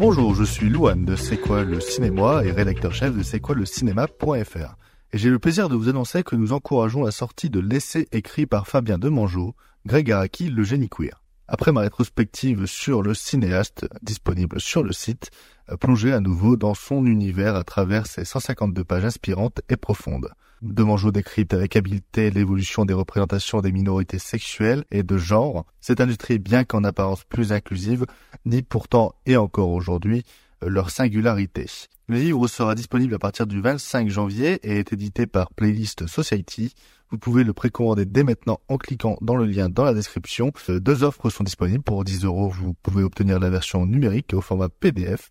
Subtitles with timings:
[0.00, 3.54] Bonjour, je suis Louane de C'est quoi le cinéma et rédacteur chef de C'est quoi
[3.54, 4.76] le cinéma.fr.
[5.12, 8.46] Et j'ai le plaisir de vous annoncer que nous encourageons la sortie de l'essai écrit
[8.46, 11.22] par Fabien Demangeau, Greg Araki, le génie queer.
[11.48, 15.32] Après ma rétrospective sur le cinéaste, disponible sur le site,
[15.68, 20.30] euh, plongez à nouveau dans son univers à travers ses 152 pages inspirantes et profondes.
[20.62, 25.64] Demangeau décrypte avec habileté l'évolution des représentations des minorités sexuelles et de genre.
[25.80, 28.04] Cette industrie, bien qu'en apparence plus inclusive,
[28.44, 30.22] nie pourtant et encore aujourd'hui
[30.60, 31.66] leur singularité.
[32.08, 36.74] Le livre sera disponible à partir du 25 janvier et est édité par Playlist Society.
[37.10, 40.52] Vous pouvez le précommander dès maintenant en cliquant dans le lien dans la description.
[40.68, 41.82] Deux offres sont disponibles.
[41.82, 45.30] Pour 10 euros, vous pouvez obtenir la version numérique au format PDF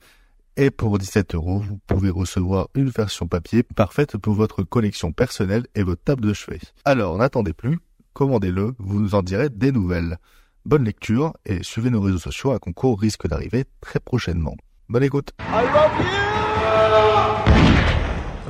[0.60, 5.66] et pour 17 euros, vous pouvez recevoir une version papier parfaite pour votre collection personnelle
[5.74, 6.60] et votre table de chevet.
[6.84, 7.80] Alors n'attendez plus,
[8.14, 10.18] commandez-le, vous nous en direz des nouvelles.
[10.66, 14.58] Bonne lecture et suivez nos réseaux sociaux, un concours risque d'arriver très prochainement.
[14.90, 15.32] Bonne écoute.
[15.40, 16.06] I love you!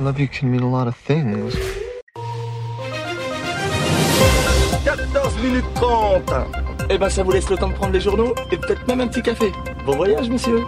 [0.00, 1.54] I love you can mean a lot of things.
[4.84, 6.32] 14 minutes 30
[6.90, 9.06] Eh ben ça vous laisse le temps de prendre les journaux et peut-être même un
[9.06, 9.52] petit café.
[9.86, 10.64] Bon voyage monsieur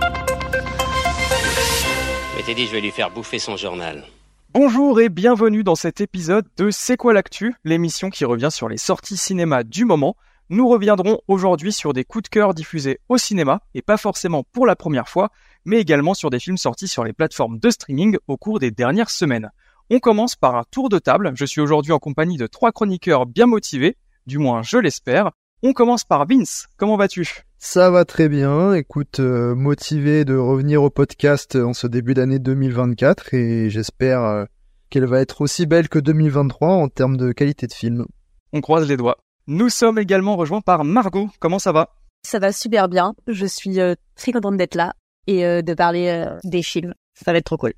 [2.46, 4.04] Dit, je vais lui faire bouffer son journal.
[4.52, 8.76] Bonjour et bienvenue dans cet épisode de C'est quoi l'actu, l'émission qui revient sur les
[8.76, 10.16] sorties cinéma du moment.
[10.50, 14.66] Nous reviendrons aujourd'hui sur des coups de cœur diffusés au cinéma, et pas forcément pour
[14.66, 15.30] la première fois,
[15.64, 19.10] mais également sur des films sortis sur les plateformes de streaming au cours des dernières
[19.10, 19.50] semaines.
[19.88, 23.24] On commence par un tour de table, je suis aujourd'hui en compagnie de trois chroniqueurs
[23.24, 25.30] bien motivés, du moins je l'espère.
[25.62, 27.44] On commence par Vince, comment vas-tu?
[27.64, 32.40] Ça va très bien, écoute, euh, motivé de revenir au podcast en ce début d'année
[32.40, 34.44] 2024 et j'espère euh,
[34.90, 38.04] qu'elle va être aussi belle que 2023 en termes de qualité de film.
[38.52, 39.18] On croise les doigts.
[39.46, 41.90] Nous sommes également rejoints par Margot, comment ça va?
[42.26, 43.14] Ça va super bien.
[43.28, 44.94] Je suis euh, très contente d'être là
[45.28, 46.94] et euh, de parler euh, des films.
[47.14, 47.74] Ça va être trop cool.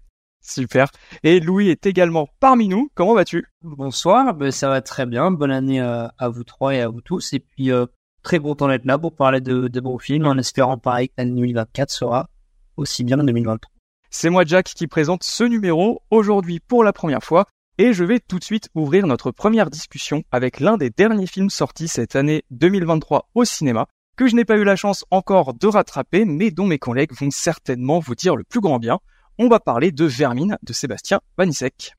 [0.47, 0.89] Super.
[1.23, 3.47] Et Louis est également parmi nous, comment vas-tu?
[3.63, 5.31] Bonsoir, ben, ça va très bien.
[5.31, 7.33] Bonne année euh, à vous trois et à vous tous.
[7.33, 7.87] Et puis, euh,
[8.25, 11.33] très content d'être là pour parler de, de bons films en espérant pareil que l'année
[11.33, 12.29] 2024 sera
[12.77, 13.71] aussi bien que 2023.
[14.11, 17.47] C'est moi Jack qui présente ce numéro aujourd'hui pour la première fois
[17.79, 21.51] et je vais tout de suite ouvrir notre première discussion avec l'un des derniers films
[21.51, 23.87] sortis cette année 2023 au cinéma
[24.17, 27.31] que je n'ai pas eu la chance encore de rattraper mais dont mes collègues vont
[27.31, 29.01] certainement vous dire le plus grand bien.
[29.39, 31.93] On va parler de Vermine de Sébastien Vanissek.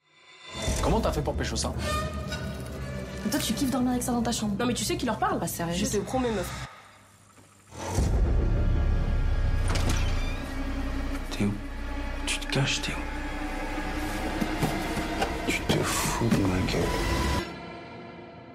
[0.82, 1.74] Comment t'as fait pour pécho ça
[3.32, 4.56] Toi, tu kiffes dormir avec ça dans ta chambre.
[4.60, 5.74] Non mais tu sais qui leur parle Bah, sérieux.
[5.76, 6.68] Je te promets meuf.
[11.32, 11.50] Théo,
[12.26, 12.96] tu te caches Théo.
[15.48, 16.82] Tu te fous de ma gueule.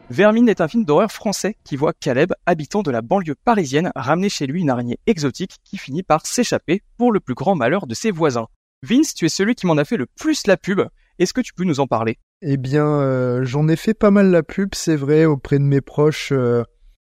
[0.09, 4.29] Vermine est un film d'horreur français qui voit Caleb, habitant de la banlieue parisienne, ramener
[4.29, 7.95] chez lui une araignée exotique qui finit par s'échapper pour le plus grand malheur de
[7.95, 8.49] ses voisins.
[8.83, 10.81] Vince, tu es celui qui m'en a fait le plus la pub.
[11.21, 12.17] Est-ce que tu peux nous en parler?
[12.41, 15.83] Eh bien, euh, j'en ai fait pas mal la pub, c'est vrai, auprès de mes
[15.83, 16.65] proches, euh,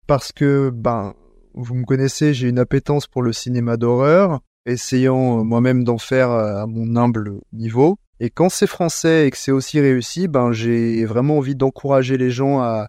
[0.07, 1.13] parce que, ben,
[1.53, 6.31] vous me connaissez, j'ai une appétence pour le cinéma d'horreur, essayant euh, moi-même d'en faire
[6.31, 7.97] euh, à mon humble niveau.
[8.21, 12.31] Et quand c'est français et que c'est aussi réussi, ben, j'ai vraiment envie d'encourager les
[12.31, 12.87] gens à,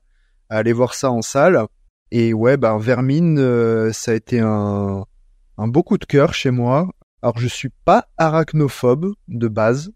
[0.50, 1.64] à aller voir ça en salle.
[2.12, 5.04] Et ouais, ben, Vermine, euh, ça a été un,
[5.56, 6.88] un beau coup de cœur chez moi.
[7.22, 9.90] Alors, je suis pas arachnophobe de base,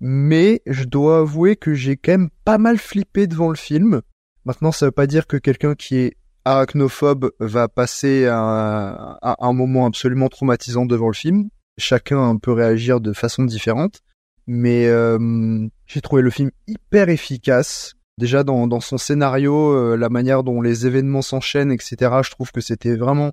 [0.00, 4.00] mais je dois avouer que j'ai quand même pas mal flippé devant le film.
[4.44, 9.86] Maintenant, ça veut pas dire que quelqu'un qui est arachnophobe va passer un, un, moment
[9.86, 11.50] absolument traumatisant devant le film.
[11.76, 14.00] Chacun peut réagir de façon différente.
[14.46, 17.94] Mais euh, j'ai trouvé le film hyper efficace.
[18.18, 21.96] Déjà dans, dans son scénario, euh, la manière dont les événements s'enchaînent, etc.
[22.24, 23.32] Je trouve que c'était vraiment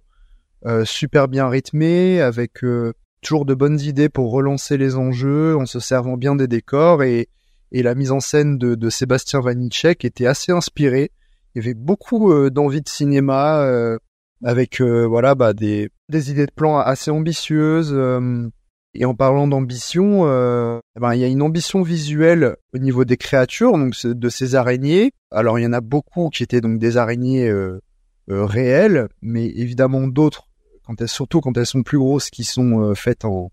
[0.66, 5.66] euh, super bien rythmé, avec euh, toujours de bonnes idées pour relancer les enjeux, en
[5.66, 7.30] se servant bien des décors et,
[7.72, 11.12] et la mise en scène de, de Sébastien Vanitschek était assez inspirée.
[11.54, 13.98] Il y avait beaucoup euh, d'envie de cinéma, euh,
[14.44, 17.92] avec euh, voilà bah, des, des idées de plans assez ambitieuses.
[17.94, 18.48] euh,
[18.94, 23.06] et en parlant d'ambition, euh, eh ben, il y a une ambition visuelle au niveau
[23.06, 25.12] des créatures, donc de ces araignées.
[25.30, 27.80] Alors il y en a beaucoup qui étaient donc des araignées euh,
[28.28, 30.48] réelles, mais évidemment d'autres,
[30.88, 33.52] quand elles, surtout quand elles sont plus grosses, qui sont euh, faites en,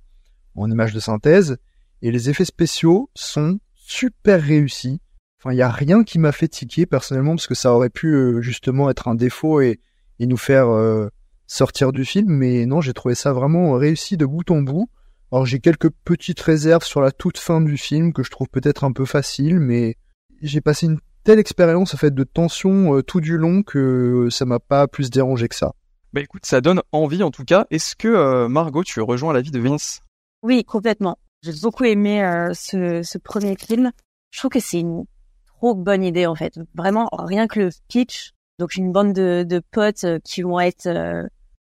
[0.55, 1.59] en images de synthèse.
[2.01, 5.01] Et les effets spéciaux sont super réussis.
[5.41, 8.15] Enfin, il y a rien qui m'a fait tiquer personnellement parce que ça aurait pu
[8.15, 9.81] euh, justement être un défaut et,
[10.19, 11.09] et nous faire euh,
[11.47, 12.29] sortir du film.
[12.29, 14.89] Mais non, j'ai trouvé ça vraiment réussi de bout en bout.
[15.33, 18.85] Alors j'ai quelques petites réserves sur la toute fin du film que je trouve peut-être
[18.85, 19.97] un peu facile, mais
[20.41, 24.45] j'ai passé une telle expérience en fait de tension euh, tout du long que ça
[24.45, 25.75] m'a pas plus dérangé que ça.
[26.15, 27.67] Bah écoute, ça donne envie en tout cas.
[27.73, 30.01] Est-ce que euh, Margot, tu rejoins l'avis de Vince?
[30.45, 31.19] Oui, complètement.
[31.43, 33.91] J'ai beaucoup aimé euh, ce, ce premier film.
[34.31, 35.07] Je trouve que c'est une
[35.45, 36.57] trop bonne idée en fait.
[36.77, 38.31] Vraiment, rien que le pitch.
[38.61, 41.27] Donc une bande de, de potes euh, qui vont être euh,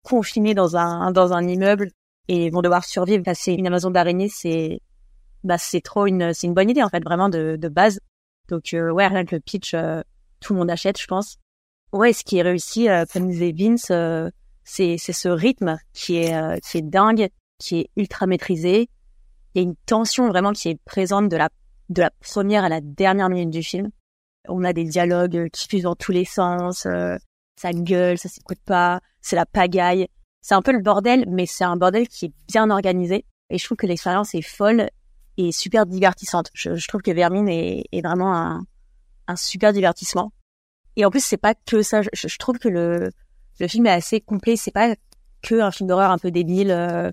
[0.03, 1.91] confinés dans un dans un immeuble
[2.29, 4.81] et vont devoir survivre face à une invasion d'araignées, c'est
[5.45, 8.01] bah c'est trop une c'est une bonne idée en fait vraiment de de base.
[8.51, 10.03] Donc euh, ouais, rien que le pitch, euh,
[10.41, 11.39] tout le monde achète, je pense.
[11.93, 14.29] Ouais, ce qui est réussi, euh, comme disait Vince, euh,
[14.65, 17.29] c'est ce rythme qui est euh, qui est dingue,
[17.59, 18.89] qui est ultra maîtrisé.
[19.55, 21.49] Il y a une tension vraiment qui est présente de la
[21.89, 23.91] de la première à la dernière minute du film.
[24.49, 26.87] On a des dialogues qui fusent dans tous les sens,
[27.57, 30.09] ça gueule, ça s'écoute pas, c'est la pagaille.
[30.43, 33.25] C'est un peu le bordel, mais c'est un bordel qui est bien organisé.
[33.51, 34.91] Et je trouve que l'expérience est folle
[35.37, 36.51] et super divertissante.
[36.55, 38.63] Je, je trouve que Vermine est, est vraiment un,
[39.27, 40.33] un super divertissement.
[40.97, 42.03] Et en plus, c'est pas que ça.
[42.03, 43.11] Je, trouve que le,
[43.61, 44.57] le film est assez complet.
[44.57, 44.95] C'est pas
[45.43, 47.11] que un film d'horreur un peu débile, euh,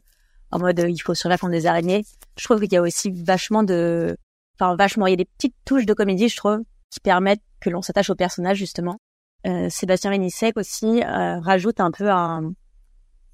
[0.51, 2.03] en mode euh, il faut survivre des araignées.
[2.37, 4.17] Je trouve qu'il y a aussi vachement de,
[4.57, 6.59] enfin vachement, il y a des petites touches de comédie, je trouve,
[6.89, 8.97] qui permettent que l'on s'attache au personnage justement.
[9.45, 12.53] Euh, Sébastien Vénissek aussi euh, rajoute un peu un,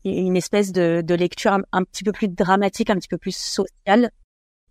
[0.03, 3.35] une espèce de, de lecture un, un, petit peu plus dramatique, un petit peu plus
[3.35, 4.09] sociale,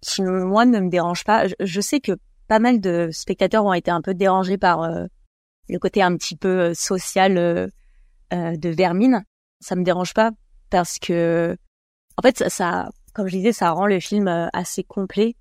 [0.00, 1.46] qui moi ne me dérange pas.
[1.46, 2.12] Je, je sais que
[2.48, 5.06] pas mal de spectateurs ont été un peu dérangés par euh,
[5.68, 7.66] le côté un petit peu euh, social euh,
[8.32, 9.24] euh, de Vermine.
[9.60, 10.30] Ça me dérange pas
[10.70, 11.56] parce que,
[12.16, 15.34] en fait, ça, ça, comme je disais, ça rend le film assez complet.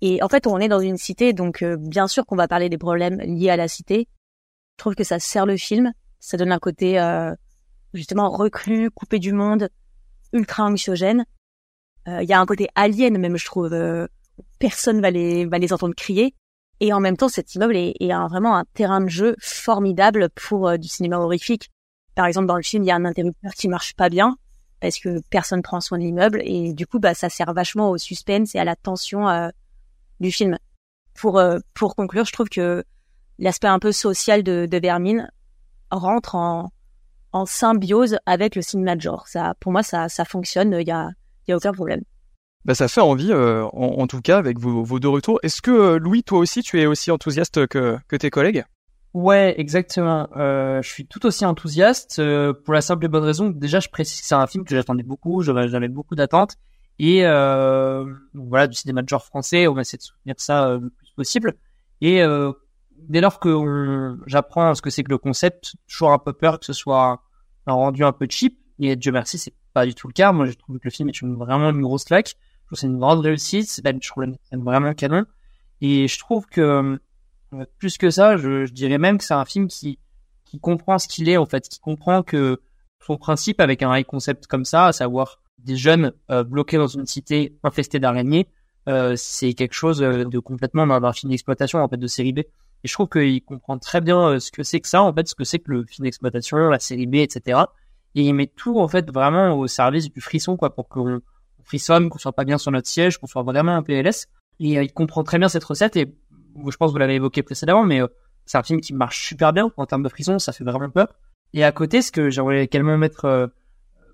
[0.00, 2.68] Et en fait, on est dans une cité, donc euh, bien sûr qu'on va parler
[2.68, 4.08] des problèmes liés à la cité.
[4.76, 5.92] Je trouve que ça sert le film.
[6.20, 7.34] Ça donne un côté euh,
[7.92, 9.68] justement reclus, coupé du monde,
[10.32, 11.24] ultra anxiogène.
[12.06, 13.70] Il y a un côté alien même, je trouve.
[14.58, 16.34] personne va les va les entendre crier.
[16.80, 17.94] Et en même temps, cet immeuble est,
[18.30, 21.70] vraiment un terrain de jeu formidable pour euh, du cinéma horrifique.
[22.14, 24.36] Par exemple, dans le film, il y a un interrupteur qui marche pas bien
[24.80, 27.98] parce que personne prend soin de l'immeuble et du coup, bah, ça sert vachement au
[27.98, 29.50] suspense et à la tension euh,
[30.20, 30.56] du film.
[31.14, 32.82] Pour euh, pour conclure, je trouve que
[33.38, 35.22] l'aspect un peu social de, de
[35.90, 39.28] rentre en symbiose avec le cinéma de genre.
[39.28, 40.74] Ça, pour moi, ça ça fonctionne.
[40.80, 41.10] Il y a
[41.48, 42.02] y a aucun problème.
[42.64, 45.38] Bah ça fait envie, euh, en, en, tout cas, avec vos, vos deux retours.
[45.42, 48.64] Est-ce que, euh, Louis, toi aussi, tu es aussi enthousiaste que, que tes collègues?
[49.12, 50.28] Ouais, exactement.
[50.36, 53.48] Euh, je suis tout aussi enthousiaste euh, pour la simple et bonne raison.
[53.48, 56.56] Déjà, je précise que c'est un film que j'attendais beaucoup, j'avais beaucoup d'attentes.
[57.00, 58.04] Et euh,
[58.34, 61.54] voilà, du cinéma de genre français, on va essayer de soutenir ça le plus possible.
[62.02, 62.22] Et
[63.08, 66.66] dès lors que j'apprends ce que c'est que le concept, toujours un peu peur que
[66.66, 67.22] ce soit
[67.66, 68.58] un rendu un peu cheap.
[68.78, 70.32] Et Dieu merci, c'est pas du tout le cas.
[70.32, 72.36] Moi, je trouve que le film est vraiment une grosse claque
[72.76, 74.24] c'est une grande réussite, je trouve
[74.62, 75.24] vraiment canon.
[75.80, 76.98] Et je trouve que,
[77.54, 79.98] euh, plus que ça, je, je dirais même que c'est un film qui,
[80.44, 82.60] qui comprend ce qu'il est, en fait, qui comprend que
[83.04, 86.86] son principe avec un high concept comme ça, à savoir des jeunes euh, bloqués dans
[86.86, 88.46] une cité infestée d'araignées,
[88.88, 92.40] euh, c'est quelque chose de complètement d'un film d'exploitation, en fait, de série B.
[92.82, 95.34] Et je trouve qu'il comprend très bien ce que c'est que ça, en fait, ce
[95.34, 97.60] que c'est que le film d'exploitation, la série B, etc.
[98.14, 101.20] Et il met tout, en fait, vraiment au service du frisson, quoi, pour qu'on
[101.64, 104.26] frissonne, qu'on soit pas bien sur notre siège, qu'on soit vraiment un PLS.
[104.58, 106.12] Et euh, il comprend très bien cette recette et
[106.56, 108.08] je pense que vous l'avez évoqué précédemment, mais euh,
[108.44, 111.08] c'est un film qui marche super bien en termes de frisson, ça fait vraiment peur.
[111.52, 113.46] Et à côté, ce que j'aimerais également mettre euh,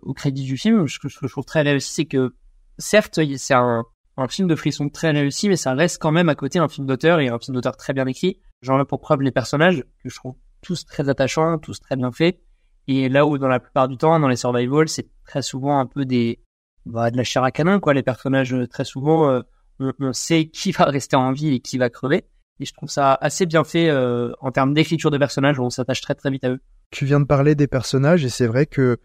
[0.03, 2.35] au crédit du film, ce que je trouve très réussi, c'est que
[2.79, 3.85] certes, c'est un,
[4.17, 6.87] un film de frisson très réussi, mais ça reste quand même à côté un film
[6.87, 8.39] d'auteur et un film d'auteur très bien écrit.
[8.63, 12.11] J'en ai pour preuve les personnages que je trouve tous très attachants, tous très bien
[12.13, 12.41] faits.
[12.89, 15.87] Et là où dans la plupart du temps, dans les survival, c'est très souvent un
[15.87, 16.41] peu des
[16.85, 17.95] bah, de la chair à canin, quoi.
[17.95, 19.43] Les personnages, euh, très souvent, euh,
[19.81, 22.25] on, sait qui va rester en vie et qui va crever.
[22.61, 26.01] Et je trouve ça assez bien fait euh, en termes d'écriture de personnages, on s'attache
[26.01, 26.61] très très vite à eux.
[26.91, 28.99] Tu viens de parler des personnages et c'est vrai que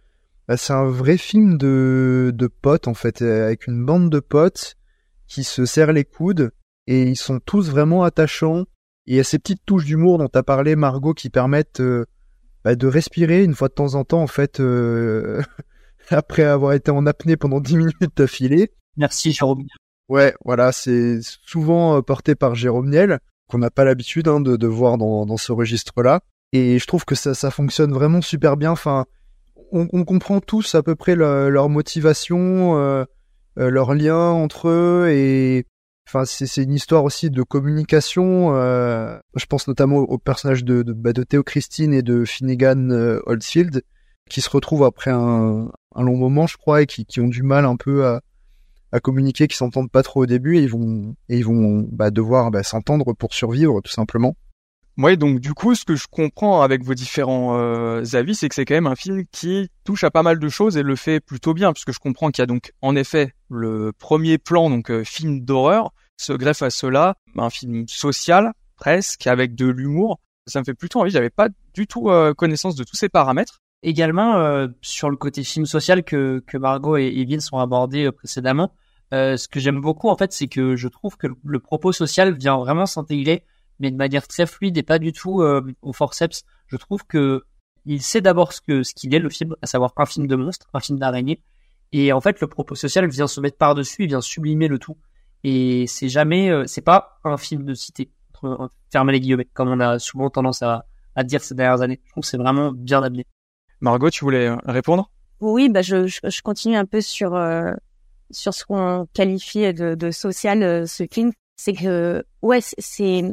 [0.48, 4.76] bah, c'est un vrai film de, de potes, en fait, avec une bande de potes
[5.28, 6.52] qui se serrent les coudes
[6.88, 8.62] et ils sont tous vraiment attachants.
[9.08, 12.06] Et il y a ces petites touches d'humour dont tu parlé, Margot, qui permettent euh,
[12.64, 15.42] bah, de respirer une fois de temps en temps, en fait, euh,
[16.10, 18.72] après avoir été en apnée pendant 10 minutes d'affilée.
[18.98, 19.66] Merci Jérôme.
[20.10, 24.58] Ouais, voilà, c'est souvent euh, porté par Jérôme Niel, qu'on n'a pas l'habitude hein, de,
[24.58, 26.22] de, voir dans, dans ce registre-là.
[26.54, 28.72] Et je trouve que ça, ça fonctionne vraiment super bien.
[28.72, 29.06] Enfin,
[29.72, 33.06] on, on comprend tous à peu près le, leur motivation, euh,
[33.58, 35.66] euh, leur lien entre eux, et
[36.08, 38.56] enfin, c'est une histoire aussi de communication.
[38.56, 42.92] Euh, je pense notamment au personnage de, de, bah, de Théo Christine et de Finnegan
[42.92, 43.84] euh, Oldfield,
[44.30, 47.76] qui se retrouvent après un, long moment, je crois, et qui, ont du mal un
[47.76, 48.22] peu à,
[48.92, 52.12] à communiquer, qui s'entendent pas trop au début, et ils vont, et ils vont bah,
[52.12, 54.36] devoir bah, s'entendre pour survivre, tout simplement.
[55.02, 58.54] Ouais, donc du coup, ce que je comprends avec vos différents euh, avis, c'est que
[58.54, 61.20] c'est quand même un film qui touche à pas mal de choses et le fait
[61.20, 64.92] plutôt bien, puisque je comprends qu'il y a donc en effet le premier plan, donc
[64.92, 70.20] euh, film d'horreur, se greffe à cela, un film social presque, avec de l'humour.
[70.46, 71.10] Ça me fait plutôt envie.
[71.10, 73.62] J'avais pas du tout euh, connaissance de tous ces paramètres.
[73.82, 78.12] Également euh, sur le côté film social que que Margot et Evelyne sont abordés euh,
[78.12, 78.72] précédemment.
[79.12, 82.58] ce que j'aime beaucoup en fait, c'est que je trouve que le propos social vient
[82.58, 83.44] vraiment s'intégrer
[83.82, 86.44] mais de manière très fluide et pas du tout euh, au forceps.
[86.68, 87.44] Je trouve que
[87.86, 90.36] il sait d'abord ce que ce qu'il est le film, à savoir un film de
[90.36, 91.42] monstre, un film d'araignée,
[91.92, 94.78] et en fait le propos social vient se mettre par dessus, il vient sublimer le
[94.80, 94.98] tout.
[95.44, 98.12] Et c'est jamais, euh, c'est pas un film de cité,
[98.92, 100.86] fermez les guillemets, comme on a souvent tendance à,
[101.16, 102.00] à dire ces dernières années.
[102.06, 103.26] Je trouve que c'est vraiment bien amené.
[103.80, 105.10] Margot, tu voulais euh, répondre?
[105.40, 107.36] Oui, bah je, je, continue un peu sur
[108.30, 111.32] sur ce qu'on qualifie de, de social ce film.
[111.56, 113.24] C'est que ouais, c'est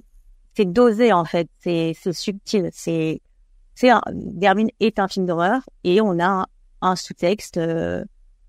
[0.58, 3.20] c'est dosé en fait, c'est subtil, c'est
[3.76, 6.48] c'est Dermine est un film d'horreur et on a
[6.80, 8.04] un, sous-texte euh,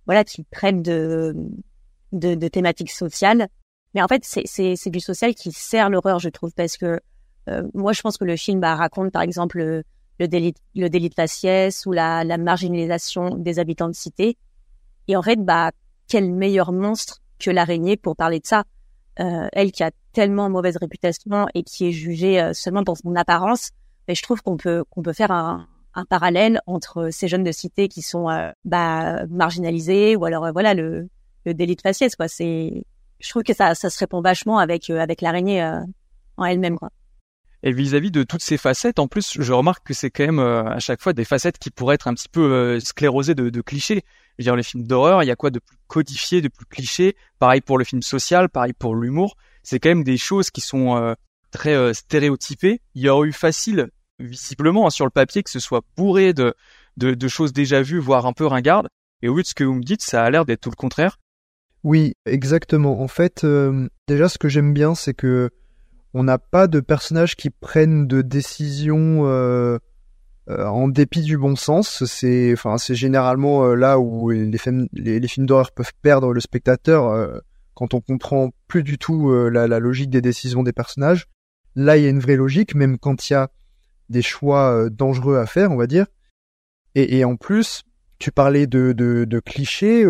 [0.08, 1.36] voilà qui traite de,
[2.12, 3.48] de, thématiques sociales.
[3.94, 7.00] Mais en fait c'est du social qui sert l'horreur je trouve parce que
[7.48, 9.60] euh, moi je pense que le film bah, raconte par exemple
[10.18, 14.36] le, délit le délit de faciès ou la, la marginalisation des habitants de cité.
[15.08, 15.70] Et en fait bah
[16.08, 18.64] quel meilleur monstre que l'araignée pour parler de ça?
[19.20, 23.16] Euh, elle qui a tellement mauvaise réputation et qui est jugée euh, seulement pour son
[23.16, 23.72] apparence,
[24.08, 27.52] mais je trouve qu'on peut qu'on peut faire un, un, parallèle entre ces jeunes de
[27.52, 31.10] cité qui sont euh, bah, marginalisés ou alors voilà le,
[31.46, 32.28] le délit de faciès quoi.
[32.28, 32.84] C'est
[33.20, 35.64] je trouve que ça ça se répond vachement avec avec l'araignée
[36.38, 36.90] en elle-même quoi.
[37.64, 40.80] Et vis-à-vis de toutes ces facettes, en plus, je remarque que c'est quand même à
[40.80, 44.04] chaque fois des facettes qui pourraient être un petit peu sclérosées de, de clichés
[44.40, 47.16] veux dire, les films d'horreur, il y a quoi de plus codifié, de plus cliché?
[47.40, 49.36] Pareil pour le film social, pareil pour l'humour.
[49.64, 51.14] C'est quand même des choses qui sont euh,
[51.52, 52.82] très euh, stéréotypées.
[52.96, 56.54] Il y aurait eu facile, visiblement, hein, sur le papier, que ce soit bourré de,
[56.98, 58.88] de, de choses déjà vues, voire un peu ringardes.
[59.22, 60.76] Et au vu de ce que vous me dites, ça a l'air d'être tout le
[60.76, 61.18] contraire.
[61.84, 63.02] Oui, exactement.
[63.02, 65.50] En fait, euh, déjà, ce que j'aime bien, c'est que
[66.14, 69.26] on n'a pas de personnages qui prennent de décisions
[70.50, 74.88] euh, en dépit du bon sens, c'est enfin c'est généralement euh, là où les, films,
[74.94, 77.40] les, d'horreur peuvent perdre le spectateur euh,
[77.76, 81.28] quand on comprend plus du tout la, logique des décisions des personnages.
[81.76, 83.50] Là, il y a une vraie logique, même quand il y a
[84.10, 86.08] des choix dangereux à faire, on va dire.
[86.96, 87.84] Et, en plus,
[88.18, 90.06] tu parlais de, de, de clichés,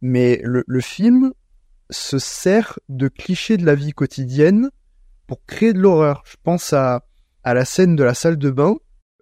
[0.00, 1.32] mais le, le film
[1.90, 4.70] se sert de clichés de la vie quotidienne
[5.30, 6.24] pour créer de l'horreur.
[6.26, 7.04] Je pense à,
[7.44, 8.74] la scène de la salle de bain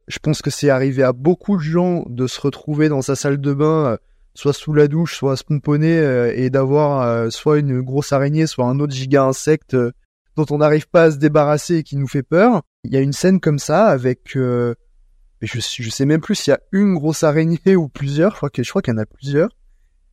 [0.08, 3.42] je pense que c'est arrivé à beaucoup de gens de se retrouver dans sa salle
[3.42, 3.96] de bain, euh,
[4.34, 8.12] soit sous la douche, soit à se pomponner, euh, et d'avoir euh, soit une grosse
[8.12, 9.76] araignée, soit un autre giga insecte
[10.34, 12.62] dont on n'arrive pas à se débarrasser et qui nous fait peur.
[12.84, 14.74] Il y a une scène comme ça avec, je,
[15.42, 18.32] je sais même plus s'il y a une grosse araignée ou plusieurs.
[18.32, 19.50] Je crois qu'il y en a plusieurs,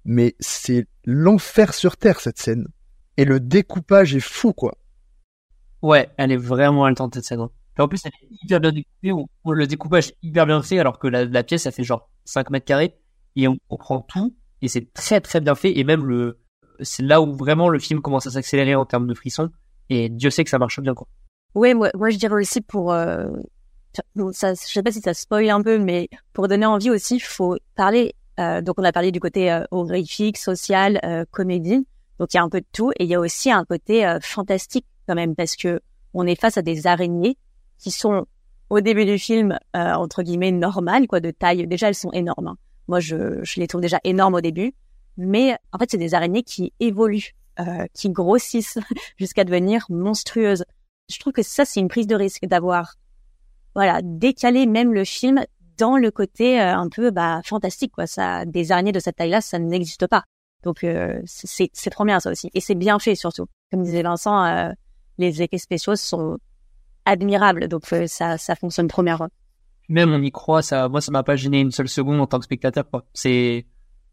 [0.03, 2.67] mais c'est l'enfer sur terre cette scène.
[3.15, 4.77] Et le découpage est fou quoi.
[5.85, 7.41] Ouais, elle est vraiment haletante cette scène.
[7.41, 10.79] Hein en plus, elle est hyper bien découpée, ou le découpage est hyper bien fait,
[10.79, 12.95] alors que la, pièce, ça fait genre 5 mètres carrés,
[13.35, 16.39] et on, prend tout, et c'est très très bien fait, et même le,
[16.79, 19.51] c'est là où vraiment le film commence à s'accélérer en termes de frissons,
[19.91, 21.07] et Dieu sait que ça marche bien, quoi.
[21.53, 23.27] Ouais, moi, je dirais aussi pour, euh,
[24.31, 27.23] ça, je sais pas si ça spoil un peu, mais pour donner envie aussi, il
[27.23, 31.85] faut parler, euh, donc on a parlé du côté euh, horrifique, social, euh, comédie,
[32.17, 34.17] donc il y a un peu de tout, et il y a aussi un côté
[34.21, 35.81] fantastique quand même, parce que
[36.13, 37.37] on est face à des araignées
[37.77, 38.25] qui sont
[38.69, 41.67] au début du film euh, entre guillemets normales quoi de taille.
[41.67, 42.57] Déjà elles sont énormes hein.
[42.87, 44.73] moi je, je les trouve déjà énormes au début.
[45.17, 48.79] Mais en fait c'est des araignées qui évoluent euh, qui grossissent
[49.17, 50.65] jusqu'à devenir monstrueuses.
[51.09, 52.95] Je trouve que ça c'est une prise de risque d'avoir
[53.75, 55.43] voilà décalé même le film
[55.77, 58.07] dans le côté euh, un peu bah fantastique quoi.
[58.07, 60.23] Ça des araignées de cette taille là ça n'existe pas.
[60.63, 62.49] Donc euh, c'est c'est trop bien ça aussi.
[62.53, 63.45] Et c'est bien fait surtout.
[63.71, 64.71] Comme disait Vincent euh,
[65.17, 66.37] les effets spéciaux sont
[67.05, 67.67] admirable.
[67.67, 69.17] Donc euh, ça, ça fonctionne bien.
[69.87, 72.39] Même on y croit, ça, moi ça m'a pas gêné une seule seconde en tant
[72.39, 72.89] que spectateur.
[72.89, 73.05] Quoi.
[73.13, 73.65] C'est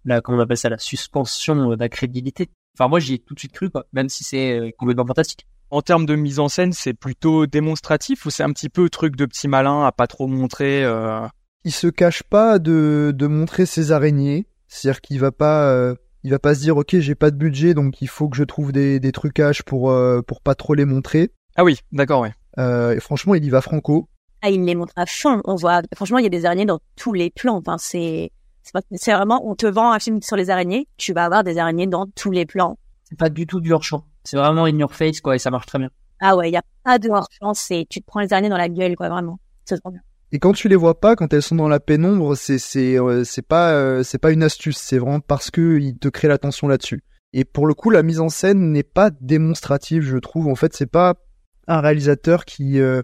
[0.04, 2.50] la, comment on appelle ça, la suspension d'incrédulité.
[2.76, 5.46] Enfin moi j'y ai tout de suite cru, quoi, même si c'est euh, complètement fantastique.
[5.70, 9.16] En termes de mise en scène, c'est plutôt démonstratif ou c'est un petit peu truc
[9.16, 11.26] de petit malin à pas trop montrer euh...
[11.64, 15.94] Il se cache pas de, de montrer ses araignées, c'est-à-dire qu'il va pas euh,
[16.24, 18.44] il va pas se dire ok j'ai pas de budget donc il faut que je
[18.44, 19.92] trouve des, des trucages pour
[20.26, 21.30] pour pas trop les montrer.
[21.56, 22.32] Ah oui, d'accord, ouais.
[22.58, 24.08] Euh, et franchement, il y va franco.
[24.42, 25.40] Ah, il les montre à fond.
[25.44, 27.56] On voit, franchement, il y a des araignées dans tous les plans.
[27.56, 28.32] Enfin, c'est,
[28.92, 31.86] c'est vraiment, on te vend un film sur les araignées, tu vas avoir des araignées
[31.86, 32.78] dans tous les plans.
[33.04, 34.04] C'est pas du tout du hors champ.
[34.24, 35.90] C'est vraiment in your face, quoi, et ça marche très bien.
[36.20, 38.56] Ah ouais, il y a pas de hors-champ, c'est tu te prends les araignées dans
[38.56, 39.40] la gueule, quoi, vraiment.
[39.64, 40.00] C'est trop bien.
[40.34, 43.22] Et quand tu les vois pas, quand elles sont dans la pénombre, c'est c'est euh,
[43.22, 46.68] c'est pas euh, c'est pas une astuce, c'est vraiment parce que il te crée l'attention
[46.68, 47.02] là-dessus.
[47.34, 50.48] Et pour le coup, la mise en scène n'est pas démonstrative, je trouve.
[50.48, 51.14] En fait, c'est pas
[51.68, 53.02] un réalisateur qui euh,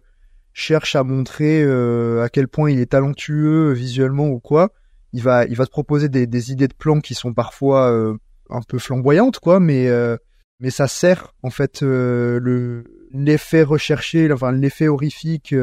[0.55, 4.71] cherche à montrer euh, à quel point il est talentueux visuellement ou quoi.
[5.13, 8.15] Il va il va te proposer des, des idées de plans qui sont parfois euh,
[8.49, 9.89] un peu flamboyantes, quoi, mais
[10.61, 15.55] mais ça sert en fait le l'effet recherché, enfin l'effet horrifique.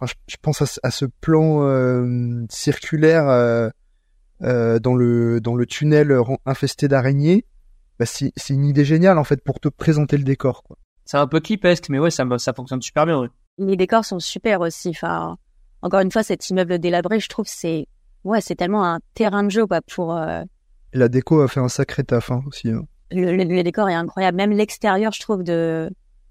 [0.00, 1.60] Enfin, je, je, pense à, à ce plan
[2.48, 3.70] circulaire
[4.40, 6.16] dans le dans le tunnel
[6.46, 7.44] infesté d'araignées
[8.00, 10.62] bah, c'est une idée géniale en fait pour te présenter le décor.
[10.62, 10.78] Quoi.
[11.04, 13.20] C'est un peu clipesque, mais ouais, ça, ça fonctionne super bien.
[13.20, 13.28] Ouais.
[13.58, 14.88] Les décors sont super aussi.
[14.88, 15.36] Enfin,
[15.82, 17.86] encore une fois, cet immeuble délabré, je trouve, c'est
[18.24, 20.16] ouais, c'est tellement un terrain de jeu quoi pour.
[20.16, 20.42] Euh...
[20.94, 22.70] La déco a fait un sacré taf hein, aussi.
[22.70, 22.86] Hein.
[23.10, 24.38] Le, le, le, décor est incroyable.
[24.38, 25.90] Même l'extérieur, je trouve de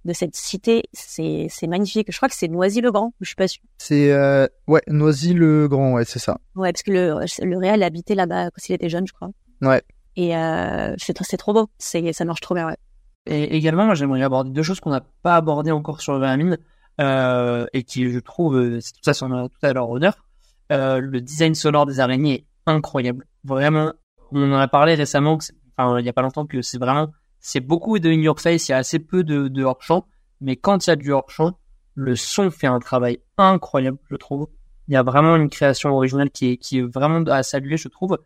[0.10, 2.12] de cette cité, c'est c'est magnifique.
[2.12, 3.14] Je crois que c'est Noisy-le-Grand.
[3.22, 3.64] Je suis pas sûre.
[3.78, 4.48] C'est euh...
[4.68, 6.40] ouais, Noisy-le-Grand, ouais, c'est ça.
[6.56, 9.30] Ouais, parce que le le réel habitait là-bas quand il était jeune, je crois.
[9.62, 9.82] Ouais.
[10.16, 12.68] Et euh, c'est trop beau, c'est ça marche trop bien.
[12.68, 12.78] Ouais.
[13.26, 16.58] Et également, moi, j'aimerais aborder deux choses qu'on n'a pas abordées encore sur le Vermine
[17.00, 20.26] euh, et qui, je trouve, c'est tout ça sur tout à leur honneur.
[20.72, 23.26] Euh, le design sonore des araignées est incroyable.
[23.44, 23.94] Vraiment,
[24.32, 25.46] on en a parlé récemment, que
[25.78, 28.68] enfin, il y a pas longtemps, que c'est vraiment, c'est beaucoup de in your face,
[28.68, 30.06] il y a assez peu de, de hors champ,
[30.42, 31.58] mais quand il y a du hors champ,
[31.96, 34.48] le son fait un travail incroyable, je trouve.
[34.88, 37.90] Il y a vraiment une création originale qui est, qui est vraiment à saluer, je
[37.90, 38.18] trouve.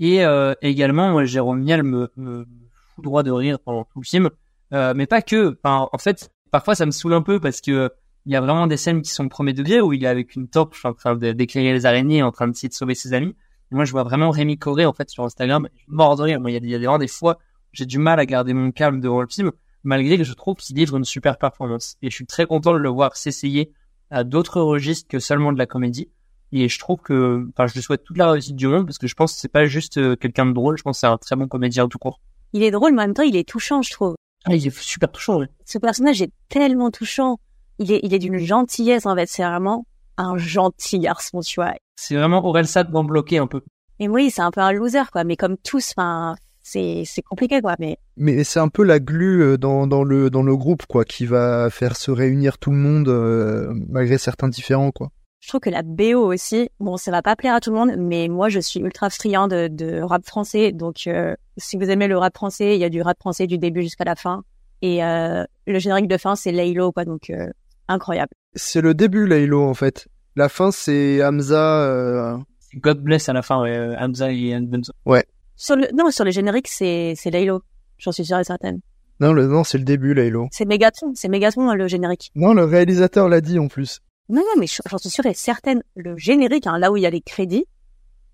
[0.00, 2.46] Et euh, également, moi, Jérôme Niel me, me
[2.94, 4.30] fout droit de rire pendant tout le film.
[4.72, 5.56] Euh, mais pas que.
[5.62, 7.90] Enfin, en fait, parfois, ça me saoule un peu parce que
[8.26, 10.48] il y a vraiment des scènes qui sont premier degré où il est avec une
[10.48, 13.34] torche en train d'éclairer les araignées, en train d'essayer de sauver ses amis.
[13.70, 15.68] Moi, je vois vraiment Rémi Coré, en fait, sur Instagram.
[15.88, 16.40] Mort de rire.
[16.40, 17.38] Moi, il y a, il y a des fois,
[17.72, 20.76] j'ai du mal à garder mon calme devant le film, malgré que je trouve qu'il
[20.76, 21.96] livre une super performance.
[22.02, 23.72] Et je suis très content de le voir s'essayer
[24.10, 26.08] à d'autres registres que seulement de la comédie.
[26.52, 29.06] Et je trouve que, enfin, je lui souhaite toute la réussite du monde parce que
[29.06, 31.18] je pense que c'est pas juste euh, quelqu'un de drôle, je pense que c'est un
[31.18, 32.20] très bon comédien tout court.
[32.54, 34.14] Il est drôle, mais en même temps, il est touchant, je trouve.
[34.44, 35.46] Ah, il est super touchant, oui.
[35.66, 37.38] Ce personnage est tellement touchant.
[37.78, 39.26] Il est, il est d'une gentillesse, en fait.
[39.26, 39.84] C'est vraiment
[40.16, 41.74] un gentil garçon, tu vois.
[41.96, 43.62] C'est vraiment Aurel Sad dans bloqué un peu.
[44.00, 45.24] Et oui, c'est un peu un loser, quoi.
[45.24, 46.36] Mais comme tous, enfin,
[46.68, 47.74] c'est, c'est compliqué, quoi.
[47.78, 51.26] Mais, mais c'est un peu la glue dans, dans le, dans le groupe, quoi, qui
[51.26, 55.10] va faire se réunir tout le monde, euh, malgré certains différents, quoi.
[55.40, 57.92] Je trouve que la BO aussi, bon, ça va pas plaire à tout le monde,
[57.96, 60.72] mais moi, je suis ultra friand de, de rap français.
[60.72, 63.56] Donc, euh, si vous aimez le rap français, il y a du rap français du
[63.56, 64.42] début jusqu'à la fin.
[64.82, 67.04] Et euh, le générique de fin, c'est Laylo, quoi.
[67.04, 67.46] Donc, euh,
[67.86, 68.32] incroyable.
[68.54, 70.08] C'est le début, Laylo, en fait.
[70.34, 71.82] La fin, c'est Hamza.
[71.82, 72.36] Euh...
[72.74, 73.96] God bless à la fin, ouais.
[73.98, 74.92] Hamza et Benzo.
[75.06, 75.24] Ouais.
[75.58, 77.62] Sur le, non, sur le générique, c'est c'est Laylo.
[77.98, 78.80] J'en suis sûre et certaine.
[79.18, 80.46] Non, le, non, c'est le début, Laylo.
[80.52, 82.30] C'est Megatron, c'est Megatron le générique.
[82.36, 83.98] Non, le réalisateur l'a dit en plus.
[84.28, 85.82] Non, non, mais j'en suis sûre et certaine.
[85.96, 87.66] Le générique, hein, là où il y a les crédits,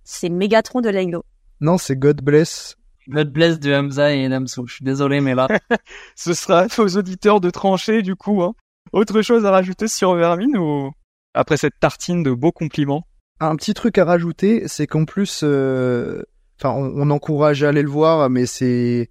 [0.04, 1.24] c'est Megatron de Laylo.
[1.62, 2.76] Non, c'est God Bless.
[3.08, 4.66] God Bless de Hamza et Namso.
[4.66, 5.48] Je suis désolé, mais là.
[6.16, 8.42] Ce sera aux auditeurs de trancher, du coup.
[8.42, 8.52] Hein.
[8.92, 10.90] Autre chose à rajouter sur Vermine ou
[11.32, 13.06] après cette tartine de beaux compliments?
[13.40, 16.22] Un petit truc à rajouter, c'est qu'en plus, euh...
[16.58, 19.10] enfin, on, on, encourage à aller le voir, mais c'est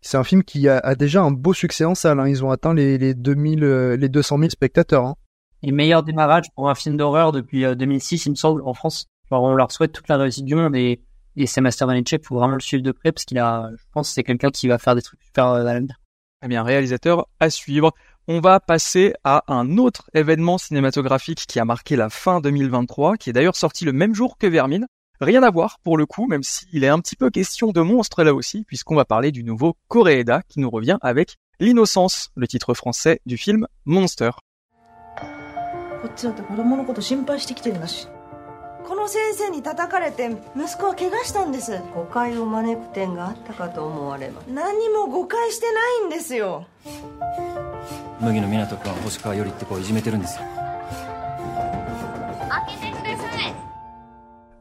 [0.00, 2.20] c'est un film qui a, a, déjà un beau succès en salle.
[2.20, 2.28] Hein.
[2.28, 5.04] Ils ont atteint les, les 2000, euh, les 200 000 spectateurs.
[5.04, 5.16] Hein.
[5.62, 9.06] Et meilleur démarrage pour un film d'horreur depuis euh, 2006, il me semble, en France.
[9.30, 11.00] Alors, on leur souhaite toute la réussite du monde et,
[11.36, 14.08] et c'est Master Vanetchek, faut vraiment le suivre de près parce qu'il a, je pense,
[14.08, 15.96] que c'est quelqu'un qui va faire des trucs super euh, à l'avenir.
[16.42, 17.92] Eh bien, réalisateur à suivre.
[18.26, 23.28] On va passer à un autre événement cinématographique qui a marqué la fin 2023, qui
[23.28, 24.86] est d'ailleurs sorti le même jour que Vermine.
[25.20, 28.24] Rien à voir pour le coup, même s'il est un petit peu question de monstre
[28.24, 32.72] là aussi, puisqu'on va parler du nouveau Koreeda qui nous revient avec L'innocence, le titre
[32.72, 34.30] français du film Monster.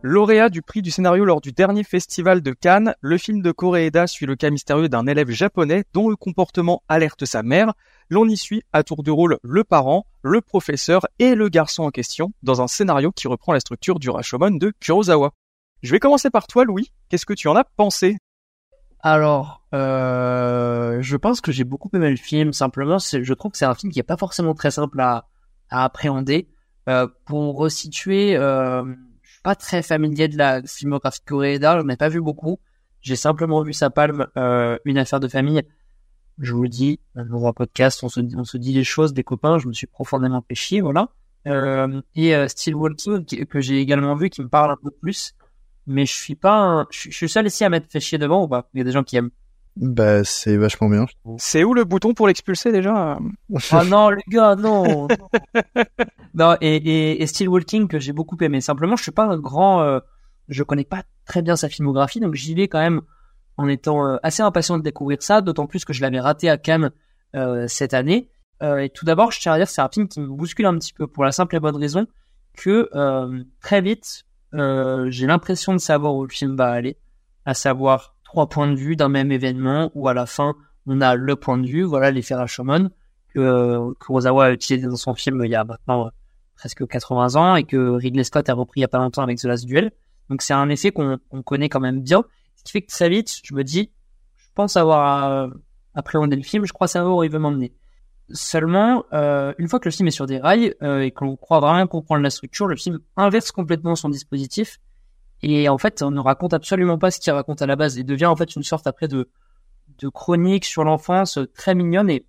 [0.01, 4.07] Lauréat du prix du scénario lors du dernier festival de Cannes, le film de Koreeda
[4.07, 7.73] suit le cas mystérieux d'un élève japonais dont le comportement alerte sa mère.
[8.09, 11.89] L'on y suit à tour de rôle le parent, le professeur et le garçon en
[11.89, 15.33] question dans un scénario qui reprend la structure du Rashomon de Kurosawa.
[15.83, 16.93] Je vais commencer par toi, Louis.
[17.09, 18.17] Qu'est-ce que tu en as pensé?
[19.01, 22.53] Alors, euh, je pense que j'ai beaucoup aimé le film.
[22.53, 25.27] Simplement, je trouve que c'est un film qui est pas forcément très simple à,
[25.69, 26.47] à appréhender.
[26.87, 28.83] Euh, pour resituer, euh,
[29.39, 31.79] suis pas très familier de la filmographie Koreeda.
[31.79, 32.59] J'en ai pas vu beaucoup.
[33.01, 35.61] J'ai simplement vu sa palme, euh, une affaire de famille.
[36.39, 39.23] Je vous le dis, dans un podcast, on se, on se dit les choses, des
[39.23, 41.09] copains, je me suis profondément chier, voilà.
[41.47, 45.33] Euh, et euh, Still Walking, que j'ai également vu, qui me parle un peu plus.
[45.87, 48.43] Mais je suis pas, un- je, je suis seul ici à m'être fait chier devant
[48.43, 49.31] ou pas Il y a des gens qui aiment.
[49.79, 51.05] Bah, c'est vachement bien.
[51.37, 53.17] C'est où le bouton pour l'expulser déjà
[53.71, 55.07] Ah non, les gars, non.
[56.33, 58.59] non, et, et, et Still Walking que j'ai beaucoup aimé.
[58.59, 59.99] Simplement, je suis pas un grand, euh,
[60.49, 63.01] je connais pas très bien sa filmographie, donc j'y vais quand même
[63.55, 66.57] en étant euh, assez impatient de découvrir ça, d'autant plus que je l'avais raté à
[66.57, 66.91] Cannes
[67.35, 68.29] euh, cette année.
[68.61, 70.65] Euh, et tout d'abord, je tiens à dire que c'est un film qui me bouscule
[70.65, 72.05] un petit peu pour la simple et bonne raison
[72.57, 76.97] que euh, très vite, euh, j'ai l'impression de savoir où le film va aller,
[77.45, 80.53] à savoir trois points de vue d'un même événement où à la fin
[80.85, 82.91] on a le point de vue, voilà l'effet Rashomon
[83.33, 86.09] que euh, Kurosawa a utilisé dans son film il y a maintenant euh,
[86.55, 89.39] presque 80 ans et que Ridley Scott a repris il y a pas longtemps avec
[89.39, 89.91] The Last Duel.
[90.29, 92.23] Donc c'est un effet qu'on connaît quand même bien,
[92.55, 93.89] ce qui fait que très vite je me dis,
[94.37, 95.47] je pense avoir euh,
[95.95, 97.73] appréhendé le film, je crois savoir où il veut m'emmener.
[98.31, 101.61] Seulement, euh, une fois que le film est sur des rails euh, et qu'on croit
[101.61, 104.79] vraiment comprendre la structure, le film inverse complètement son dispositif
[105.41, 108.03] et en fait on ne raconte absolument pas ce qu'il raconte à la base et
[108.03, 109.29] devient en fait une sorte après de
[109.99, 112.25] de chronique sur l'enfance euh, très mignonne et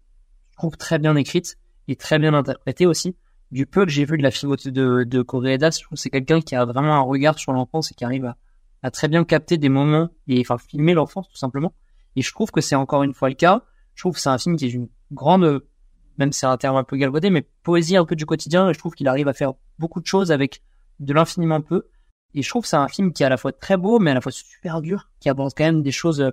[0.50, 1.56] je trouve très bien écrite
[1.88, 3.16] et très bien interprétée aussi.
[3.50, 6.40] Du peu que j'ai vu de la filmothèque de, de je trouve que c'est quelqu'un
[6.40, 8.36] qui a vraiment un regard sur l'enfance et qui arrive à,
[8.82, 11.72] à très bien capter des moments et enfin filmer l'enfance tout simplement.
[12.16, 13.64] Et je trouve que c'est encore une fois le cas.
[13.94, 15.64] Je trouve que c'est un film qui est une grande,
[16.18, 18.68] même c'est un terme un peu galvaudé, mais poésie un peu du quotidien.
[18.68, 20.62] Et je trouve qu'il arrive à faire beaucoup de choses avec
[21.00, 21.88] de l'infiniment peu.
[22.34, 24.10] Et je trouve que c'est un film qui est à la fois très beau, mais
[24.12, 26.30] à la fois super dur, qui aborde quand même des choses euh,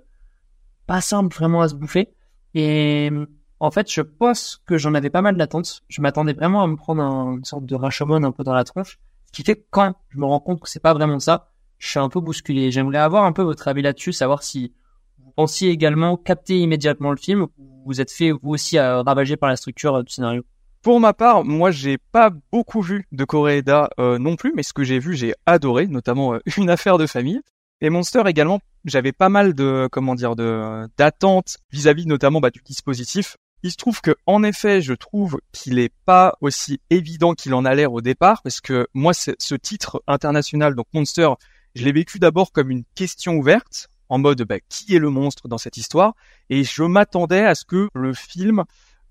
[0.85, 2.09] pas simples vraiment à se bouffer.
[2.53, 3.11] Et
[3.59, 5.81] en fait, je pense que j'en avais pas mal d'attentes.
[5.89, 8.63] Je m'attendais vraiment à me prendre un- une sorte de Rashomon un peu dans la
[8.63, 8.99] tronche.
[9.25, 11.89] Ce qui fait que quand je me rends compte que c'est pas vraiment ça, je
[11.89, 12.71] suis un peu bousculé.
[12.71, 14.73] J'aimerais avoir un peu votre avis là-dessus, savoir si
[15.19, 19.35] vous pensiez également capter immédiatement le film, ou vous êtes fait vous aussi à ravager
[19.37, 20.43] par la structure euh, du scénario.
[20.87, 24.71] Pour ma part, moi j'ai pas beaucoup vu de Koreeda euh, non plus, mais ce
[24.71, 27.41] que j'ai vu j'ai adoré, notamment euh, une affaire de famille.
[27.81, 33.35] Et Monster également, j'avais pas mal de comment dire d'attentes vis-à-vis notamment bah, du dispositif.
[33.63, 37.65] Il se trouve que en effet, je trouve qu'il est pas aussi évident qu'il en
[37.65, 41.31] a l'air au départ, parce que moi ce titre international donc Monster,
[41.75, 45.49] je l'ai vécu d'abord comme une question ouverte, en mode bah, qui est le monstre
[45.49, 46.13] dans cette histoire,
[46.49, 48.63] et je m'attendais à ce que le film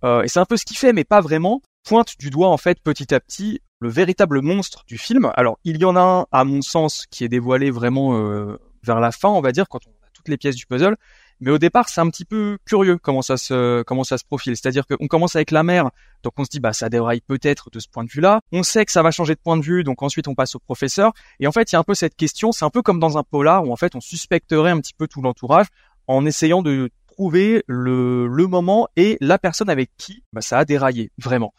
[0.04, 2.56] euh, et c'est un peu ce qu'il fait, mais pas vraiment, pointe du doigt en
[2.56, 5.30] fait petit à petit le véritable monstre du film.
[5.34, 9.00] Alors il y en a un, à mon sens, qui est dévoilé vraiment euh, vers
[9.00, 10.96] la fin, on va dire, quand on a toutes les pièces du puzzle.
[11.40, 14.56] Mais au départ, c'est un petit peu curieux comment ça se comment ça se profile.
[14.56, 15.90] C'est-à-dire qu'on commence avec la mère,
[16.22, 18.40] donc on se dit bah ça déraille peut-être de ce point de vue-là.
[18.52, 20.58] On sait que ça va changer de point de vue, donc ensuite on passe au
[20.58, 21.12] professeur.
[21.38, 22.52] Et en fait, il y a un peu cette question.
[22.52, 25.06] C'est un peu comme dans un polar où en fait on suspecterait un petit peu
[25.08, 25.66] tout l'entourage
[26.06, 31.10] en essayant de trouver le, moment et la personne avec qui bah, ça a déraillé
[31.16, 31.54] vraiment.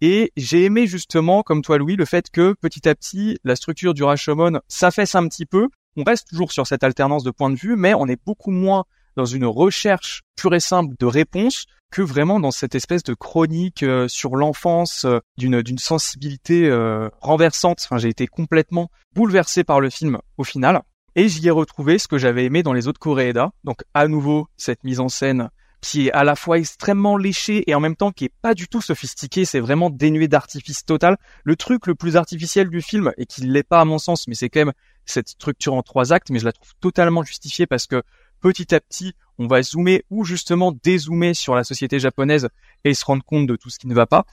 [0.00, 3.92] Et j'ai aimé justement, comme toi Louis, le fait que petit à petit, la structure
[3.92, 5.68] du Rashomon s'affaisse un petit peu.
[5.96, 8.84] On reste toujours sur cette alternance de points de vue, mais on est beaucoup moins
[9.16, 13.82] dans une recherche pure et simple de réponse que vraiment dans cette espèce de chronique
[13.82, 17.82] euh, sur l'enfance euh, d'une d'une sensibilité euh, renversante.
[17.84, 20.80] Enfin, j'ai été complètement bouleversé par le film au final.
[21.14, 23.52] Et j'y ai retrouvé ce que j'avais aimé dans les autres Koreeda.
[23.64, 25.50] Donc à nouveau cette mise en scène
[25.82, 28.68] qui est à la fois extrêmement léchée et en même temps qui est pas du
[28.68, 31.18] tout sophistiquée, c'est vraiment dénué d'artifice total.
[31.44, 34.34] Le truc le plus artificiel du film et qui l'est pas à mon sens, mais
[34.34, 34.72] c'est quand même
[35.04, 38.02] cette structure en trois actes, mais je la trouve totalement justifiée parce que
[38.40, 42.48] petit à petit, on va zoomer ou justement dézoomer sur la société japonaise
[42.84, 44.24] et se rendre compte de tout ce qui ne va pas.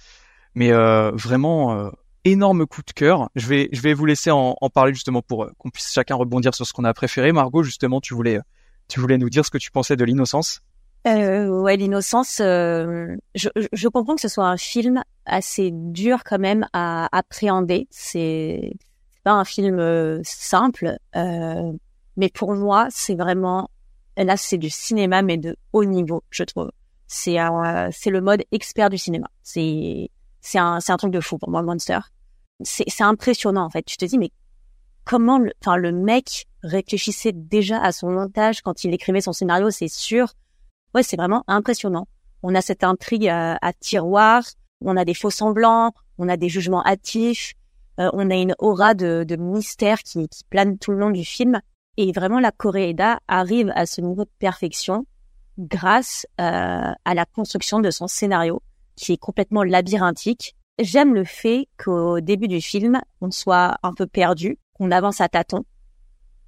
[0.54, 1.90] Mais euh, vraiment euh,
[2.26, 3.30] énorme coup de cœur.
[3.36, 6.16] Je vais je vais vous laisser en, en parler justement pour euh, qu'on puisse chacun
[6.16, 7.32] rebondir sur ce qu'on a préféré.
[7.32, 8.40] Margot, justement, tu voulais
[8.88, 10.62] tu voulais nous dire ce que tu pensais de l'innocence?
[11.08, 12.40] Euh, ouais, l'innocence.
[12.42, 17.88] euh, je, je- comprends que ce soit un film assez dur quand même à appréhender.
[17.90, 18.74] C'est
[19.24, 21.72] pas un film euh, simple, euh,
[22.18, 23.70] mais pour moi, c'est vraiment
[24.18, 26.70] là, c'est du cinéma mais de haut niveau, je trouve.
[27.08, 27.38] C'est
[27.92, 29.28] c'est le mode expert du cinéma.
[29.42, 30.10] C'est
[30.42, 32.00] c'est un un truc de fou pour moi, Monster.
[32.64, 33.84] C'est impressionnant en fait.
[33.84, 34.32] Tu te dis mais
[35.06, 39.70] comment le, enfin le mec réfléchissait déjà à son montage quand il écrivait son scénario,
[39.70, 40.34] c'est sûr.
[40.94, 42.08] Ouais, c'est vraiment impressionnant.
[42.44, 44.44] On a cette intrigue à, à tiroir,
[44.82, 47.54] on a des faux semblants, on a des jugements hâtifs,
[48.00, 51.26] euh, on a une aura de, de mystère qui, qui plane tout le long du
[51.26, 51.60] film.
[51.98, 55.06] Et vraiment, la Koreeda arrive à ce niveau de perfection
[55.58, 58.62] grâce euh, à la construction de son scénario,
[59.00, 60.56] qui est complètement labyrinthique.
[60.78, 65.30] J'aime le fait qu'au début du film, on soit un peu perdu, qu'on avance à
[65.30, 65.64] tâtons.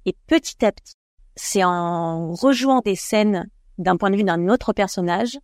[0.04, 0.94] Et petit à petit,
[1.34, 5.38] c'est en rejouant des scènes d'un point de vue d'un autre personnage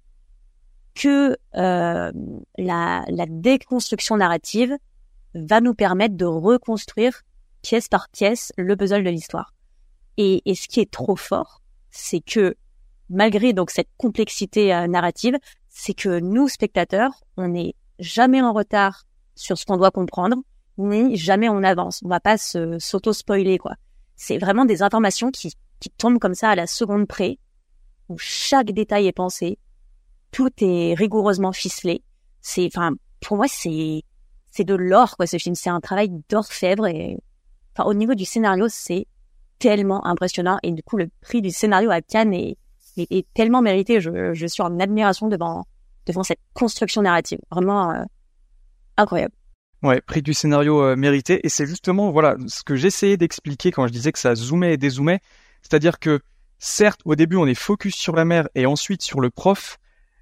[0.94, 2.12] que euh,
[2.58, 4.76] la, déconstruction narrative
[5.34, 7.22] va nous permettre de reconstruire
[7.62, 9.54] pièce par pièce le puzzle de l'histoire.
[10.18, 12.56] Et, et, ce qui est trop fort, c'est que
[13.08, 15.36] malgré donc cette complexité euh, narrative,
[15.78, 20.36] c'est que nous spectateurs, on n'est jamais en retard sur ce qu'on doit comprendre,
[20.76, 22.00] ni jamais on avance.
[22.04, 23.74] On va pas se s'auto spoiler quoi.
[24.16, 27.38] C'est vraiment des informations qui qui tombent comme ça à la seconde près,
[28.08, 29.58] où chaque détail est pensé,
[30.30, 32.02] tout est rigoureusement ficelé.
[32.40, 34.02] C'est, enfin, pour moi, c'est,
[34.50, 35.54] c'est de l'or, quoi, ce film.
[35.54, 37.18] C'est un travail d'orfèvre et,
[37.74, 39.06] enfin, au niveau du scénario, c'est
[39.58, 40.58] tellement impressionnant.
[40.62, 42.56] Et du coup, le prix du scénario à Cannes est,
[43.10, 44.00] est, tellement mérité.
[44.00, 45.66] Je, je suis en admiration devant,
[46.06, 47.38] devant cette construction narrative.
[47.50, 48.02] Vraiment, euh,
[48.96, 49.34] incroyable.
[49.82, 51.40] Ouais, prix du scénario euh, mérité.
[51.44, 54.76] Et c'est justement, voilà, ce que j'essayais d'expliquer quand je disais que ça zoomait et
[54.76, 55.20] dézoomait.
[55.62, 56.20] C'est-à-dire que,
[56.58, 59.78] certes, au début, on est focus sur la mère et ensuite sur le prof,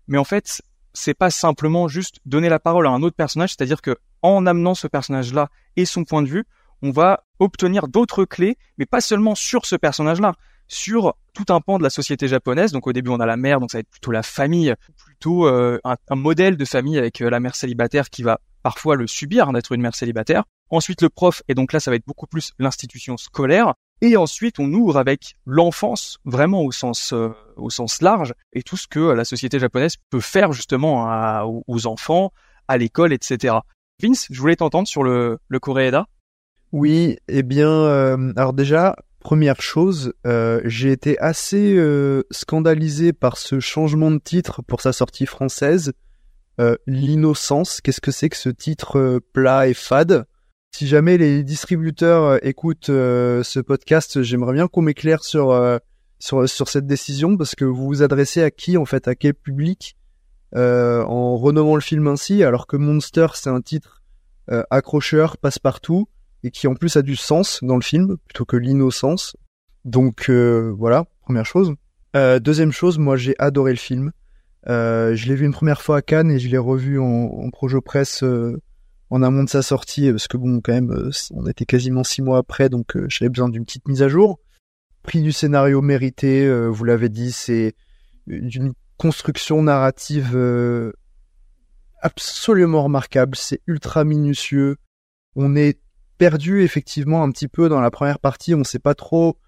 [0.09, 0.63] mais en fait,
[0.93, 4.75] c'est pas simplement juste donner la parole à un autre personnage, c'est-à-dire que en amenant
[4.75, 6.45] ce personnage-là et son point de vue,
[6.83, 10.35] on va obtenir d'autres clés, mais pas seulement sur ce personnage-là,
[10.69, 12.73] sur tout un pan de la société japonaise.
[12.73, 15.47] Donc au début, on a la mère, donc ça va être plutôt la famille, plutôt
[15.47, 19.49] euh, un, modèle de famille avec euh, la mère célibataire qui va parfois le subir
[19.49, 20.45] hein, d'être une mère célibataire.
[20.71, 23.75] Ensuite, le prof, et donc là, ça va être beaucoup plus l'institution scolaire.
[24.03, 28.77] Et ensuite, on ouvre avec l'enfance, vraiment au sens euh, au sens large, et tout
[28.77, 32.33] ce que la société japonaise peut faire justement aux enfants,
[32.69, 33.57] à l'école, etc.
[34.03, 36.07] Vince, je voulais t'entendre sur le, le Koreeda.
[36.73, 38.97] Oui, eh bien, euh, alors déjà,
[39.27, 44.93] première chose, euh, j'ai été assez euh, scandalisé par ce changement de titre pour sa
[44.93, 45.95] sortie française.
[46.87, 50.27] L'innocence, qu'est-ce que c'est que ce titre plat et fade?
[50.71, 55.79] Si jamais les distributeurs euh, écoutent euh, ce podcast, j'aimerais bien qu'on m'éclaire sur, euh,
[56.21, 59.35] sur sur cette décision parce que vous vous adressez à qui en fait, à quel
[59.35, 59.97] public?
[60.55, 64.05] En renommant le film ainsi, alors que Monster c'est un titre
[64.71, 66.09] accrocheur, passe-partout
[66.47, 69.37] et qui en plus a du sens dans le film plutôt que l'innocence.
[69.85, 71.75] Donc voilà, première chose.
[72.15, 74.13] deuxième chose, moi j'ai adoré le film.
[74.67, 77.81] je l'ai vu une première fois à Cannes et je l'ai revu en, en projo
[77.81, 78.25] presse
[79.11, 82.23] en amont de sa sortie, parce que bon, quand même, euh, on était quasiment six
[82.23, 84.41] mois après, donc euh, j'avais besoin d'une petite mise à jour.
[85.03, 87.75] Prix du scénario mérité, euh, vous l'avez dit, c'est
[88.27, 90.37] d'une construction narrative
[92.01, 94.77] absolument remarquable, c'est ultra minutieux.
[95.37, 95.79] On est
[96.19, 99.39] perdu effectivement un petit peu dans la première partie, on ne sait pas trop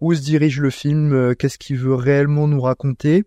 [0.00, 3.24] où se dirige le film, qu'est-ce qu'il veut réellement nous raconter.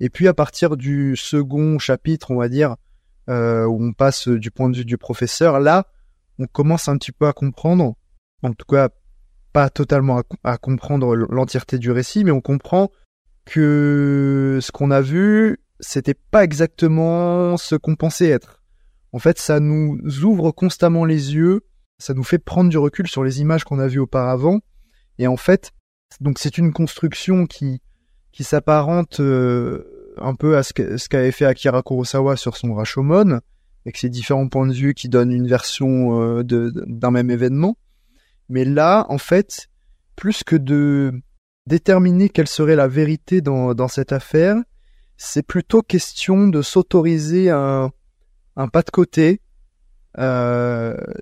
[0.00, 2.76] Et puis à partir du second chapitre, on va dire,
[3.28, 5.58] euh, où on passe du point de vue du professeur.
[5.58, 5.86] Là,
[6.38, 7.94] on commence un petit peu à comprendre,
[8.42, 8.88] en tout cas
[9.52, 12.90] pas totalement à, comprendre l'entièreté du récit, mais on comprend
[13.46, 18.62] que ce qu'on a vu, c'était pas exactement ce qu'on pensait être.
[19.12, 21.62] En fait, ça nous ouvre constamment les yeux,
[21.98, 24.60] ça nous fait prendre du recul sur les images qu'on a vues auparavant,
[25.18, 25.72] et en fait,
[26.20, 27.80] donc c'est une construction qui
[28.32, 30.74] qui s'apparente euh, un peu à ce
[31.08, 33.40] qu'avait fait Akira Kurosawa sur son Rashomon,
[33.86, 37.78] avec ses différents points de vue qui donnent une version euh, d'un même événement.
[38.50, 39.68] Mais là, en fait,
[40.16, 41.12] plus que de
[41.66, 44.56] déterminer quelle serait la vérité dans, dans cette affaire,
[45.16, 47.90] c'est plutôt question de s'autoriser un,
[48.56, 49.40] un pas de côté,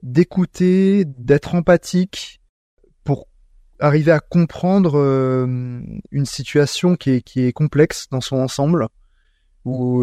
[0.03, 2.41] d'écouter, d'être empathique,
[3.81, 5.47] arriver à comprendre euh,
[6.11, 8.89] une situation qui est, qui est complexe dans son ensemble.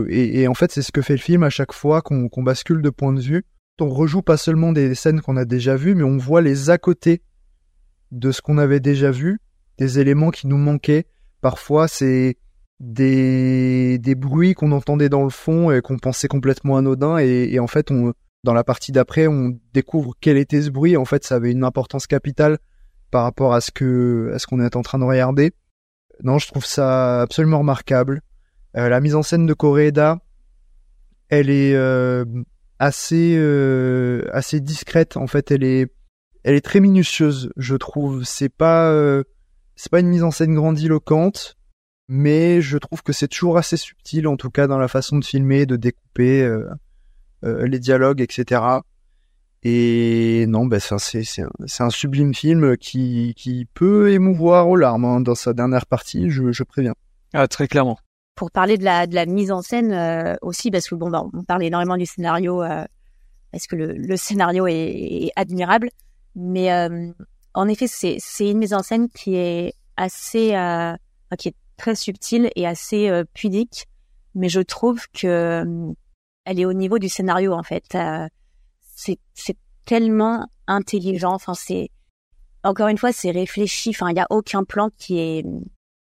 [0.09, 2.89] et, en fait, c'est ce que fait le film à chaque fois qu'on bascule de
[2.89, 3.45] point de vue.
[3.79, 6.77] On rejoue pas seulement des scènes qu'on a déjà vues, mais on voit les à
[6.77, 7.23] côté
[8.11, 9.39] de ce qu'on avait déjà vu,
[9.79, 11.07] des éléments qui nous manquaient.
[11.41, 12.37] Parfois, c'est
[12.79, 17.17] des, des bruits qu'on entendait dans le fond et qu'on pensait complètement anodins.
[17.17, 20.97] Et en fait, on, dans la partie d'après, on découvre quel était ce bruit.
[20.97, 22.57] En fait, ça avait une importance capitale
[23.11, 25.53] par rapport à ce que à ce qu'on est en train de regarder.
[26.23, 28.21] Non, je trouve ça absolument remarquable.
[28.77, 30.19] Euh, la mise en scène de Koreeda,
[31.29, 32.25] elle est euh,
[32.79, 35.17] assez euh, assez discrète.
[35.17, 35.91] En fait, elle est
[36.43, 38.23] elle est très minutieuse, je trouve.
[38.23, 38.91] C'est pas
[39.75, 41.57] c'est pas une mise en scène grandiloquente,
[42.07, 45.25] mais je trouve que c'est toujours assez subtil, en tout cas dans la façon de
[45.25, 46.47] filmer, de découper
[47.43, 48.81] les dialogues, etc.
[49.63, 54.75] Et non, ben ça c'est c'est un, un, sublime film qui qui peut émouvoir aux
[54.75, 56.95] larmes hein, dans sa dernière partie, je, je préviens.
[57.33, 57.99] Ah très clairement.
[58.33, 61.23] Pour parler de la de la mise en scène euh, aussi, parce que bon, bah,
[61.31, 62.85] on parle énormément du scénario, euh,
[63.51, 64.73] parce que le, le scénario est,
[65.27, 65.91] est, admirable,
[66.35, 67.11] mais euh,
[67.53, 70.55] en effet c'est c'est une mise en scène qui est assez
[71.37, 73.87] qui est très subtile et assez pudique.
[74.33, 75.93] mais je trouve que euh,
[76.51, 77.95] elle est au niveau du scénario en fait.
[77.95, 78.27] Euh,
[78.93, 81.33] c'est tellement intelligent.
[81.33, 81.89] Enfin, c'est
[82.63, 83.89] encore une fois, c'est réfléchi.
[83.89, 85.45] Enfin, il y a aucun plan qui est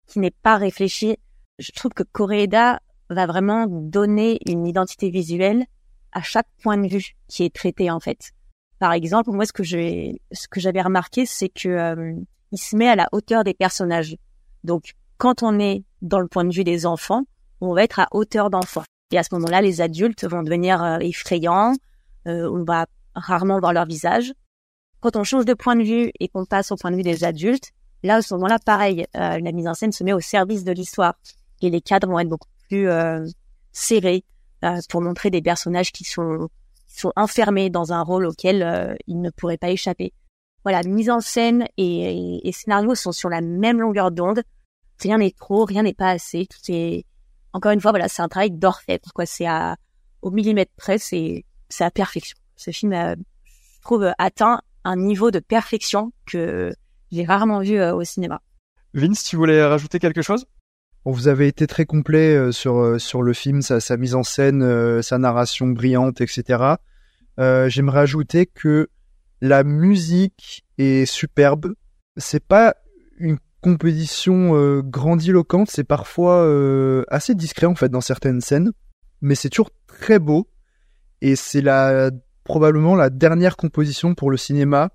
[0.07, 1.17] qui n'est pas réfléchi.
[1.59, 2.79] Je trouve que Koreeda
[3.09, 5.65] va vraiment donner une identité visuelle
[6.11, 8.31] à chaque point de vue qui est traité en fait.
[8.79, 12.13] Par exemple, moi ce que j'ai ce que j'avais remarqué, c'est que euh,
[12.51, 14.15] il se met à la hauteur des personnages.
[14.63, 17.23] Donc quand on est dans le point de vue des enfants,
[17.61, 18.83] on va être à hauteur d'enfant.
[19.15, 21.73] Et à ce moment-là, les adultes vont devenir euh, effrayants,
[22.27, 24.33] euh, on va rarement voir leur visage.
[24.99, 27.23] Quand on change de point de vue et qu'on passe au point de vue des
[27.23, 27.71] adultes,
[28.03, 30.73] là, à ce moment-là, pareil, euh, la mise en scène se met au service de
[30.73, 31.13] l'histoire.
[31.61, 32.89] Et les cadres vont être beaucoup plus
[33.71, 34.25] serrés
[34.89, 36.49] pour montrer des personnages qui sont,
[36.85, 40.11] sont enfermés dans un rôle auquel ils ne pourraient pas échapper.
[40.65, 44.41] Voilà, mise en scène et, et, et scénario sont sur la même longueur d'onde.
[44.99, 46.45] Rien n'est trop, rien n'est pas assez.
[46.47, 47.05] Tout est,
[47.55, 49.25] encore une fois, voilà, c'est un travail d'orfèvre, quoi.
[49.25, 49.77] C'est à,
[50.21, 52.37] au millimètre près, c'est, c'est à perfection.
[52.57, 56.73] Ce film, a, je trouve, atteint un niveau de perfection que
[57.13, 58.41] j'ai rarement vu euh, au cinéma.
[58.93, 60.45] Vince, tu voulais rajouter quelque chose?
[61.05, 64.15] Bon, vous avez été très complet euh, sur euh, sur le film, sa, sa mise
[64.15, 66.75] en scène, sa narration brillante, etc.
[67.39, 68.89] Euh, J'aimerais ajouter que
[69.39, 71.73] la musique est superbe.
[72.17, 72.75] C'est pas
[73.17, 78.71] une composition euh, grandiloquente, c'est parfois euh, assez discret en fait dans certaines scènes,
[79.21, 80.47] mais c'est toujours très beau
[81.21, 82.11] et c'est la
[82.43, 84.91] probablement la dernière composition pour le cinéma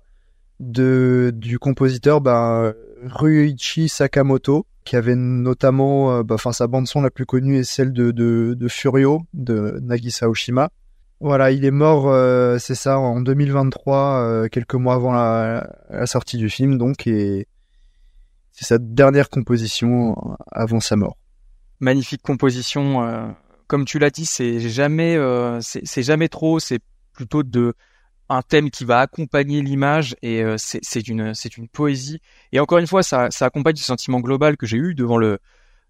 [0.59, 7.11] de du compositeur ben, Ryuichi Sakamoto qui avait notamment euh, enfin sa bande son la
[7.11, 10.69] plus connue est celle de de, de Furio de Nagisa Oshima.
[11.19, 16.07] Voilà, il est mort euh, c'est ça en 2023 euh, quelques mois avant la, la
[16.07, 17.47] sortie du film donc et
[18.61, 20.15] c'est sa dernière composition
[20.51, 21.17] avant sa mort.
[21.79, 23.03] Magnifique composition.
[23.03, 23.27] euh,
[23.65, 26.59] comme tu l'as dit, c'est jamais, euh, c'est jamais trop.
[26.59, 26.79] C'est
[27.11, 27.73] plutôt de
[28.29, 32.21] un thème qui va accompagner l'image et euh, c'est une, c'est une poésie.
[32.51, 35.39] Et encore une fois, ça, ça accompagne ce sentiment global que j'ai eu devant le,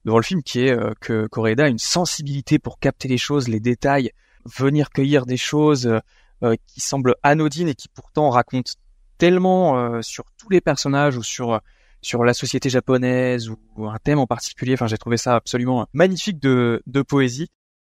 [0.05, 3.49] devant le film, qui est euh, que Koreeda a une sensibilité pour capter les choses,
[3.49, 4.11] les détails,
[4.45, 5.99] venir cueillir des choses euh,
[6.43, 8.71] euh, qui semblent anodines et qui pourtant racontent
[9.17, 11.59] tellement euh, sur tous les personnages ou sur
[12.01, 14.73] sur la société japonaise ou un thème en particulier.
[14.73, 17.47] Enfin, j'ai trouvé ça absolument magnifique de, de poésie.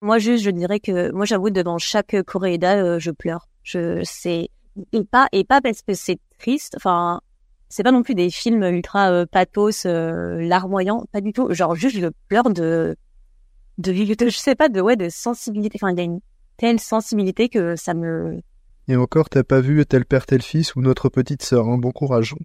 [0.01, 3.47] Moi, juste, je dirais que moi, j'avoue, devant chaque Koreeda, euh, je pleure.
[3.63, 4.49] Je sais
[4.91, 6.75] et pas et pas parce que c'est triste.
[6.77, 7.21] Enfin,
[7.69, 11.51] c'est pas non plus des films ultra euh, pathos, euh, larmoyants, pas du tout.
[11.53, 12.95] Genre juste, je pleure de
[13.77, 15.77] de de je sais pas de ouais de sensibilité.
[15.81, 16.19] Enfin, il y a une
[16.57, 18.39] telle sensibilité que ça me.
[18.87, 21.91] Et encore, t'as pas vu tel père tel fils ou notre petite sœur, hein, bon
[21.91, 22.35] courage.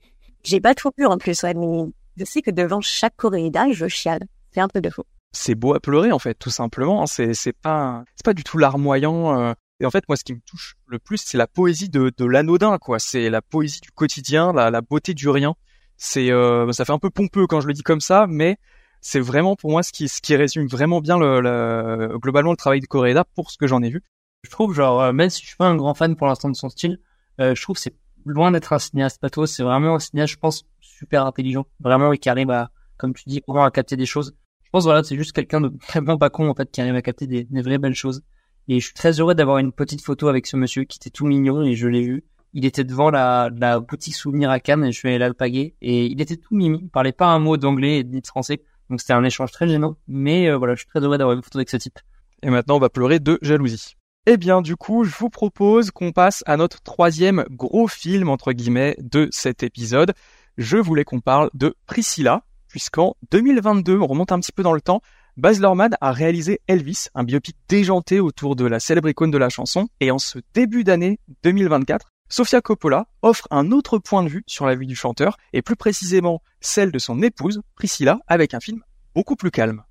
[0.44, 1.84] J'ai pas trop vu en plus, ouais, mais
[2.16, 4.22] je sais que devant chaque Koreeda, je chiale.
[4.52, 5.06] C'est un peu de faux.
[5.32, 7.06] C'est beau à pleurer en fait, tout simplement.
[7.06, 9.38] C'est c'est pas c'est pas du tout larmoyant.
[9.38, 9.52] euh.
[9.82, 12.24] Et en fait, moi, ce qui me touche le plus, c'est la poésie de, de
[12.26, 12.98] l'anodin, quoi.
[12.98, 15.54] C'est la poésie du quotidien, la, la beauté du rien.
[15.96, 18.58] C'est, euh, ça fait un peu pompeux quand je le dis comme ça, mais
[19.00, 22.56] c'est vraiment pour moi ce qui, ce qui résume vraiment bien le, le- globalement le
[22.58, 24.02] travail de Koreeda pour ce que j'en ai vu.
[24.42, 26.56] Je trouve, genre, euh, même si je suis pas un grand fan pour l'instant de
[26.56, 26.98] son style,
[27.40, 29.52] euh, je trouve que c'est loin d'être un cinéaste pathos.
[29.52, 31.66] C'est vraiment un cinéaste, je pense, super intelligent.
[31.80, 34.34] Vraiment, et qui arrive à, comme tu dis, vraiment à capter des choses.
[34.64, 37.02] Je pense, voilà, c'est juste quelqu'un de vraiment pas con, en fait, qui arrive à
[37.02, 38.22] capter des, des vraies belles choses.
[38.68, 41.26] Et je suis très heureux d'avoir une petite photo avec ce monsieur qui était tout
[41.26, 42.24] mignon et je l'ai vu.
[42.52, 45.34] Il était devant la, la boutique souvenir à Cannes et je suis allé là le
[45.34, 45.74] paguer.
[45.80, 46.78] Et il était tout mimi.
[46.82, 48.62] Il parlait pas un mot d'anglais ni de français.
[48.88, 49.96] Donc c'était un échange très gênant.
[50.06, 51.98] Mais euh, voilà, je suis très heureux d'avoir une photo avec ce type.
[52.42, 53.96] Et maintenant, on va pleurer de jalousie.
[54.26, 58.52] Eh bien, du coup, je vous propose qu'on passe à notre troisième gros film, entre
[58.52, 60.12] guillemets, de cet épisode.
[60.58, 64.82] Je voulais qu'on parle de Priscilla, puisqu'en 2022, on remonte un petit peu dans le
[64.82, 65.00] temps,
[65.38, 69.48] Baz Luhrmann a réalisé Elvis, un biopic déjanté autour de la célèbre icône de la
[69.48, 74.44] chanson, et en ce début d'année 2024, Sofia Coppola offre un autre point de vue
[74.46, 78.60] sur la vie du chanteur, et plus précisément celle de son épouse, Priscilla, avec un
[78.60, 78.82] film
[79.14, 79.82] beaucoup plus calme.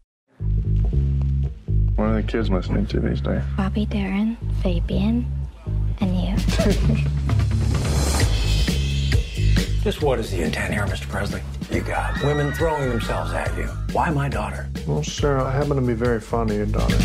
[2.00, 3.44] What are the kids listening to these days?
[3.58, 5.30] Bobby Darin, Fabian,
[6.00, 6.38] and you.
[9.84, 11.10] Just what is the intent here, Mr.
[11.10, 11.41] Presley?
[11.70, 13.66] You got women throwing themselves at you.
[13.91, 14.70] Why my daughter?
[14.88, 16.95] Well, sir, I happen to be very fond of your daughter.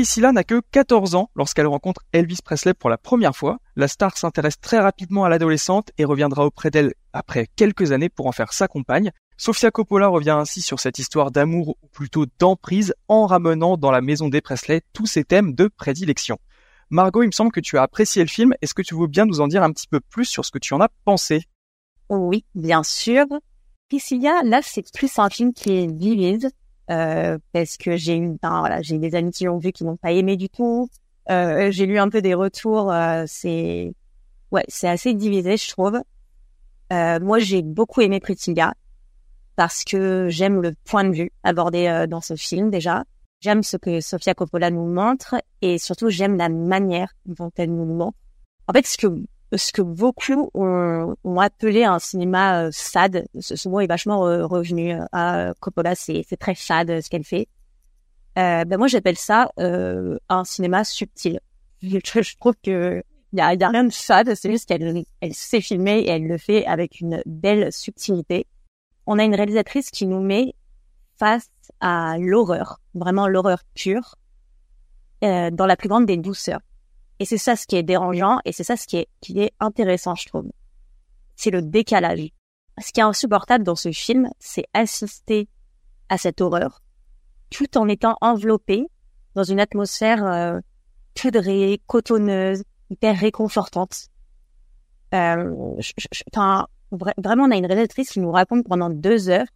[0.00, 3.58] Priscilla n'a que 14 ans lorsqu'elle rencontre Elvis Presley pour la première fois.
[3.76, 8.26] La star s'intéresse très rapidement à l'adolescente et reviendra auprès d'elle après quelques années pour
[8.26, 9.10] en faire sa compagne.
[9.36, 14.00] Sofia Coppola revient ainsi sur cette histoire d'amour ou plutôt d'emprise en ramenant dans la
[14.00, 16.38] maison des Presley tous ces thèmes de prédilection.
[16.88, 18.54] Margot, il me semble que tu as apprécié le film.
[18.62, 20.58] Est-ce que tu veux bien nous en dire un petit peu plus sur ce que
[20.58, 21.42] tu en as pensé?
[22.08, 23.26] Oui, bien sûr.
[23.90, 26.50] Priscilla, là, c'est plus un film qui est vivide.
[26.90, 29.96] Euh, parce que j'ai eu, ben, voilà, j'ai des amis qui l'ont vu qui n'ont
[29.96, 30.88] pas aimé du tout.
[31.30, 32.92] Euh, j'ai lu un peu des retours.
[32.92, 33.92] euh, c'est,
[34.50, 36.00] ouais, c'est assez divisé, je trouve.
[36.92, 38.74] Euh, moi, j'ai beaucoup aimé Priscilla
[39.54, 43.04] parce que j'aime le point de vue abordé euh, dans ce film déjà.
[43.40, 47.86] J'aime ce que Sofia Coppola nous montre et surtout j'aime la manière dont elle nous
[47.86, 48.16] montre.
[48.66, 49.06] En fait, ce que
[49.56, 54.46] ce que beaucoup ont, ont appelé un cinéma euh, fade, ce, mot est vachement euh,
[54.46, 57.48] revenu euh, à Coppola, c'est très fade ce qu'elle fait.
[58.38, 61.40] Euh, ben moi j'appelle ça euh, un cinéma subtil.
[61.82, 66.00] Je, trouve que il y a, rien de fade, c'est juste qu'elle elle sait filmer
[66.00, 68.46] et elle le fait avec une belle subtilité.
[69.06, 70.54] On a une réalisatrice qui nous met
[71.18, 71.48] face
[71.80, 74.16] à l'horreur, vraiment l'horreur pure,
[75.22, 76.60] euh, dans la plus grande des douceurs.
[77.20, 79.52] Et c'est ça ce qui est dérangeant et c'est ça ce qui est, qui est
[79.60, 80.50] intéressant, je trouve.
[81.36, 82.30] C'est le décalage.
[82.82, 85.46] Ce qui est insupportable dans ce film, c'est assister
[86.08, 86.80] à cette horreur
[87.50, 88.86] tout en étant enveloppé
[89.34, 90.60] dans une atmosphère euh,
[91.14, 94.06] poudrée, cotonneuse, hyper réconfortante.
[95.14, 96.22] Euh, je- je-
[97.18, 99.46] vraiment, on a une réalisatrice qui nous raconte pendant deux heures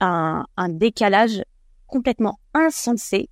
[0.00, 1.42] un, un décalage
[1.86, 3.28] complètement insensé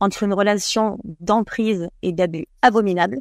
[0.00, 3.18] entre une relation d'emprise et d'abus abominable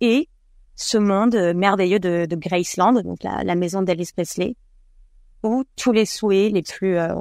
[0.00, 0.28] et
[0.74, 4.56] ce monde merveilleux de, de Graceland, donc la, la maison d'Elvis Presley,
[5.42, 7.14] où tous les souhaits les plus euh,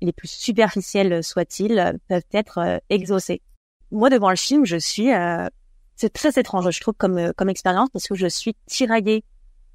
[0.00, 3.42] les plus superficiels soient-ils euh, peuvent être euh, exaucés.
[3.90, 5.48] Moi, devant le film, je suis euh,
[5.96, 9.24] c'est très étrange, je trouve, comme euh, comme expérience parce que je suis tiraillée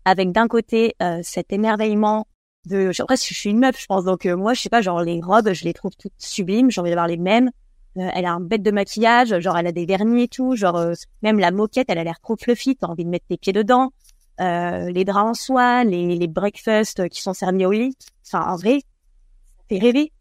[0.05, 2.25] avec d'un côté cet émerveillement
[2.65, 5.21] de après je suis une meuf je pense donc moi je sais pas genre les
[5.21, 7.51] robes je les trouve toutes sublimes j'ai envie d'avoir les mêmes
[7.97, 10.77] Euh, elle a un bête de maquillage genre elle a des vernis et tout genre
[10.77, 13.51] euh, même la moquette elle a l'air trop fluffy t'as envie de mettre tes pieds
[13.51, 13.91] dedans.
[14.39, 17.97] Euh, les draps en soie les les breakfasts qui sont servis au lit.
[18.25, 20.13] Enfin en vrai ça fait rêver.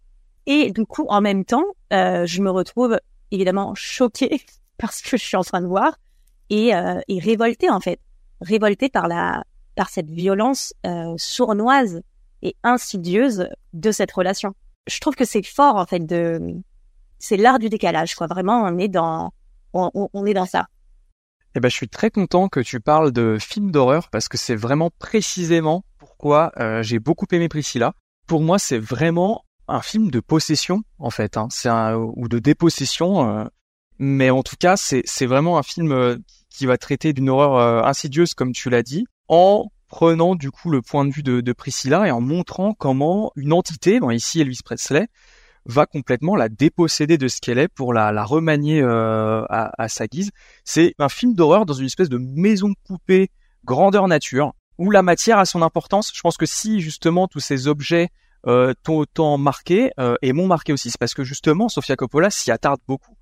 [0.46, 2.98] Et du coup en même temps euh, je me retrouve
[3.30, 4.40] évidemment choquée
[4.78, 5.96] parce que je suis en train de voir
[6.48, 8.00] et euh, et révoltée en fait.
[8.40, 9.44] Révoltée par la
[9.76, 12.02] par cette violence euh, sournoise
[12.42, 14.54] et insidieuse de cette relation.
[14.88, 16.60] Je trouve que c'est fort en fait de
[17.20, 18.26] c'est l'art du décalage quoi.
[18.26, 19.30] Vraiment on est dans
[19.72, 20.66] on, on- est dans ça.
[21.54, 24.56] Eh ben, je suis très content que tu parles de films d'horreur parce que c'est
[24.56, 27.92] vraiment précisément pourquoi euh, j'ai beaucoup aimé Priscilla.
[28.26, 31.46] Pour moi, c'est vraiment un film de possession en fait, hein.
[31.50, 33.28] c'est un ou de dépossession.
[33.28, 33.44] euh,
[33.98, 36.16] mais en tout cas, c'est c'est vraiment un film euh,
[36.50, 40.70] qui va traiter d'une horreur euh, insidieuse, comme tu l'as dit, en prenant du coup
[40.70, 44.40] le point de vue de, de Priscilla et en montrant comment une entité, bon ici
[44.40, 45.08] Elvis Presley,
[45.70, 50.30] va complètement la déposséder de ce qu'elle est pour la, remanier euh, à, sa guise.
[50.64, 53.30] C'est un film d'horreur dans une espèce de maison de poupée
[53.64, 56.12] grandeur nature où la matière a son importance.
[56.14, 58.08] Je pense que si justement tous ces objets
[58.46, 62.30] euh, t'ont autant marqué euh, et m'ont marqué aussi, c'est parce que justement Sofia Coppola
[62.30, 63.16] s'y attarde beaucoup.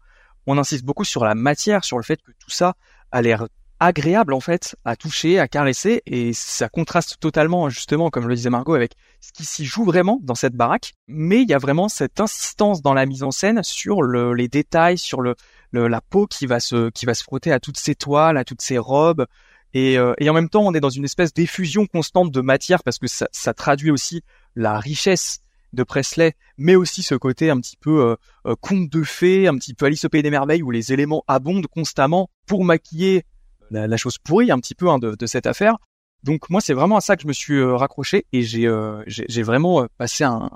[0.46, 2.74] On insiste beaucoup sur la matière, sur le fait que tout ça
[3.10, 3.46] a l'air
[3.80, 8.50] agréable en fait à toucher, à caresser et ça contraste totalement justement comme le disait
[8.50, 10.94] Margot avec ce qui s'y joue vraiment dans cette baraque.
[11.06, 14.48] Mais il y a vraiment cette insistance dans la mise en scène sur le, les
[14.48, 15.34] détails sur le,
[15.70, 18.44] le- la peau qui va se qui va se frotter à toutes ces toiles à
[18.44, 19.26] toutes ces robes.
[19.74, 22.82] Et, euh, et en même temps on est dans une espèce d'effusion constante de matière
[22.82, 24.22] parce que ça, ça traduit aussi
[24.56, 25.40] la richesse
[25.74, 28.16] de Presley, mais aussi ce côté un petit peu euh,
[28.46, 31.22] euh, conte de fées, un petit peu Alice au pays des merveilles où les éléments
[31.28, 33.24] abondent constamment pour maquiller
[33.70, 35.76] la, la chose pourrie un petit peu hein, de, de cette affaire.
[36.24, 39.02] Donc moi c'est vraiment à ça que je me suis euh, raccroché et j'ai euh,
[39.06, 40.50] j'ai vraiment euh, passé un,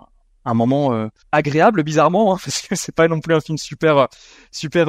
[0.45, 4.09] un moment agréable bizarrement hein, parce que c'est pas non plus un film super
[4.51, 4.89] super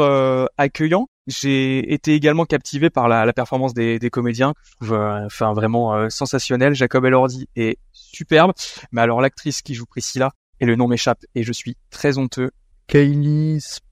[0.58, 1.08] accueillant.
[1.28, 5.26] J'ai été également captivé par la, la performance des, des comédiens que je trouve euh,
[5.26, 6.74] enfin vraiment euh, sensationnel.
[6.74, 8.52] Jacob Elordi est superbe,
[8.92, 12.52] mais alors l'actrice qui joue Priscilla et le nom m'échappe et je suis très honteux.
[12.88, 13.84] Kaylee Sp-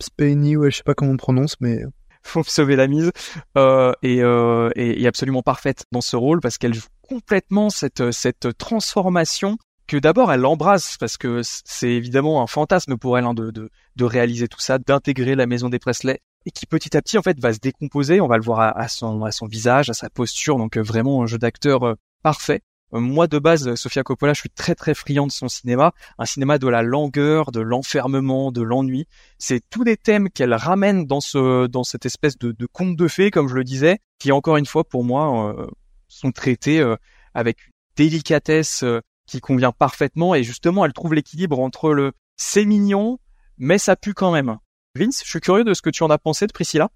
[0.00, 1.82] Spaney, ouais, je sais pas comment on prononce, mais
[2.30, 3.12] faut me sauver la mise
[3.56, 8.10] euh, et, euh, et, et absolument parfaite dans ce rôle parce qu'elle joue complètement cette
[8.12, 13.34] cette transformation que d'abord elle embrasse parce que c'est évidemment un fantasme pour elle hein,
[13.34, 17.02] de, de de réaliser tout ça, d'intégrer la maison des Presley et qui petit à
[17.02, 18.20] petit en fait va se décomposer.
[18.20, 20.82] On va le voir à, à son à son visage, à sa posture, donc euh,
[20.82, 22.62] vraiment un jeu d'acteur euh, parfait.
[22.94, 26.24] Euh, Moi de base, Sofia Coppola, je suis très très friand de son cinéma, un
[26.24, 29.06] cinéma de la langueur, de l'enfermement, de l'ennui.
[29.38, 33.08] C'est tous des thèmes qu'elle ramène dans ce dans cette espèce de, de conte de
[33.08, 35.66] fées, comme je le disais, qui encore une fois pour moi euh,
[36.08, 36.96] sont traités euh,
[37.34, 42.64] avec une délicatesse euh, qui convient parfaitement et justement elle trouve l'équilibre entre le c'est
[42.64, 43.18] mignon
[43.58, 44.58] mais ça pue quand même.
[44.96, 46.90] Vince, je suis curieux de ce que tu en as pensé de Priscilla.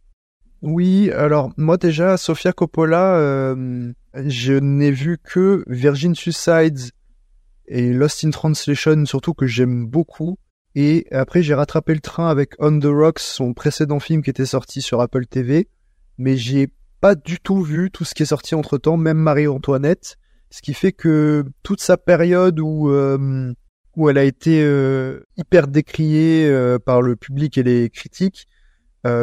[0.63, 6.91] Oui, alors moi déjà, Sofia Coppola, euh, je n'ai vu que Virgin Suicides
[7.69, 10.37] et Lost in Translation surtout que j'aime beaucoup.
[10.75, 14.47] Et après j'ai rattrapé le train avec On the Rocks, son précédent film qui était
[14.47, 15.69] sorti sur Apple TV,
[16.19, 16.69] mais j'ai
[17.01, 20.17] pas du tout vu tout ce qui est sorti entre temps, même Marie-Antoinette,
[20.51, 23.53] ce qui fait que toute sa période où euh,
[23.97, 26.53] où elle a été euh, hyper décriée
[26.85, 28.49] par le public et les critiques,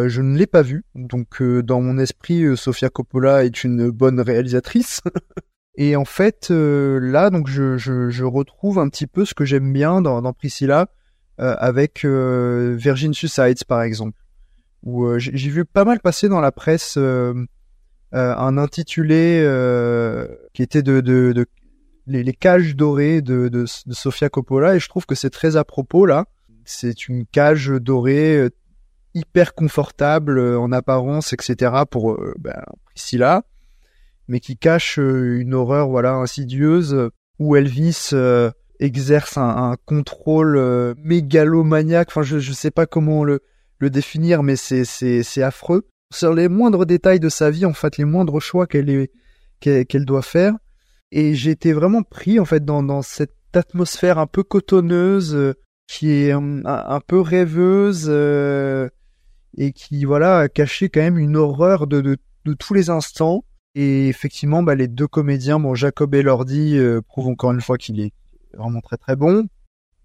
[0.07, 0.83] je ne l'ai pas vue.
[0.95, 5.01] Donc dans mon esprit, Sofia Coppola est une bonne réalisatrice.
[5.75, 10.33] et en fait, là, donc je, retrouve un petit peu ce que j'aime bien dans,
[10.33, 10.87] Priscilla
[11.37, 14.19] avec Virgin Suicides par exemple,
[14.83, 16.97] où j'ai vu pas mal passer dans la presse
[18.11, 19.41] un intitulé
[20.53, 21.01] qui était de,
[22.07, 25.63] les, cages dorées de, de, de, Sofia Coppola et je trouve que c'est très à
[25.63, 26.25] propos là.
[26.63, 28.49] C'est une cage dorée euh,
[29.15, 31.71] hyper confortable euh, en apparence, etc.
[31.89, 33.43] pour euh, ben, Priscilla,
[34.27, 37.09] mais qui cache une horreur voilà insidieuse
[37.39, 38.11] où Elvis
[38.79, 42.09] exerce un, un contrôle mégalomaniaque.
[42.09, 43.41] Enfin, je je sais pas comment le
[43.79, 45.87] le définir, mais c'est c'est c'est affreux.
[46.13, 49.11] Sur les moindres détails de sa vie, en fait, les moindres choix qu'elle est
[49.59, 50.53] qu'elle doit faire,
[51.11, 55.53] et j'ai été vraiment pris en fait dans, dans cette atmosphère un peu cotonneuse euh,
[55.87, 58.89] qui est un, peu rêveuse euh,
[59.57, 63.43] et qui voilà caché quand même une horreur de, de, de tous les instants
[63.73, 67.99] et effectivement bah, les deux comédiens bon Jacob Elordi euh, prouvent encore une fois qu'il
[67.99, 68.13] est
[68.53, 69.47] vraiment très très bon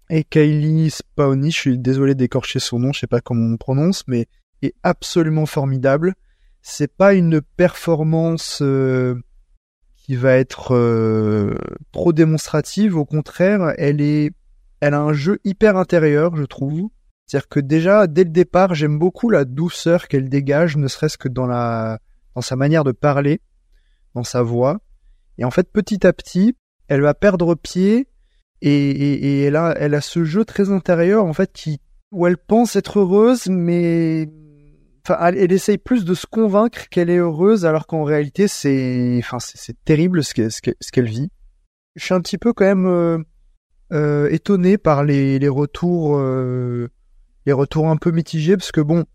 [0.09, 4.03] et Kylie Spawney je suis désolé d'écorcher son nom je sais pas comment on prononce
[4.07, 4.27] mais
[4.61, 6.15] est absolument formidable
[6.61, 9.15] c'est pas une performance euh,
[9.97, 11.55] qui va être euh,
[11.91, 12.97] trop démonstrative.
[12.97, 14.31] Au contraire, elle est,
[14.79, 16.89] elle a un jeu hyper intérieur, je trouve.
[17.31, 21.29] C'est-à-dire que déjà, dès le départ, j'aime beaucoup la douceur qu'elle dégage, ne serait-ce que
[21.29, 21.99] dans la,
[22.35, 23.39] dans sa manière de parler,
[24.15, 24.81] dans sa voix.
[25.37, 26.57] Et en fait, petit à petit,
[26.89, 28.09] elle va perdre pied
[28.61, 31.79] et, et, et elle a, elle a ce jeu très intérieur, en fait, qui,
[32.11, 34.29] où elle pense être heureuse, mais
[35.05, 39.37] enfin, elle, essaye plus de se convaincre qu'elle est heureuse, alors qu'en réalité, c'est, enfin,
[39.39, 41.29] c'est terrible ce qu'elle vit.
[41.95, 43.19] Je suis un petit peu quand même euh,
[43.93, 46.89] euh, étonné par les, les retours, euh,
[47.45, 49.05] les retours un peu mitigés, parce que bon,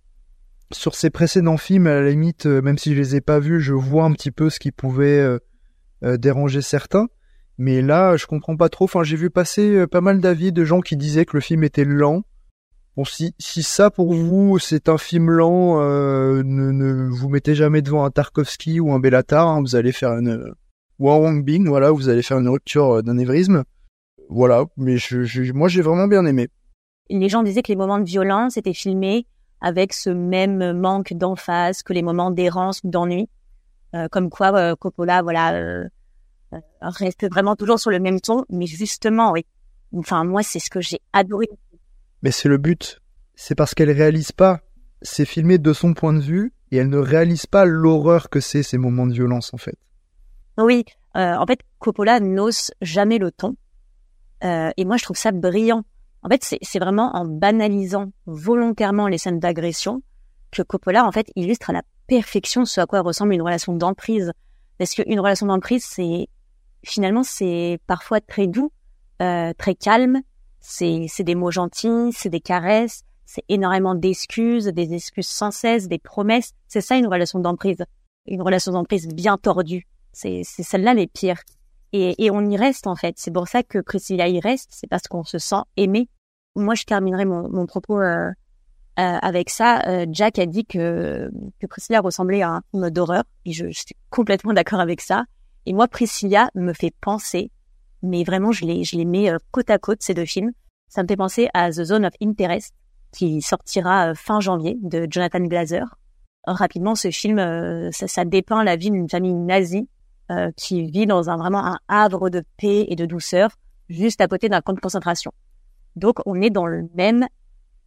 [0.73, 3.73] sur ses précédents films, à la limite, même si je les ai pas vus, je
[3.73, 5.25] vois un petit peu ce qui pouvait
[6.03, 7.07] déranger certains.
[7.59, 8.85] Mais là, je comprends pas trop.
[8.85, 11.85] Enfin, j'ai vu passer pas mal d'avis de gens qui disaient que le film était
[11.85, 12.25] lent,
[12.97, 17.55] Bon, si, si ça pour vous c'est un film lent, euh, ne, ne vous mettez
[17.55, 20.55] jamais devant un Tarkovsky ou un Bellatar, hein, vous allez faire une
[20.99, 23.65] ou un Wang Bing, voilà, vous allez faire une rupture euh, d'anévrisme,
[24.31, 24.65] voilà.
[24.79, 26.49] Mais je, moi j'ai vraiment bien aimé.
[27.11, 29.27] Les gens disaient que les moments de violence étaient filmés
[29.61, 33.29] avec ce même manque d'emphase que les moments d'errance ou d'ennui,
[33.95, 35.89] euh, comme quoi euh, Coppola, voilà, euh,
[36.81, 38.45] reste vraiment toujours sur le même ton.
[38.51, 39.47] Mais justement, oui.
[39.97, 41.49] Enfin, moi, c'est ce que j'ai adoré
[42.23, 43.01] mais c'est le but.
[43.35, 44.61] C'est parce qu'elle réalise pas.
[45.03, 48.63] C'est filmé de son point de vue et elle ne réalise pas l'horreur que c'est
[48.63, 49.77] ces moments de violence en fait.
[50.59, 50.85] Oui,
[51.17, 53.57] euh, en fait, Coppola n'ose jamais le ton.
[54.43, 55.85] Euh, et moi, je trouve ça brillant.
[56.27, 60.03] En fait, c'est vraiment en banalisant volontairement les scènes d'agression
[60.51, 64.33] que Coppola, en fait, illustre à la perfection ce à quoi ressemble une relation d'emprise.
[64.77, 66.27] Parce qu'une relation d'emprise, c'est
[66.85, 68.73] finalement, c'est parfois très doux,
[69.23, 70.21] euh, très calme,
[70.59, 76.01] c'est, des mots gentils, c'est des caresses, c'est énormément d'excuses, des excuses sans cesse, des
[76.01, 76.55] promesses.
[76.67, 77.85] C'est ça une relation d'emprise.
[78.27, 79.87] Une relation d'emprise bien tordue.
[80.13, 81.43] C'est, c'est celle-là les pires.
[81.93, 83.15] Et, et on y reste en fait.
[83.17, 84.71] C'est pour ça que Priscilla y reste.
[84.73, 86.09] C'est parce qu'on se sent aimé.
[86.57, 88.33] Moi, je terminerai mon, mon propos euh, euh,
[88.97, 89.83] avec ça.
[89.87, 91.31] Euh, Jack a dit que,
[91.61, 93.25] que Priscilla ressemblait à un film d'horreur.
[93.45, 95.25] Et je, je suis complètement d'accord avec ça.
[95.67, 97.51] Et moi, Priscilla me fait penser
[98.03, 100.53] mais vraiment je les je les mets euh, côte à côte ces deux films.
[100.89, 102.75] Ça me fait penser à The Zone of Interest
[103.13, 105.97] qui sortira euh, fin janvier de Jonathan Glazer.
[106.47, 109.89] Rapidement, ce film, euh, ça, ça dépeint la vie d'une famille nazie
[110.57, 113.51] qui vit dans un vraiment un havre de paix et de douceur,
[113.89, 115.31] juste à côté d'un camp de concentration.
[115.97, 117.27] Donc, on est dans le même,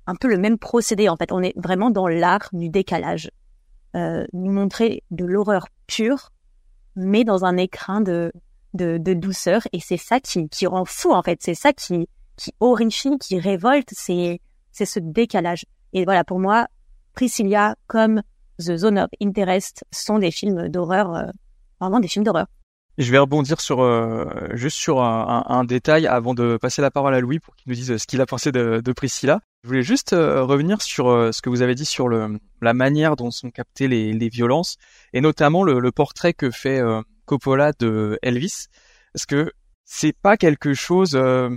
[0.07, 1.32] un peu le même procédé en fait.
[1.32, 3.32] On est vraiment dans l'art du décalage,
[3.95, 6.32] euh, nous montrer de l'horreur pure,
[6.95, 8.32] mais dans un écrin de
[8.74, 9.62] de, de douceur.
[9.74, 11.39] Et c'est ça qui, qui rend fou en fait.
[11.41, 13.89] C'est ça qui qui horrifie qui révolte.
[13.91, 14.41] C'est
[14.72, 15.66] c'est ce décalage.
[15.93, 16.68] Et voilà pour moi
[17.14, 18.22] Priscilla comme
[18.60, 21.28] The Zone of Interest sont des films d'horreur euh,
[21.80, 22.47] vraiment des films d'horreur
[23.04, 26.91] je vais rebondir sur euh, juste sur un, un, un, détail avant de passer la
[26.91, 29.39] parole à Louis pour qu'il nous dise ce qu'il a pensé de, de Priscilla.
[29.64, 33.16] Je voulais juste euh, revenir sur ce que vous avez dit sur le, la manière
[33.16, 34.78] dont sont captées les, les violences
[35.14, 36.82] et notamment le, le portrait que fait
[37.30, 38.70] Coppola de Elvis,
[39.14, 39.52] parce que
[39.86, 41.50] c'est pas quelque chose euh,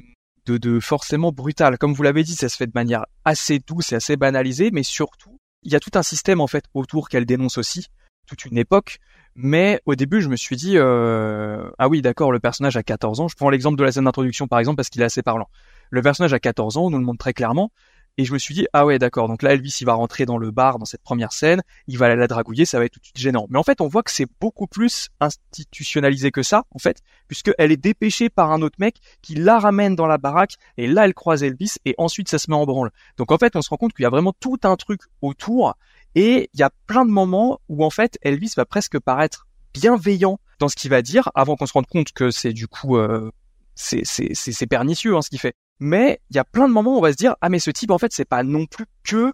[0.45, 1.79] de, de forcément brutal.
[1.79, 4.83] Comme vous l'avez dit, ça se fait de manière assez douce et assez banalisée, mais
[4.83, 7.87] surtout, il y a tout un système en fait autour qu'elle dénonce aussi,
[8.27, 8.99] toute une époque.
[9.35, 13.21] Mais au début, je me suis dit, euh, ah oui, d'accord, le personnage a 14
[13.21, 13.29] ans.
[13.29, 15.49] Je prends l'exemple de la scène d'introduction par exemple parce qu'il est assez parlant.
[15.91, 17.71] Le personnage a 14 ans, on nous le montre très clairement.
[18.19, 19.27] Et je me suis dit, ah ouais, d'accord.
[19.27, 22.07] Donc là, Elvis, il va rentrer dans le bar dans cette première scène, il va
[22.07, 23.47] aller la dragouiller, ça va être tout de suite gênant.
[23.49, 27.53] Mais en fait, on voit que c'est beaucoup plus institutionnalisé que ça, en fait, puisque
[27.57, 31.07] elle est dépêchée par un autre mec qui la ramène dans la baraque, et là,
[31.07, 32.91] elle croise Elvis, et ensuite, ça se met en branle.
[33.17, 35.75] Donc en fait, on se rend compte qu'il y a vraiment tout un truc autour,
[36.15, 40.39] et il y a plein de moments où en fait, Elvis va presque paraître bienveillant
[40.59, 43.31] dans ce qu'il va dire, avant qu'on se rende compte que c'est du coup, euh,
[43.75, 47.03] c'est pernicieux hein, ce qu'il fait mais il y a plein de moments où on
[47.03, 49.33] va se dire ah mais ce type en fait c'est pas non plus que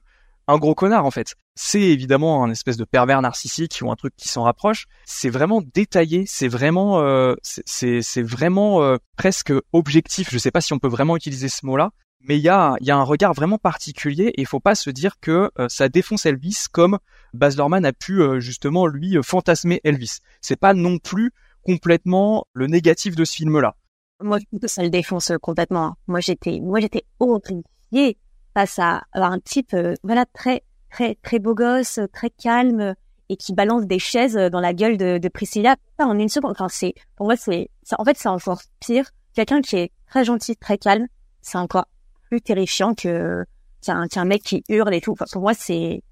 [0.48, 1.36] un gros connard en fait.
[1.54, 4.86] C'est évidemment un espèce de pervers narcissique ou un truc qui s'en rapproche.
[5.04, 10.28] C'est vraiment détaillé, c'est vraiment, euh, c'est vraiment euh, presque objectif.
[10.32, 11.90] Je sais pas si on peut vraiment utiliser ce mot-là,
[12.22, 14.88] mais il y a y a un regard vraiment particulier et il faut pas se
[14.88, 16.98] dire que euh, ça défonce Elvis comme
[17.34, 20.20] Baz Luhrmann a pu justement lui fantasmer Elvis.
[20.40, 21.32] C'est pas non plus
[21.62, 23.76] complètement le négatif de ce film-là.
[24.20, 25.94] Moi, ça le défonce complètement.
[26.06, 28.18] Moi, j'étais, moi, j'étais horrifiée
[28.54, 32.94] face à, un type, euh, voilà, très, très, très beau gosse, très calme
[33.28, 36.52] et qui balance des chaises dans la gueule de, de Priscilla en une seconde.
[36.52, 39.08] Enfin, c'est, pour moi, c'est, en fait, c'est encore pire.
[39.34, 41.06] Quelqu'un qui est très gentil, très calme,
[41.40, 41.86] c'est encore
[42.28, 43.44] plus terrifiant que
[43.82, 45.12] qu'un qu'un mec qui hurle et tout.
[45.12, 46.02] Enfin, pour moi, c'est,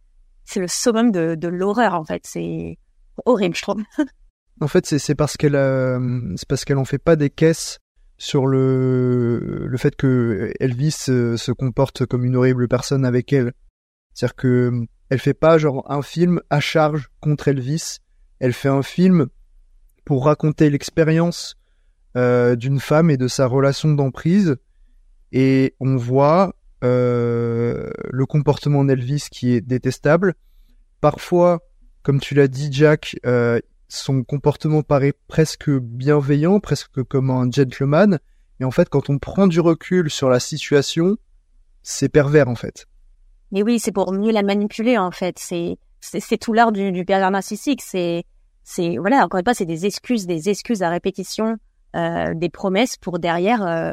[0.44, 2.22] c'est le summum de, de l'horreur, en fait.
[2.24, 2.78] C'est
[3.24, 3.82] horrible, je trouve.
[4.58, 5.52] En fait, c'est parce qu'elle
[6.36, 7.78] c'est parce qu'elle en fait pas des caisses
[8.18, 13.52] sur le, le fait que Elvis euh, se comporte comme une horrible personne avec elle.
[14.14, 17.98] C'est-à-dire que euh, elle fait pas genre un film à charge contre Elvis,
[18.40, 19.26] elle fait un film
[20.04, 21.56] pour raconter l'expérience
[22.16, 24.56] euh, d'une femme et de sa relation d'emprise
[25.32, 30.34] et on voit euh, le comportement d'Elvis qui est détestable.
[31.00, 31.60] Parfois,
[32.02, 33.16] comme tu l'as dit Jack,
[33.88, 38.18] son comportement paraît presque bienveillant, presque comme un gentleman,
[38.58, 41.16] mais en fait, quand on prend du recul sur la situation,
[41.82, 42.86] c'est pervers en fait.
[43.52, 45.38] Mais oui, c'est pour mieux la manipuler en fait.
[45.38, 47.82] C'est c'est tout l'art du, du pervers narcissique.
[47.82, 48.24] C'est
[48.64, 51.56] c'est voilà encore une fois, c'est des excuses, des excuses à répétition,
[51.94, 53.92] euh, des promesses pour derrière, euh,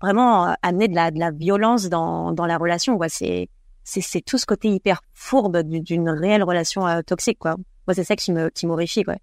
[0.00, 2.98] vraiment euh, amener de la de la violence dans dans la relation.
[3.08, 3.48] C'est
[3.82, 7.56] c'est c'est tout ce côté hyper fourbe d'une réelle relation euh, toxique quoi.
[7.88, 9.14] Moi, c'est ça qui me qui m'horrifie, quoi.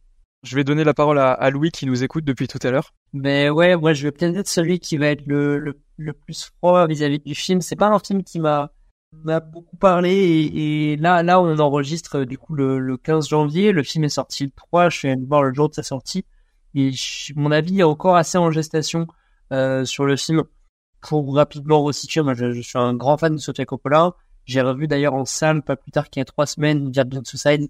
[0.41, 2.93] Je vais donner la parole à, Louis qui nous écoute depuis tout à l'heure.
[3.13, 6.51] Mais ouais, moi je vais peut-être être celui qui va être le, le, le plus
[6.57, 7.61] froid vis-à-vis du film.
[7.61, 8.71] C'est pas un film qui m'a
[9.23, 13.71] m'a beaucoup parlé et, là là on enregistre du coup le, le 15 janvier.
[13.71, 14.89] Le film est sorti le 3.
[14.89, 16.25] Je suis allé voir le jour de sa sortie
[16.73, 16.91] et
[17.35, 19.05] mon avis est encore assez en gestation
[19.51, 20.43] euh, sur le film.
[21.01, 24.13] Pour rapidement resituer, moi je, suis un grand fan de Sofia Coppola.
[24.45, 27.69] J'ai revu d'ailleurs en salle pas plus tard qu'il y a trois semaines Diablo Suicide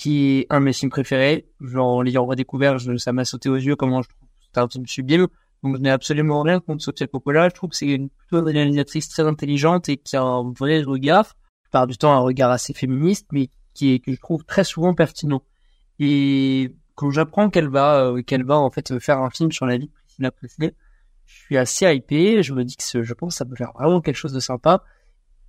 [0.00, 1.46] qui est un de mes films préférés.
[1.60, 4.86] Genre, en l'ayant redécouvert, ça m'a sauté aux yeux comment je trouve c'est un film
[4.86, 5.26] sublime.
[5.62, 7.50] Donc, je n'ai absolument rien contre Sofia Coppola.
[7.50, 11.36] Je trouve que c'est une, plutôt réalisatrice très intelligente et qui a un vrai regard,
[11.70, 14.94] par du temps un regard assez féministe, mais qui est, que je trouve très souvent
[14.94, 15.42] pertinent.
[15.98, 19.76] Et quand j'apprends qu'elle va, euh, qu'elle va, en fait, faire un film sur la
[19.76, 20.74] vie de Priscilla Presley,
[21.26, 22.42] je suis assez hypé.
[22.42, 24.82] Je me dis que je pense que ça peut faire vraiment quelque chose de sympa.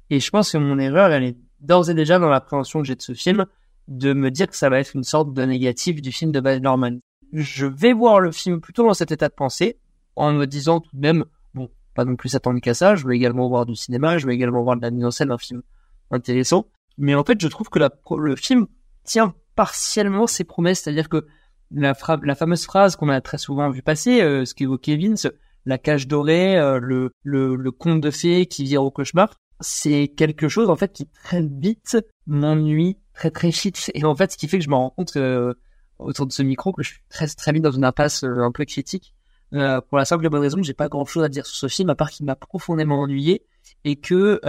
[0.09, 2.95] Et je pense que mon erreur, elle est d'ores et déjà dans l'appréhension que j'ai
[2.95, 3.45] de ce film
[3.87, 6.59] de me dire que ça va être une sorte de négatif du film de Baz
[6.59, 6.99] Luhrmann.
[7.33, 9.77] Je vais voir le film plutôt dans cet état de pensée,
[10.15, 13.15] en me disant tout de même, bon, pas non plus s'attendre qu'à ça, je vais
[13.15, 15.61] également voir du cinéma, je vais également voir de la mise en scène d'un film
[16.09, 16.67] intéressant.
[16.97, 18.67] Mais en fait, je trouve que le film
[19.03, 21.25] tient partiellement ses promesses, c'est-à-dire que
[21.71, 25.27] la, la fameuse phrase qu'on a très souvent vu passer, euh, ce qu'évoquait Vince,
[25.65, 30.07] la cage dorée, euh, le, le, le conte de fées qui vire au cauchemar, c'est
[30.09, 34.37] quelque chose en fait qui très vite m'ennuie très très vite et en fait ce
[34.37, 35.53] qui fait que je me rends compte euh,
[35.99, 38.51] autour de ce micro que je suis très très vite dans une impasse euh, un
[38.51, 39.13] peu critique.
[39.53, 41.57] Euh, pour la simple et bonne raison que j'ai pas grand chose à dire sur
[41.57, 43.43] ce film à part qu'il m'a profondément ennuyé
[43.83, 44.39] et que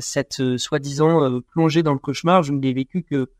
[0.00, 3.30] cette soi-disant plongée dans le cauchemar je ne l'ai vécu que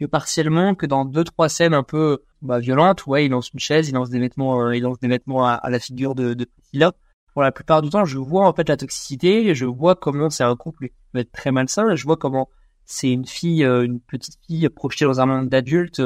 [0.00, 3.06] que partiellement que dans deux trois scènes un peu bah, violentes.
[3.06, 5.78] Ouais il lance une chaise il lance des vêtements il lance des vêtements à, la
[5.78, 6.92] figure de, de Priscilla.
[7.34, 10.44] Pour la plupart du temps, je vois en fait la toxicité, je vois comment c'est
[10.44, 12.48] un couple qui peut être très malsain, je vois comment
[12.84, 16.02] c'est une fille, euh, une petite fille projetée dans un monde d'adulte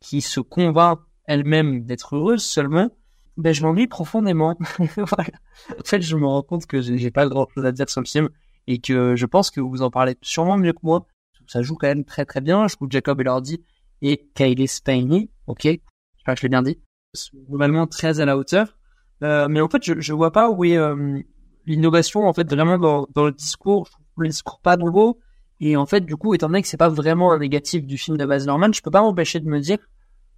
[0.00, 2.90] qui se convainc elle-même d'être heureuse seulement.
[3.36, 4.58] Ben, je m'ennuie profondément.
[4.96, 5.30] voilà.
[5.70, 8.06] En fait, je me rends compte que j'ai pas grand chose à dire sur le
[8.06, 8.28] film
[8.66, 11.06] et que je pense que vous en parlez sûrement mieux que moi.
[11.46, 12.68] Ça joue quand même très très bien.
[12.68, 13.64] Je trouve Jacob Elordi
[14.02, 16.78] et Kylie Spaney, ok, je crois que je l'ai bien dit,
[17.48, 18.76] globalement très à la hauteur.
[19.22, 21.20] Euh, mais en fait, je, je vois pas où est euh,
[21.66, 23.86] l'innovation en fait vraiment dans, dans le discours.
[23.86, 25.20] Je trouve le discours pas nouveau.
[25.64, 28.16] Et en fait, du coup, étant donné que c'est pas vraiment un négatif du film
[28.16, 29.78] de Baz Luhrmann, je peux pas m'empêcher de me dire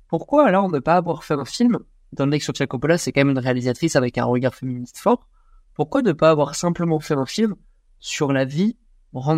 [0.06, 1.78] pourquoi alors ne pas avoir fait un film,
[2.12, 5.26] étant donné que Sofia Coppola c'est quand même une réalisatrice avec un regard féministe fort,
[5.72, 7.54] pourquoi ne pas avoir simplement fait un film
[8.00, 8.76] sur la vie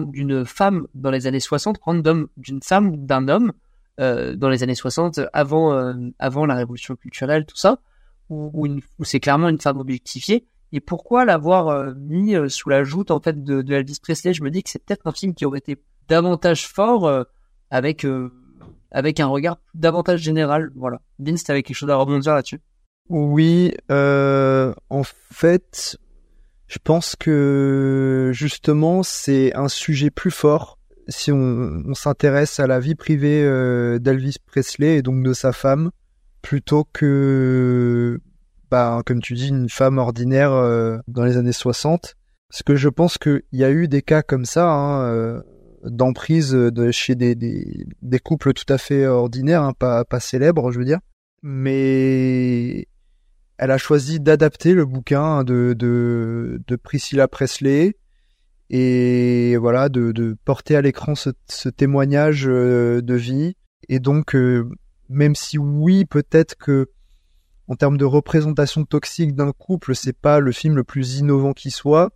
[0.09, 3.53] d'une femme dans les années 60, random d'une femme, d'un homme
[4.01, 7.78] euh, dans les années 60, avant euh, avant la révolution culturelle, tout ça,
[8.28, 8.51] où,
[8.99, 10.49] où c'est clairement une femme objectifiée.
[10.73, 14.35] Et pourquoi l'avoir euh, mis euh, sous la joute en fait de, de Elvis Presley?
[14.35, 15.77] Je me dis que c'est peut-être un film qui aurait été
[16.09, 17.25] davantage fort euh,
[17.71, 18.07] avec
[18.91, 20.71] avec un regard davantage général.
[20.75, 21.01] Voilà.
[21.19, 22.61] Vince, t'avais quelque chose à rebondir là-dessus?
[23.09, 25.97] Oui, euh, en fait,
[26.67, 32.81] je pense que justement c'est un sujet plus fort si on, on s'intéresse à la
[32.81, 35.91] vie privée euh, d'Elvis Presley et donc de sa femme
[36.43, 38.21] plutôt que,
[38.71, 42.17] bah, comme tu dis, une femme ordinaire euh, dans les années 60.
[42.49, 45.41] Parce que je pense qu'il y a eu des cas comme ça, hein, euh,
[45.85, 50.71] d'emprise de, chez des, des, des couples tout à fait ordinaires, hein, pas, pas célèbres,
[50.71, 51.01] je veux dire.
[51.43, 52.87] Mais
[53.59, 57.97] elle a choisi d'adapter le bouquin de, de, de Priscilla Presley
[58.69, 63.55] et voilà de, de porter à l'écran ce, ce témoignage euh, de vie
[63.89, 64.69] et donc euh,
[65.09, 66.91] même si oui peut-être que
[67.69, 71.71] en termes de représentation toxique d'un couple c'est pas le film le plus innovant qui
[71.71, 72.11] soit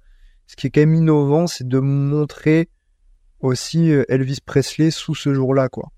[0.46, 2.68] ce qui est quand même innovant c'est de montrer
[3.40, 5.90] aussi euh, Elvis Presley sous ce jour-là quoi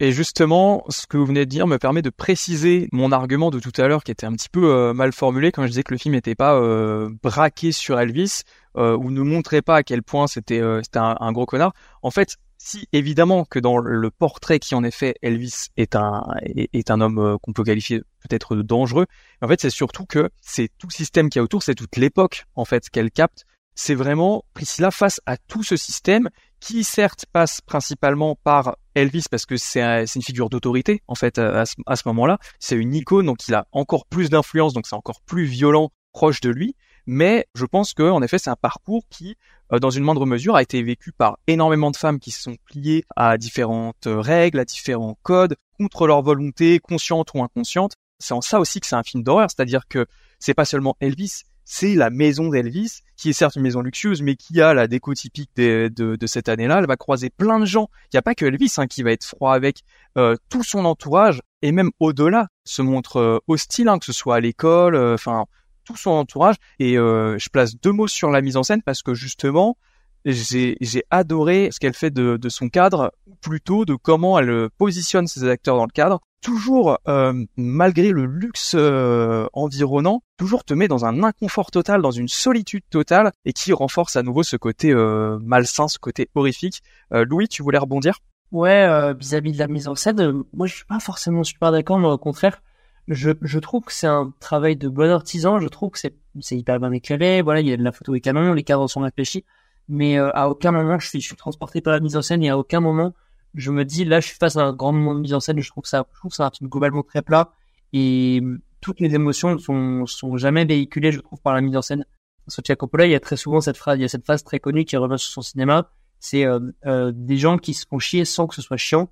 [0.00, 3.58] Et justement, ce que vous venez de dire me permet de préciser mon argument de
[3.58, 5.94] tout à l'heure qui était un petit peu euh, mal formulé quand je disais que
[5.94, 8.42] le film n'était pas euh, braqué sur Elvis
[8.76, 11.72] ou ne montrait pas à quel point c'était c'était un, un gros connard.
[12.02, 17.00] En fait, si évidemment que dans le portrait qui en est fait, Elvis est un
[17.02, 19.06] homme euh, qu'on peut qualifier peut-être de dangereux.
[19.42, 22.46] En fait, c'est surtout que c'est tout le système qui est autour, c'est toute l'époque
[22.54, 23.44] en fait qu'elle capte.
[23.74, 29.44] C'est vraiment Priscilla face à tout ce système qui certes passe principalement par Elvis parce
[29.44, 32.38] que c'est un- c'est une figure d'autorité en fait ce, à ce moment-là.
[32.60, 36.40] C'est une icône donc il a encore plus d'influence donc c'est encore plus violent proche
[36.40, 36.76] de lui.
[37.06, 39.36] Mais je pense que en effet c'est un parcours qui
[39.72, 42.56] euh, dans une moindre mesure a été vécu par énormément de femmes qui se sont
[42.64, 47.94] pliées à différentes euh, règles, à différents codes contre leur volonté consciente ou inconsciente.
[48.18, 50.06] C'est en ça aussi que c'est un film d'horreur, c'est-à-dire que
[50.38, 54.36] c'est pas seulement Elvis, c'est la maison d'Elvis, qui est certes une maison luxueuse, mais
[54.36, 56.78] qui a la déco typique de, de cette année-là.
[56.78, 57.88] Elle va croiser plein de gens.
[58.04, 59.80] Il n'y a pas que Elvis hein, qui va être froid avec
[60.18, 64.36] euh, tout son entourage, et même au-delà, se montre euh, hostile, hein, que ce soit
[64.36, 65.46] à l'école, enfin
[65.84, 66.56] tout son entourage.
[66.78, 69.76] Et euh, je place deux mots sur la mise en scène parce que justement,
[70.24, 74.68] j'ai adoré ce qu'elle fait de, de son cadre, ou plutôt de comment elle euh,
[74.78, 76.20] positionne ses acteurs dans le cadre.
[76.40, 82.10] Toujours, euh, malgré le luxe euh, environnant, toujours te met dans un inconfort total, dans
[82.10, 86.82] une solitude totale, et qui renforce à nouveau ce côté euh, malsain, ce côté horrifique.
[87.12, 88.18] Euh, Louis, tu voulais rebondir?
[88.52, 92.06] Ouais, vis-à-vis de la mise en scène, moi je suis pas forcément super d'accord, mais
[92.06, 92.62] au contraire,
[93.08, 96.56] je, je trouve que c'est un travail de bon artisan, je trouve que c'est c'est
[96.56, 99.02] hyper bien éclairé, voilà, il y a de la photo et canon, les cadres sont
[99.02, 99.44] réfléchis,
[99.88, 102.42] mais euh, à aucun moment je suis, je suis transporté par la mise en scène
[102.42, 103.14] et à aucun moment
[103.54, 105.60] je me dis là je suis face à un grand moment de mise en scène,
[105.60, 107.52] je trouve ça, je trouve c'est un film globalement très plat
[107.92, 111.82] et euh, toutes les émotions sont sont jamais véhiculées, je trouve, par la mise en
[111.82, 112.04] scène.
[112.48, 114.60] Sofia Coppola, il y a très souvent cette phrase, il y a cette phrase très
[114.60, 118.24] connue qui revient sur son cinéma, c'est euh, euh, des gens qui se font chier
[118.24, 119.08] sans que ce soit chiant.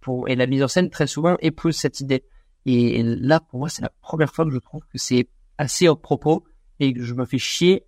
[0.00, 2.24] Pour, et la mise en scène, très souvent, épouse cette idée.
[2.66, 5.96] Et, là, pour moi, c'est la première fois que je trouve que c'est assez au
[5.96, 6.44] propos
[6.80, 7.84] et que je me fais chier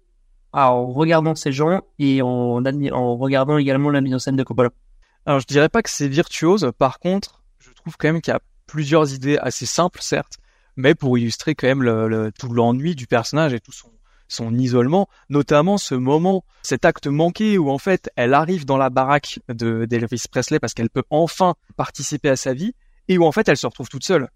[0.53, 4.71] en regardant ces gens et en, en regardant également la mise en scène de Coppola.
[5.27, 8.37] Alors je dirais pas que c'est virtuose, par contre, je trouve quand même qu'il y
[8.37, 10.39] a plusieurs idées assez simples, certes,
[10.77, 13.91] mais pour illustrer quand même tout l'ennui du personnage et tout son,
[14.29, 18.91] son isolement, notamment ce moment, cet acte manqué où en fait elle arrive dans la
[18.91, 22.75] baraque de d'Elvis Presley parce qu'elle peut enfin participer à sa vie
[23.09, 24.29] et où en fait elle se retrouve toute seule.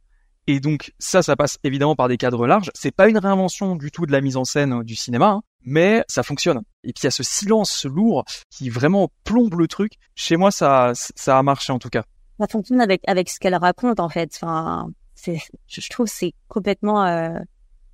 [0.47, 2.71] Et donc ça, ça passe évidemment par des cadres larges.
[2.75, 5.43] C'est pas une réinvention du tout de la mise en scène euh, du cinéma, hein,
[5.65, 6.63] mais ça fonctionne.
[6.85, 9.93] Et puis il y a ce silence lourd qui vraiment plombe le truc.
[10.17, 12.03] Chez moi, ça, ça a marché en tout cas.
[12.41, 14.31] Ça fonctionne avec avec ce qu'elle raconte en fait.
[14.43, 15.39] Enfin, c'est,
[15.69, 17.39] je trouve que c'est complètement, euh,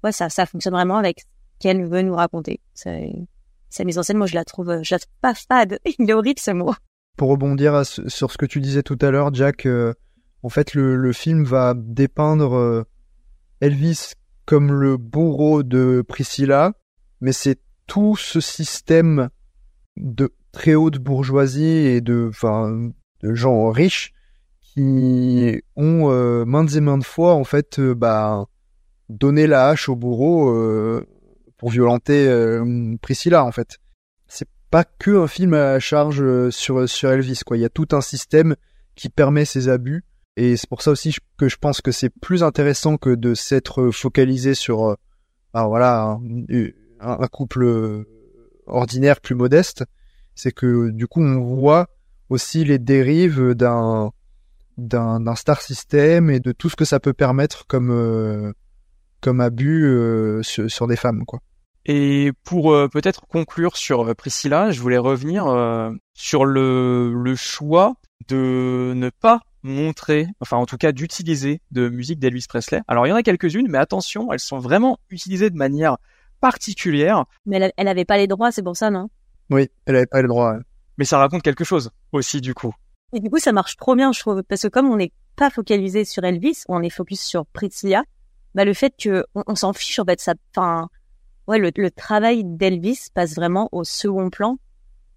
[0.02, 1.24] ouais, ça ça fonctionne vraiment avec ce
[1.58, 2.60] qu'elle veut nous raconter.
[2.72, 3.12] C'est,
[3.68, 5.78] sa mise en scène, moi je la trouve, je la trouve pas fade.
[5.98, 6.72] Il est horrible ce mot.
[7.18, 9.92] pour rebondir à ce- sur ce que tu disais tout à l'heure, Jack, euh,
[10.42, 12.84] en fait, le, le film va dépeindre euh,
[13.60, 14.12] Elvis
[14.44, 16.72] comme le bourreau de Priscilla,
[17.20, 19.28] mais c'est tout ce système
[19.96, 22.90] de très haute bourgeoisie et de, enfin,
[23.22, 24.12] de gens riches
[24.60, 28.46] qui ont euh, maintes et maintes fois, en fait, euh, bah,
[29.08, 31.04] donner la hache au bourreau euh,
[31.56, 33.78] pour violenter euh, Priscilla en fait.
[34.28, 37.56] C'est pas que un film à charge sur sur Elvis quoi.
[37.56, 38.54] Il y a tout un système
[38.94, 40.04] qui permet ces abus
[40.38, 43.90] et c'est pour ça aussi que je pense que c'est plus intéressant que de s'être
[43.90, 44.96] focalisé sur
[45.52, 46.18] bah, voilà
[47.00, 48.04] un, couple
[48.66, 49.84] ordinaire plus modeste.
[50.34, 51.88] C'est que du coup on voit
[52.28, 54.12] aussi les dérives d'un
[54.76, 58.54] d'un star system et de tout ce que ça peut permettre comme
[59.20, 61.40] comme abus euh, sur, des femmes, quoi.
[61.86, 65.46] Et pour euh, peut-être conclure sur euh, Priscilla, je voulais revenir
[66.14, 67.94] sur le, le choix
[68.28, 72.80] de ne pas montrer, enfin en tout cas d'utiliser de musique d'Elvis Presley.
[72.88, 75.98] Alors il y en a quelques-unes, mais attention, elles sont vraiment utilisées de manière
[76.40, 77.24] particulière.
[77.46, 79.08] Mais elle, elle avait pas les droits, c'est pour ça, non?
[79.50, 80.58] Oui, elle avait pas les droits.
[80.96, 82.72] Mais ça raconte quelque chose aussi du coup.
[83.12, 85.50] Et du coup, ça marche trop bien, je trouve, parce que comme on n'est pas
[85.50, 88.02] focalisé sur Elvis, on est focus sur Priscilla,
[88.54, 90.88] bah, le fait que on, s'en fiche en fait ça enfin
[91.46, 94.58] ouais le, le travail d'Elvis passe vraiment au second plan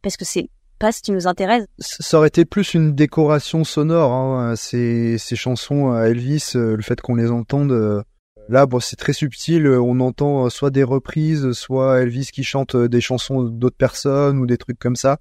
[0.01, 0.49] parce que c'est
[0.81, 1.65] pas ce qui nous intéresse.
[1.79, 6.81] Ça aurait été plus une décoration sonore, hein, ces, ces chansons à Elvis, euh, le
[6.81, 7.71] fait qu'on les entende.
[7.71, 8.01] Euh,
[8.49, 9.67] là, bon, c'est très subtil.
[9.67, 14.47] On entend euh, soit des reprises, soit Elvis qui chante des chansons d'autres personnes ou
[14.47, 15.19] des trucs comme ça.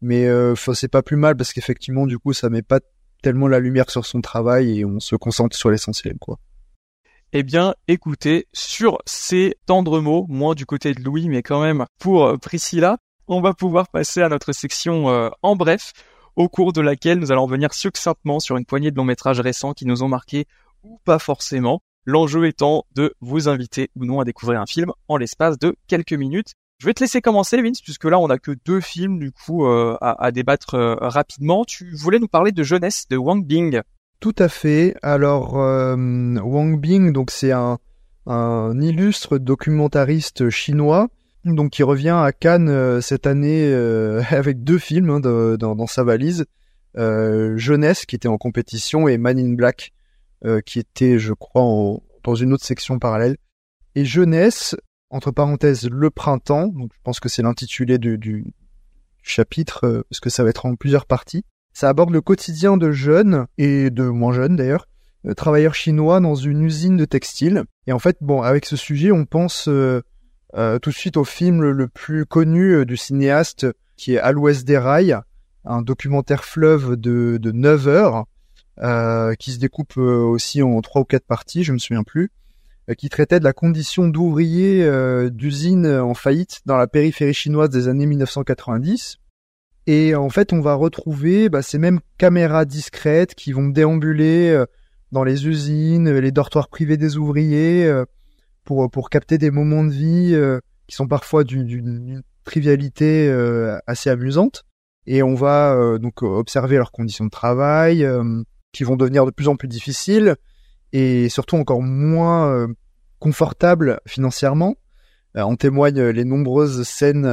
[0.00, 2.80] Mais euh, c'est pas plus mal parce qu'effectivement, du coup, ça met pas
[3.22, 6.38] tellement la lumière sur son travail et on se concentre sur l'essentiel, quoi.
[7.36, 11.84] Eh bien, écoutez, sur ces tendres mots, moins du côté de Louis, mais quand même
[11.98, 12.98] pour euh, Priscilla,
[13.28, 15.92] on va pouvoir passer à notre section euh, en bref,
[16.36, 19.72] au cours de laquelle nous allons venir succinctement sur une poignée de longs métrages récents
[19.72, 20.46] qui nous ont marqués
[20.82, 21.82] ou pas forcément.
[22.06, 26.12] L'enjeu étant de vous inviter ou non à découvrir un film en l'espace de quelques
[26.12, 26.52] minutes.
[26.78, 29.64] Je vais te laisser commencer, Vince, puisque là on n'a que deux films du coup
[29.64, 31.64] euh, à, débattre rapidement.
[31.64, 33.80] Tu voulais nous parler de jeunesse de Wang Bing.
[34.24, 34.94] Tout à fait.
[35.02, 37.78] Alors, euh, Wang Bing, donc c'est un,
[38.24, 41.08] un, illustre documentariste chinois,
[41.44, 46.04] donc qui revient à Cannes euh, cette année euh, avec deux films hein, dans, sa
[46.04, 46.46] valise.
[46.96, 49.92] Jeunesse, qui était en compétition, et Man in Black,
[50.64, 53.36] qui était, je crois, dans une autre section parallèle.
[53.96, 54.76] Et Jeunesse,
[55.10, 58.44] entre parenthèses, le printemps, donc je pense que c'est l'intitulé du,
[59.22, 61.44] chapitre, parce que ça va être en plusieurs parties.
[61.72, 64.86] Ça aborde le quotidien de jeunes, et de moins jeunes d'ailleurs,
[65.26, 67.64] euh, travailleurs chinois dans une usine de textile.
[67.86, 70.02] Et en fait, bon, avec ce sujet, on pense euh,
[70.56, 74.64] euh, tout de suite au film le plus connu du cinéaste, qui est À l'ouest
[74.64, 75.18] des rails,
[75.64, 78.24] un documentaire fleuve de, de 9 heures,
[79.38, 82.30] qui se découpe aussi en trois ou quatre parties, je me souviens plus,
[82.98, 84.84] qui traitait de la condition d'ouvrier
[85.30, 89.18] d'usine en faillite dans la périphérie chinoise des années 1990.
[89.86, 94.64] Et en fait, on va retrouver bah, ces mêmes caméras discrètes qui vont déambuler euh,
[95.12, 98.04] dans les usines, les dortoirs privés des ouvriers, euh,
[98.64, 103.32] pour, pour capter des moments de vie euh, qui sont parfois d'une trivialité
[103.86, 104.64] assez amusante.
[105.06, 108.06] Et on va donc observer leurs conditions de travail,
[108.72, 110.36] qui vont devenir de plus en plus difficiles,
[110.92, 112.66] et surtout encore moins
[113.18, 114.76] confortables financièrement.
[115.34, 117.26] en témoignent les nombreuses scènes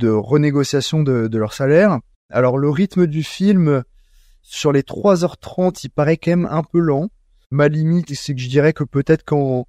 [0.00, 2.00] de renégociation de, leur salaire.
[2.30, 3.84] Alors le rythme du film,
[4.42, 7.08] sur les 3h30, il paraît quand même un peu lent.
[7.50, 9.66] Ma limite, c'est que je dirais que peut-être qu'en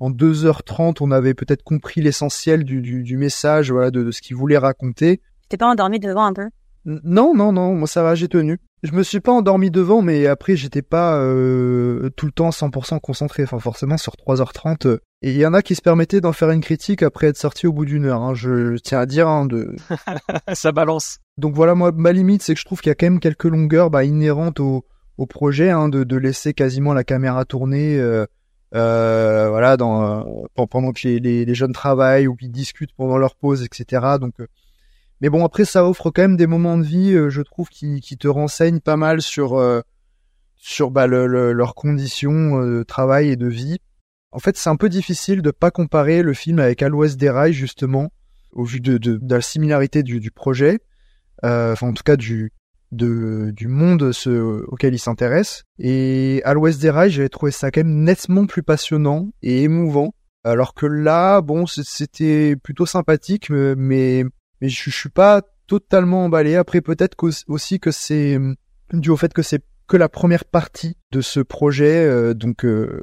[0.00, 5.20] en 2h30, on avait peut-être compris l'essentiel du, message, voilà, de, ce qu'il voulait raconter.
[5.48, 6.48] T'es pas endormi devant un peu?
[6.86, 8.58] Non, non, non, moi ça va, j'ai tenu.
[8.82, 12.98] Je me suis pas endormi devant, mais après j'étais pas euh, tout le temps 100%
[13.00, 13.42] concentré.
[13.42, 14.86] Enfin forcément sur 3h30.
[14.86, 17.36] Euh, et il y en a qui se permettaient d'en faire une critique après être
[17.36, 18.22] sorti au bout d'une heure.
[18.22, 18.32] Hein.
[18.32, 19.76] Je, tiens à dire hein, de.
[20.54, 21.18] Ça balance.
[21.36, 23.44] Donc voilà, moi ma limite c'est que je trouve qu'il y a quand même quelques
[23.44, 24.86] longueurs bah, inhérentes au,
[25.18, 27.98] au projet, hein, de, de, laisser quasiment la caméra tourner.
[27.98, 28.24] Euh,
[28.74, 33.62] euh voilà, dans, pendant que les, les, jeunes travaillent ou qu'ils discutent pendant leur pause,
[33.64, 34.18] etc.
[34.20, 34.34] Donc
[35.20, 38.00] mais bon, après, ça offre quand même des moments de vie, euh, je trouve, qui,
[38.00, 39.82] qui, te renseignent pas mal sur, euh,
[40.56, 43.78] sur bah, le, leurs conditions euh, de travail et de vie.
[44.32, 47.52] En fait, c'est un peu difficile de pas comparer le film avec À l'Ouest des
[47.52, 48.12] justement,
[48.52, 50.80] au vu de, de, de la similarité du, du projet,
[51.42, 52.52] enfin, en tout cas, du,
[52.92, 55.64] de, du monde ce, auquel il s'intéresse.
[55.78, 60.14] Et À l'Ouest des rails, j'avais trouvé ça quand même nettement plus passionnant et émouvant.
[60.44, 64.24] Alors que là, bon, c'était plutôt sympathique, mais
[64.60, 66.56] mais je, suis pas totalement emballé.
[66.56, 67.16] Après, peut-être
[67.46, 68.38] aussi que c'est
[68.92, 73.02] dû au fait que c'est que la première partie de ce projet, euh, donc euh,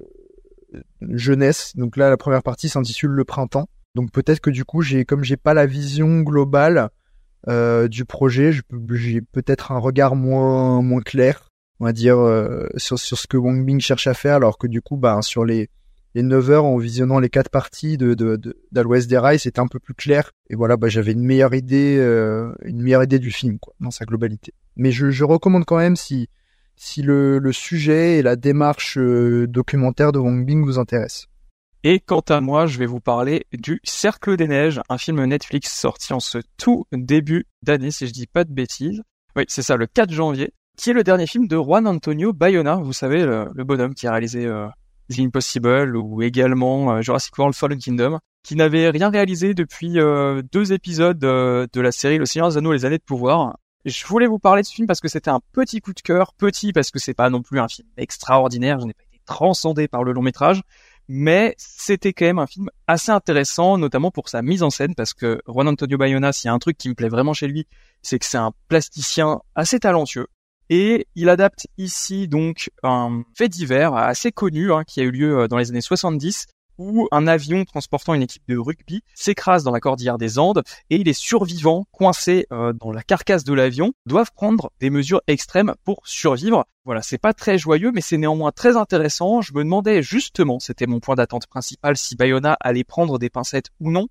[1.01, 1.75] jeunesse.
[1.75, 3.69] Donc là, la première partie s'intitule le printemps.
[3.95, 6.89] Donc peut-être que du coup, j'ai comme j'ai pas la vision globale
[7.47, 12.17] euh, du projet, j'ai peut-être un regard moins moins clair, on va dire,
[12.77, 15.45] sur, sur ce que Wang Bing cherche à faire, alors que du coup, bah, sur
[15.45, 15.69] les
[16.17, 19.67] les 9 heures en visionnant les quatre parties de, de, de des rails, c'était un
[19.67, 20.31] peu plus clair.
[20.49, 23.91] Et voilà, bah, j'avais une meilleure idée, euh, une meilleure idée du film, quoi, dans
[23.91, 24.51] sa globalité.
[24.75, 26.27] Mais je, je recommande quand même si,
[26.75, 31.27] si le, le sujet et la démarche euh, documentaire de Wong Bing vous intéressent.
[31.89, 35.73] Et quant à moi, je vais vous parler du Cercle des Neiges, un film Netflix
[35.73, 39.01] sorti en ce tout début d'année, si je dis pas de bêtises.
[39.38, 42.75] Oui, c'est ça, le 4 janvier, qui est le dernier film de Juan Antonio Bayona,
[42.75, 44.67] vous savez, le, bonhomme qui a réalisé euh,
[45.09, 50.41] The Impossible ou également euh, Jurassic World Fallen Kingdom, qui n'avait rien réalisé depuis euh,
[50.51, 53.59] deux épisodes de la série Le Seigneur des Anneaux, les années de pouvoir.
[53.85, 56.33] Je voulais vous parler de ce film parce que c'était un petit coup de cœur,
[56.33, 59.88] petit parce que c'est pas non plus un film extraordinaire, je n'ai pas été transcendé
[59.88, 60.61] par le long métrage,
[61.07, 65.13] mais c'était quand même un film assez intéressant, notamment pour sa mise en scène, parce
[65.13, 67.67] que Juan Antonio Bayona, s'il y a un truc qui me plaît vraiment chez lui,
[68.01, 70.27] c'est que c'est un plasticien assez talentueux.
[70.69, 75.39] Et il adapte ici donc un fait divers assez connu hein, qui a eu lieu
[75.39, 76.47] euh, dans les années 70
[76.78, 81.03] où un avion transportant une équipe de rugby s'écrase dans la cordillère des Andes et
[81.03, 86.01] les survivants coincés euh, dans la carcasse de l'avion doivent prendre des mesures extrêmes pour
[86.05, 86.65] survivre.
[86.86, 89.41] Voilà, c'est pas très joyeux mais c'est néanmoins très intéressant.
[89.41, 93.69] Je me demandais justement, c'était mon point d'attente principal, si Bayona allait prendre des pincettes
[93.80, 94.07] ou non.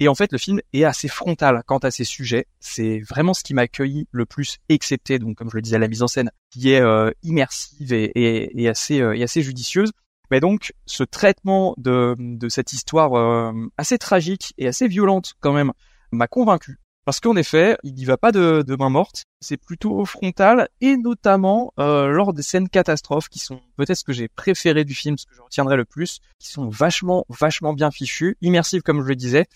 [0.00, 2.46] Et en fait, le film est assez frontal quant à ses sujets.
[2.60, 5.88] C'est vraiment ce qui m'a accueilli le plus, excepté, donc comme je le disais, la
[5.88, 9.90] mise en scène qui est euh, immersive et, et, euh, et assez judicieuse.
[10.30, 15.52] Mais donc, ce traitement de, de cette histoire euh, assez tragique et assez violente quand
[15.52, 15.72] même
[16.12, 16.78] m'a convaincu.
[17.04, 20.98] Parce qu'en effet, il n'y va pas de, de main morte, c'est plutôt frontal, et
[20.98, 25.24] notamment lors des scènes catastrophes qui sont peut-être ce que j'ai préféré du film, ce
[25.24, 29.16] que je retiendrai le plus, qui sont vachement, vachement bien fichues, immersives comme je le
[29.16, 29.46] disais,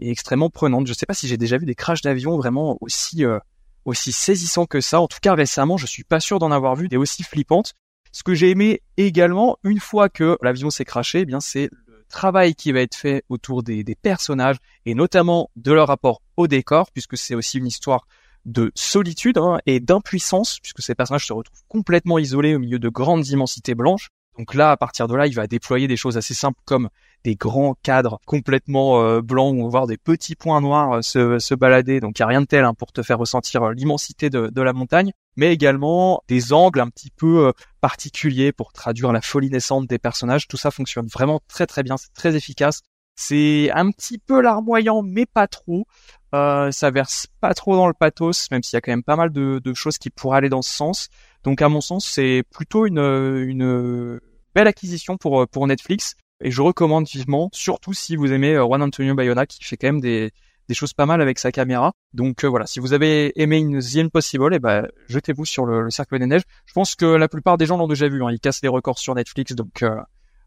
[0.00, 0.86] et extrêmement prenante.
[0.86, 3.38] Je sais pas si j'ai déjà vu des crashs d'avion vraiment aussi euh,
[3.84, 5.00] aussi saisissants que ça.
[5.00, 7.74] En tout cas, récemment, je suis pas sûr d'en avoir vu des aussi flippantes.
[8.12, 12.04] Ce que j'ai aimé également, une fois que l'avion s'est crashé, eh bien c'est le
[12.08, 16.90] travail qui va être fait autour des, personnages et notamment de leur rapport au décor,
[16.92, 18.06] puisque c'est aussi une histoire
[18.44, 22.88] de solitude hein, et d'impuissance, puisque ces personnages se retrouvent complètement isolés au milieu de
[22.88, 24.08] grandes immensités blanches.
[24.38, 26.90] Donc là, à partir de là, il va déployer des choses assez simples comme
[27.24, 31.54] des grands cadres complètement euh, blancs où on voir des petits points noirs euh, se,
[31.54, 32.00] balader.
[32.00, 34.60] Donc il n'y a rien de tel hein, pour te faire ressentir euh, l'immensité de,
[34.60, 39.86] la montagne, mais également des angles un petit peu particuliers pour traduire la folie naissante
[39.86, 40.48] des personnages.
[40.48, 42.82] Tout ça fonctionne vraiment très très bien, c'est très efficace.
[43.16, 45.86] C'est un petit peu larmoyant, mais pas trop.
[46.34, 49.16] Euh, ça verse pas trop dans le pathos, même s'il y a quand même pas
[49.16, 51.08] mal de, choses qui pourraient aller dans ce sens.
[51.42, 54.20] Donc à mon sens, c'est plutôt une,
[54.54, 56.14] belle acquisition pour, pour Netflix.
[56.42, 59.88] Et je recommande vivement, surtout si vous aimez euh, Juan Antonio Bayona, qui fait quand
[59.88, 60.32] même des,
[60.68, 61.92] des choses pas mal avec sa caméra.
[62.12, 65.82] Donc euh, voilà, si vous avez aimé une The Impossible, eh ben jetez-vous sur le,
[65.82, 66.42] le, Cercle des Neiges.
[66.66, 68.22] Je pense que la plupart des gens l'ont déjà vu.
[68.22, 68.30] Hein.
[68.30, 69.96] Il casse les records sur Netflix, donc euh,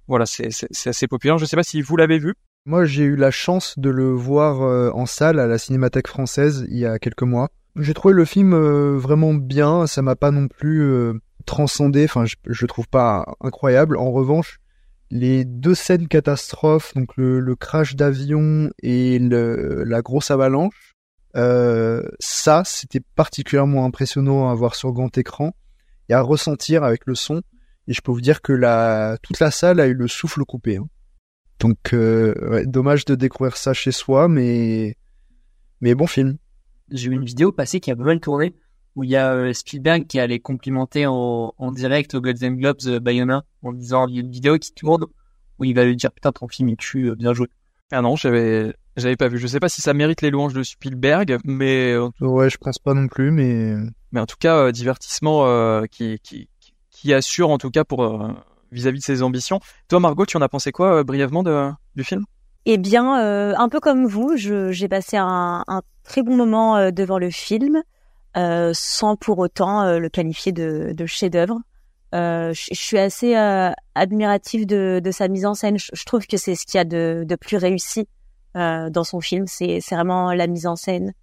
[0.07, 0.49] voilà, c'est
[0.85, 1.37] assez populaire.
[1.37, 2.35] Je sais pas si vous l'avez vu.
[2.65, 6.65] Moi, j'ai eu la chance de le voir euh, en salle à la Cinémathèque française
[6.69, 7.49] il y a quelques mois.
[7.75, 8.55] J'ai trouvé le film
[8.97, 9.87] vraiment bien.
[9.87, 10.91] Ça m'a pas non plus
[11.45, 12.03] transcendé.
[12.03, 13.95] Enfin, je, je trouve pas incroyable.
[13.95, 14.59] En revanche,
[15.11, 20.95] les deux scènes catastrophes, donc le, le crash d'avion et le, la grosse avalanche,
[21.35, 25.55] euh, ça, c'était particulièrement impressionnant à voir sur grand écran
[26.09, 27.41] et à ressentir avec le son.
[27.87, 30.77] Et je peux vous dire que la, toute la salle a eu le souffle coupé.
[30.77, 30.87] Hein.
[31.59, 34.95] Donc, euh, ouais, dommage de découvrir ça chez soi, mais,
[35.81, 36.37] mais bon film.
[36.91, 38.55] J'ai eu une vidéo passée qui a pas mal tourné
[38.99, 42.81] où il y a euh, Spielberg qui allait complimenter en, en direct au Golden Globes
[42.85, 45.05] euh, Bayona en disant il y a une vidéo qui tourne
[45.57, 47.47] où il va lui dire putain ton film il tue euh, bien joué.
[47.91, 49.37] Ah non, j'avais j'avais pas vu.
[49.37, 52.93] Je sais pas si ça mérite les louanges de Spielberg, mais ouais, je pense pas
[52.93, 53.75] non plus, mais
[54.11, 56.49] mais en tout cas euh, divertissement euh, qui, qui
[56.89, 58.27] qui assure en tout cas pour
[58.73, 59.61] vis-à-vis -vis de ses ambitions.
[59.87, 62.25] Toi Margot, tu en as pensé quoi brièvement de, du film?
[62.65, 63.13] Eh bien,
[63.57, 67.81] un peu comme vous, j'ai passé un, un, très bon moment devant le film.
[68.37, 71.59] Euh, sans pour autant euh, le qualifier de, de chef-d'œuvre.
[72.13, 73.35] Euh, je, suis assez
[73.95, 75.77] admiratif de, de, sa mise en scène.
[75.77, 78.07] Je, je trouve que c'est ce qu'il y a de, de plus réussi
[78.55, 79.45] dans son film.
[79.47, 81.13] C'est vraiment la mise en scène.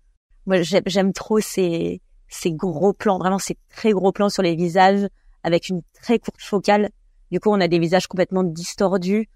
[0.46, 5.07] Moi, j'aime trop ces, ces gros plans, vraiment ces très gros plans sur les visages
[5.42, 6.90] avec une très courte focale.
[7.30, 9.28] Du coup, on a des visages complètement distordus.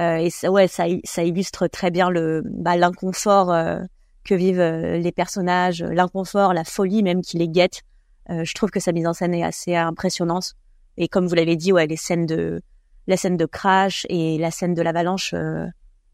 [0.00, 3.78] Euh, et ça, ouais, ça, ça illustre très bien le bah, l'inconfort euh,
[4.24, 7.82] que vivent euh, les personnages, l'inconfort, la folie même qui les guette.
[8.30, 10.54] Euh, je trouve que sa mise en scène est assez impressionnante.
[10.96, 12.62] Et comme vous l'avez dit, ouais, les scènes de
[13.06, 15.66] la scène de crash et la scène de l'avalanche, euh,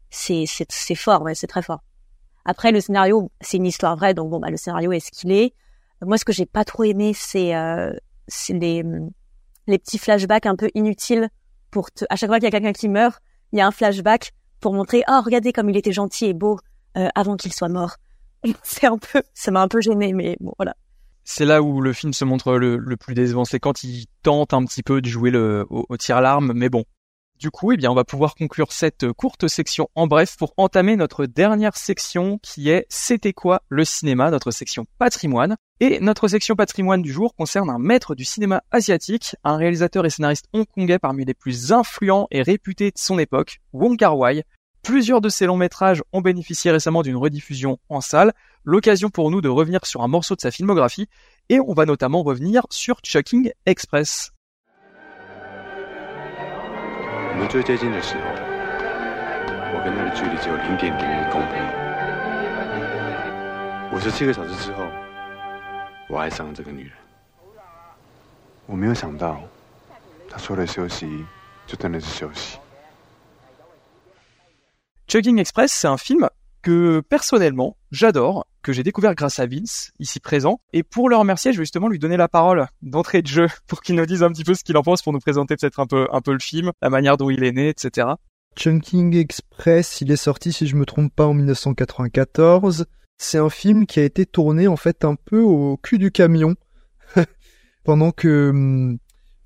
[0.09, 1.79] c'est c'est fort, ouais, c'est très fort.
[2.43, 5.31] Après, le scénario, c'est une histoire vraie, donc bon, bah, le scénario est ce qu'il
[5.31, 5.53] est.
[6.01, 7.93] Moi, ce que j'ai pas trop aimé, c'est euh,
[8.49, 8.83] les
[9.67, 11.29] les petits flashbacks un peu inutiles
[11.69, 13.21] pour te, à chaque fois qu'il y a quelqu'un qui meurt,
[13.53, 16.59] il y a un flashback pour montrer, oh, regardez comme il était gentil et beau
[16.97, 17.97] euh, avant qu'il soit mort.
[18.63, 20.75] C'est un peu, ça m'a un peu gêné, mais bon, voilà.
[21.23, 24.65] C'est là où le film se montre le, plus décevant, c'est quand il tente un
[24.65, 26.83] petit peu de jouer au, au tir-larme, mais bon.
[27.41, 30.95] Du coup, eh bien, on va pouvoir conclure cette courte section en bref pour entamer
[30.95, 35.57] notre dernière section qui est C'était quoi le cinéma, notre section patrimoine.
[35.79, 40.11] Et notre section patrimoine du jour concerne un maître du cinéma asiatique, un réalisateur et
[40.11, 44.43] scénariste hongkongais parmi les plus influents et réputés de son époque, Wong Kar-wai.
[44.83, 49.39] Plusieurs de ses longs métrages ont bénéficié récemment d'une rediffusion en salle, l'occasion pour nous
[49.39, 51.07] de revenir sur un morceau de sa filmographie,
[51.49, 54.31] et on va notamment revenir sur Chucking Express.
[75.11, 76.29] Chugging Express, c'est un film
[76.61, 80.61] que personnellement j'adore, que j'ai découvert grâce à Vince, ici présent.
[80.71, 83.81] Et pour le remercier, je vais justement lui donner la parole d'entrée de jeu pour
[83.81, 85.85] qu'il nous dise un petit peu ce qu'il en pense, pour nous présenter peut-être un
[85.85, 88.07] peu, un peu le film, la manière dont il est né, etc.
[88.55, 92.85] Chunking Express, il est sorti, si je me trompe pas, en 1994.
[93.17, 96.55] C'est un film qui a été tourné en fait un peu au cul du camion,
[97.83, 98.97] pendant que hum,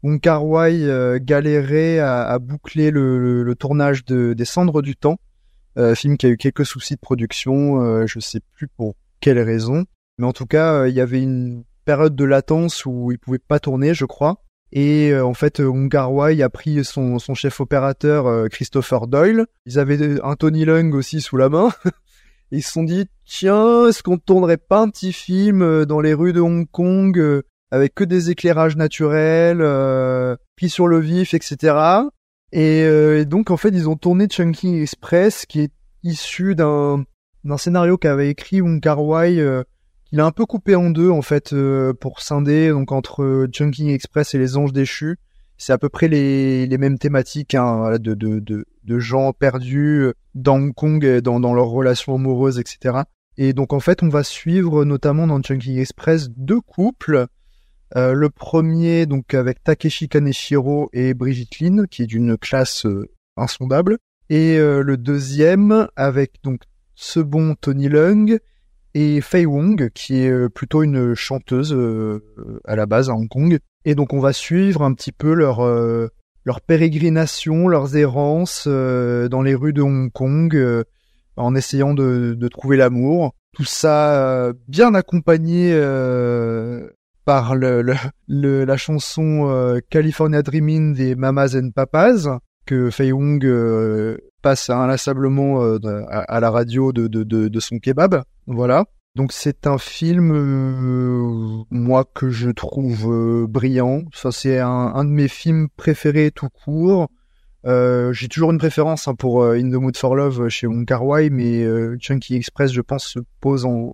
[0.04, 5.18] Wai euh, galérait à, boucler le, le- tournage de, des Cendres du Temps,
[5.96, 9.86] film qui a eu quelques soucis de production, euh, je sais plus pour quelle raison,
[10.18, 13.40] mais en tout cas euh, il y avait une période de latence où il pouvait
[13.40, 14.42] pas tourner, je crois.
[14.72, 18.48] Et euh, en fait, euh, Wong Kar Wai a pris son, son chef opérateur euh,
[18.48, 19.46] Christopher Doyle.
[19.66, 21.72] Ils avaient un Tony Leung aussi sous la main.
[22.52, 26.14] Ils se sont dit, tiens, est-ce qu'on tournerait pas un petit film euh, dans les
[26.14, 31.34] rues de Hong Kong euh, avec que des éclairages naturels, euh, pris sur le vif,
[31.34, 31.76] etc.
[32.56, 37.04] Et, euh, donc en fait, ils ont tourné Chunking Express, qui est issu d'un
[37.44, 39.62] d'un scénario qu'avait écrit Wong Kar Wai, euh,
[40.06, 43.48] qu'il a un peu coupé en deux en fait euh, pour scinder donc entre euh,
[43.52, 45.18] Chunking Express et les Anges déchus.
[45.58, 50.04] C'est à peu près les, les mêmes thématiques hein, de, de, de, de gens perdus
[50.04, 53.00] euh, dans Hong Kong, dans, dans leurs relations amoureuses, etc.
[53.38, 57.28] Et donc en fait, on va suivre notamment dans Chunking Express deux couples.
[57.98, 63.08] Euh, le premier donc avec Takeshi Kaneshiro et Brigitte Lin, qui est d'une classe euh,
[63.38, 63.98] insondable,
[64.30, 66.60] et euh, le deuxième avec donc
[66.96, 68.38] ce bon Tony Leung
[68.96, 71.74] et Fei Wong, qui est euh, plutôt une chanteuse
[72.66, 73.60] à la base à Hong Kong.
[73.86, 75.62] Et donc on va suivre un petit peu leur
[76.44, 80.84] leur pérégrination, leurs errances dans les rues de Hong Kong,
[81.38, 83.36] en essayant de, de trouver l'amour.
[83.54, 85.72] Tout ça bien accompagné
[87.26, 87.96] par le, le-
[88.28, 94.70] le- la chanson euh, California Dreaming des Mamas and Papas que Fei Wong euh, passe
[94.70, 95.78] inlassablement euh,
[96.10, 98.24] à, la radio de, de, de, de son kebab.
[98.48, 98.86] Voilà.
[99.16, 104.04] Donc c'est un film, euh, moi, que je trouve euh, brillant.
[104.14, 107.08] Ça, c'est un, un de mes films préférés tout court.
[107.66, 111.06] Euh, J'ai toujours une préférence hein, pour In the Mood for Love chez Wong Kar
[111.06, 111.66] Wai, mais
[112.00, 113.94] Chunky Express, je pense, se pose en,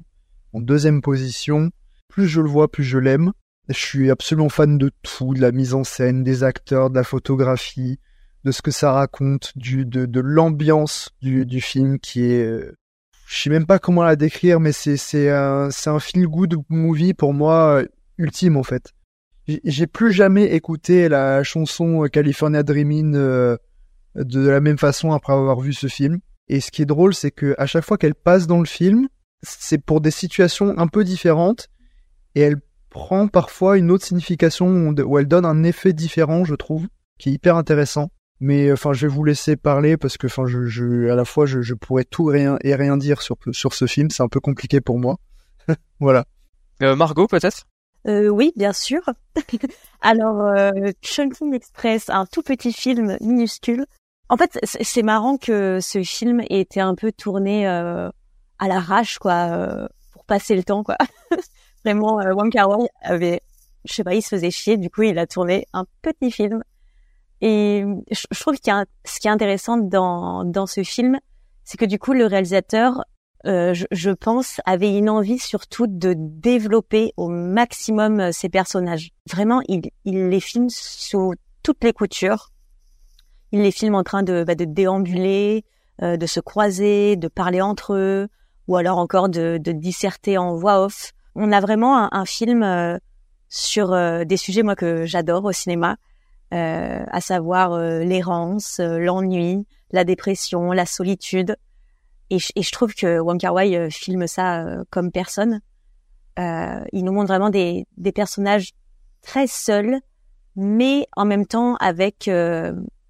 [0.54, 1.70] en deuxième position.
[2.12, 3.32] Plus je le vois, plus je l'aime.
[3.70, 7.06] Je suis absolument fan de tout, de la mise en scène, des acteurs, de la
[7.06, 8.00] photographie,
[8.44, 12.44] de ce que ça raconte, du, de, de l'ambiance du, film qui est...
[12.44, 12.76] euh,
[13.28, 17.14] je sais même pas comment la décrire, mais c'est un, c'est un feel good movie
[17.14, 17.88] pour moi euh,
[18.18, 18.92] ultime en fait.
[19.48, 23.56] J'ai- plus jamais écouté la chanson California Dreamin' euh,
[24.16, 26.20] de la même façon après avoir vu ce film.
[26.50, 29.08] Et ce qui est drôle, c'est que à chaque fois qu'elle passe dans le film,
[29.44, 31.70] c'est pour des situations un peu différentes
[32.36, 32.58] et elle
[32.90, 36.88] prend parfois une autre signification où elle donne un effet différent, je trouve,
[37.18, 38.10] qui est hyper intéressant.
[38.40, 41.46] Mais enfin, je vais vous laisser parler parce que enfin, je, je à la fois
[41.46, 44.40] je, je pourrais tout rien et rien dire sur sur ce film, c'est un peu
[44.40, 45.18] compliqué pour moi.
[46.00, 46.26] voilà.
[46.82, 47.68] Euh, Margot, peut-être?
[48.08, 49.02] Euh, oui, bien sûr.
[50.02, 50.72] Alors, euh,
[51.02, 53.86] Chunking Express, un tout petit film minuscule.
[54.30, 58.10] En fait, c'est c'est marrant que ce film ait été un peu tourné euh,
[58.60, 60.98] à l'arrache, quoi, euh, pour passer le temps, quoi.
[61.84, 63.42] Vraiment, euh, Wong Kar Wai avait,
[63.86, 66.64] je sais pas, il se faisait chier, du coup, il a tourné un petit film.
[67.42, 71.20] Et je, trouve qu'il y a ce qui est intéressant dans dans ce film,
[71.64, 73.04] c'est que du coup, le réalisateur
[73.48, 79.10] euh, je, je pense, avait une envie surtout de développer au maximum euh, ses personnages.
[79.30, 81.34] Vraiment, il, il les filme sous
[81.64, 82.52] toutes les coutures.
[83.52, 85.66] Il les filme en train de, bah, de déambuler,
[86.04, 88.28] euh, de se croiser, de parler entre eux,
[88.68, 91.12] ou alors encore de, de disserter en voix off.
[91.36, 92.98] On a vraiment un, film euh,
[93.50, 95.98] sur euh, des sujets moi que j'adore au cinéma,
[96.54, 101.56] euh, à savoir euh, l'errance, euh, l'ennui, la dépression, la solitude.
[102.30, 105.62] Et, je- et je trouve que Wong Kar Wai filme ça comme personne.
[106.38, 108.72] Il nous montre vraiment des, des personnages
[109.22, 110.00] très seuls,
[110.56, 112.30] mais en même temps avec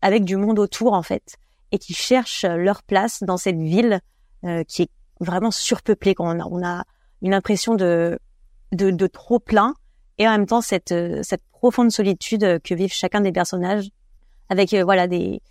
[0.01, 1.35] avec du monde autour en fait,
[1.71, 4.01] et qui cherchent leur place dans cette ville
[4.67, 4.89] qui est
[5.19, 6.15] vraiment surpeuplée.
[6.15, 6.83] Quand on a, on a
[7.21, 8.19] une impression de
[8.71, 9.73] de, de trop plein,
[10.17, 10.93] et en même temps cette
[11.23, 13.89] cette profonde solitude que vivent chacun des personnages,
[14.49, 15.41] avec euh, voilà des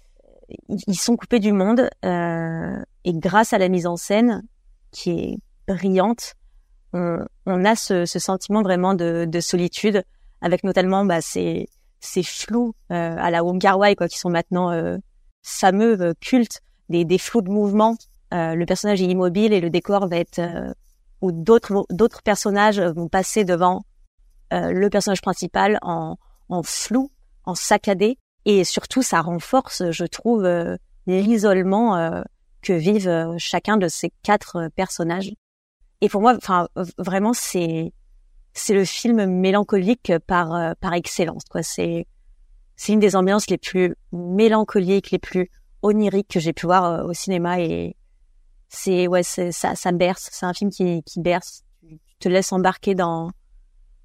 [0.69, 4.43] ils sont coupés du monde euh, et grâce à la mise en scène
[4.91, 5.39] qui est
[5.69, 6.35] brillante,
[6.93, 10.03] on, on a ce, ce sentiment vraiment de, de solitude
[10.41, 11.69] avec notamment bah, ces,
[12.01, 14.97] ces flous euh, à la Wong Kar Wai quoi qui sont maintenant euh,
[15.43, 17.97] fameux euh, cultes des, des flous de mouvement.
[18.33, 20.41] Le personnage est immobile et le décor va être
[21.21, 23.85] ou d'autres d'autres personnages vont passer devant
[24.53, 26.17] euh, le personnage principal en,
[26.49, 27.11] en flou,
[27.45, 30.77] en saccadé et surtout ça renforce, je trouve, euh,
[31.07, 32.23] l'isolement euh,
[32.63, 35.33] que vivent euh, chacun de ces quatre euh, personnages.
[36.01, 36.69] Et pour moi, enfin,
[36.99, 37.93] vraiment, c'est
[38.53, 41.45] c'est le film mélancolique par par excellence.
[41.45, 42.07] Quoi, c'est
[42.77, 45.51] c'est une des ambiances les plus mélancoliques, les plus
[45.83, 47.61] oniriques que j'ai pu voir au cinéma.
[47.61, 47.97] Et
[48.71, 50.31] c'est ouais, c'est ça, ça berce.
[50.33, 51.65] C'est un film qui qui berce.
[51.83, 53.31] Tu te laisses embarquer dans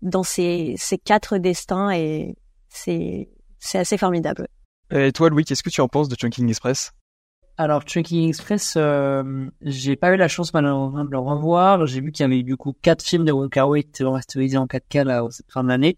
[0.01, 2.35] dans ces ces quatre destins et
[2.67, 3.29] c'est
[3.59, 4.47] c'est assez formidable.
[4.91, 6.91] Et toi, Louis, qu'est-ce que tu en penses de Chunking Express?
[7.57, 11.85] Alors, Chunking Express, euh, j'ai pas eu la chance malheureusement de le revoir.
[11.87, 13.89] J'ai vu qu'il y avait eu du coup quatre films de Wong Kar Wai qui
[13.89, 15.97] étaient remasterisés en 4K là, au- fin d'année,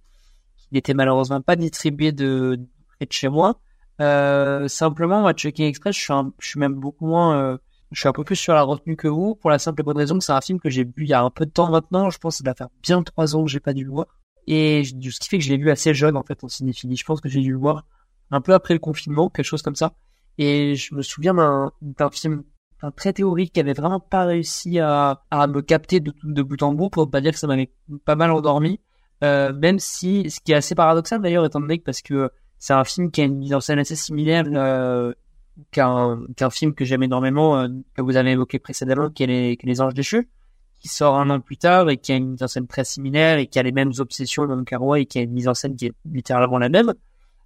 [0.57, 2.59] qui n'étaient malheureusement pas distribués de,
[2.97, 3.59] près de chez moi.
[4.01, 7.57] Euh, simplement, moi, Chunking Express, je suis, un- je suis même beaucoup moins, euh,
[7.91, 9.97] je suis un peu plus sur la retenue que vous, pour la simple et bonne
[9.97, 11.69] raison que c'est un film que j'ai vu il y a un peu de temps
[11.69, 12.09] maintenant.
[12.09, 14.07] Je pense que ça doit faire bien trois ans que j'ai pas dû le voir.
[14.45, 16.95] Et ce qui fait que je l'ai vu assez jeune en fait en cinéphilie.
[16.95, 17.85] Je pense que j'ai dû le voir
[18.31, 19.93] un peu après le confinement, quelque chose comme ça.
[20.37, 21.33] Et je me souviens
[21.81, 22.43] d'un film
[22.81, 26.61] d'un très théorique qui avait vraiment pas réussi à, à me capter de, de bout
[26.61, 27.71] en bout pour pas dire que ça m'avait
[28.05, 28.79] pas mal endormi.
[29.23, 32.73] Euh, même si, ce qui est assez paradoxal d'ailleurs, étant donné que parce que c'est
[32.73, 35.13] un film qui a une mise en scène assez similaire euh,
[35.71, 39.57] qu'un qu'un film que j'aime énormément, euh, que vous avez évoqué précédemment, qui est les,
[39.57, 40.29] qui est les Anges déchus,
[40.79, 43.37] qui sort un an plus tard et qui a une mise en scène très similaire
[43.37, 45.75] et qui a les mêmes obsessions de Carois et qui a une mise en scène
[45.75, 46.93] qui est littéralement la même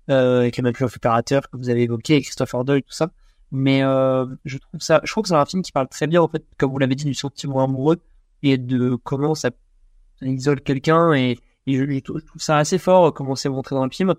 [0.10, 3.12] euh, avec Mathieu opérateur que vous avez évoqué, et Christopher Doyle, tout ça.
[3.52, 6.22] Mais euh, je trouve ça, je trouve que c'est un film qui parle très bien
[6.22, 8.02] en fait, comme vous l'avez dit, du sentiment amoureux
[8.44, 9.52] et de comment ça,
[10.20, 13.36] ça isole quelqu'un et, et je, je trouve je trouve ça assez fort euh, comment
[13.36, 14.16] c'est montré dans le film.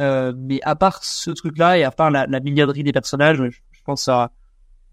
[0.00, 3.80] Euh, mais à part ce truc-là et à part la, la mignonnerie des personnages, je,
[3.84, 4.32] pense à,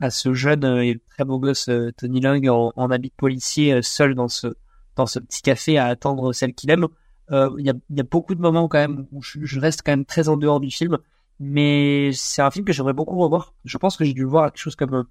[0.02, 3.16] à ce jeune euh, et très beau gosse euh, Tony Leung en, en habit de
[3.16, 4.48] policier seul dans ce
[4.96, 6.88] dans ce petit café à attendre celle qu'il aime.
[7.30, 9.92] Il y, a, y a beaucoup de moments quand même où je, je reste quand
[9.92, 10.98] même très en dehors du film,
[11.40, 13.54] mais c'est un film que j'aimerais beaucoup revoir.
[13.64, 15.06] Je pense que j'ai dû le voir à quelque chose comme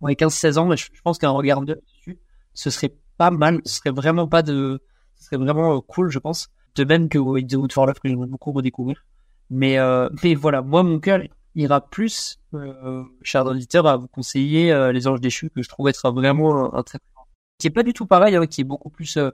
[0.00, 2.18] ouais, 15-16 ans, mais je, je pense qu'un regard dessus,
[2.54, 3.60] ce serait pas mal.
[3.66, 4.80] Ce serait vraiment pas de,
[5.16, 6.48] ce serait vraiment cool, je pense.
[6.76, 9.04] De même que the Wood for Love que j'aimerais beaucoup redécouvrir.
[9.50, 11.20] Mais euh, mais voilà, moi mon cœur
[11.56, 15.88] ira plus, euh, cher auditeur, à vous conseiller euh, Les Anges déchus que je trouve
[15.88, 16.98] être vraiment un, un très
[17.58, 19.30] qui est pas du tout pareil, hein, qui est beaucoup plus euh,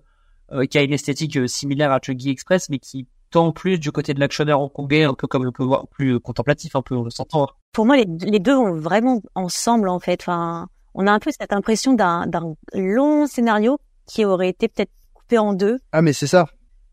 [0.53, 3.93] euh, qui a une esthétique euh, similaire à Chuggy Express, mais qui tend plus du
[3.93, 6.97] côté de l'actionneur hongkongais, un peu comme on peut voir, plus euh, contemplatif, un peu,
[6.97, 7.49] on le s'entend.
[7.73, 10.21] Pour moi, les, les deux vont vraiment ensemble en fait.
[10.23, 14.93] Enfin, on a un peu cette impression d'un d'un long scénario qui aurait été peut-être
[15.15, 15.79] coupé en deux.
[15.93, 16.47] Ah, mais c'est ça.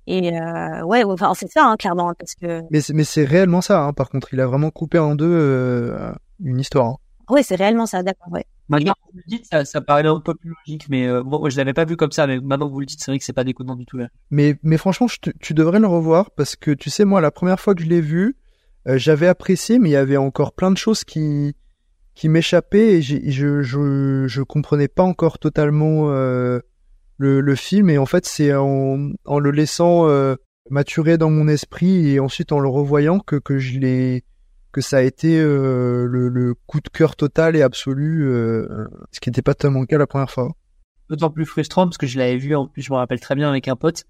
[0.08, 3.62] Et euh, ouais, enfin c'est ça hein, clairement parce que Mais c'est, mais c'est réellement
[3.62, 3.94] ça, hein.
[3.94, 4.34] par contre.
[4.34, 6.12] Il a vraiment coupé en deux euh,
[6.44, 6.88] une histoire.
[6.88, 6.98] hein.
[7.30, 8.46] ouais, c'est réellement ça, d'accord, ouais.
[8.70, 11.38] Maintenant que vous le dites, ça, ça paraît un peu plus logique, mais euh, moi,
[11.40, 13.20] moi, je l'avais pas vu comme ça, mais maintenant que vous le dites, c'est vrai
[13.20, 14.08] que c'est pas déconnant du tout là.
[14.32, 17.60] Mais, mais franchement, je tu devrais le revoir parce que tu sais, moi, la première
[17.60, 18.38] fois que je l'ai vu,
[18.88, 21.56] euh, j'avais apprécié, mais il y avait encore plein de choses qui,
[22.16, 26.60] qui m'échappaient et je, je, je comprenais pas encore totalement euh,
[27.24, 27.90] le, le film.
[27.90, 30.36] Et en fait, c'est en, en le laissant euh,
[30.70, 34.24] maturer dans mon esprit et ensuite en le revoyant que, que je l'ai
[34.72, 39.20] que ça a été euh, le, le coup de cœur total et absolu, euh, ce
[39.20, 40.52] qui n'était pas tellement le cas la première fois.
[41.10, 43.48] D'autant plus frustrant parce que je l'avais vu, en plus, je me rappelle très bien
[43.50, 44.06] avec un pote,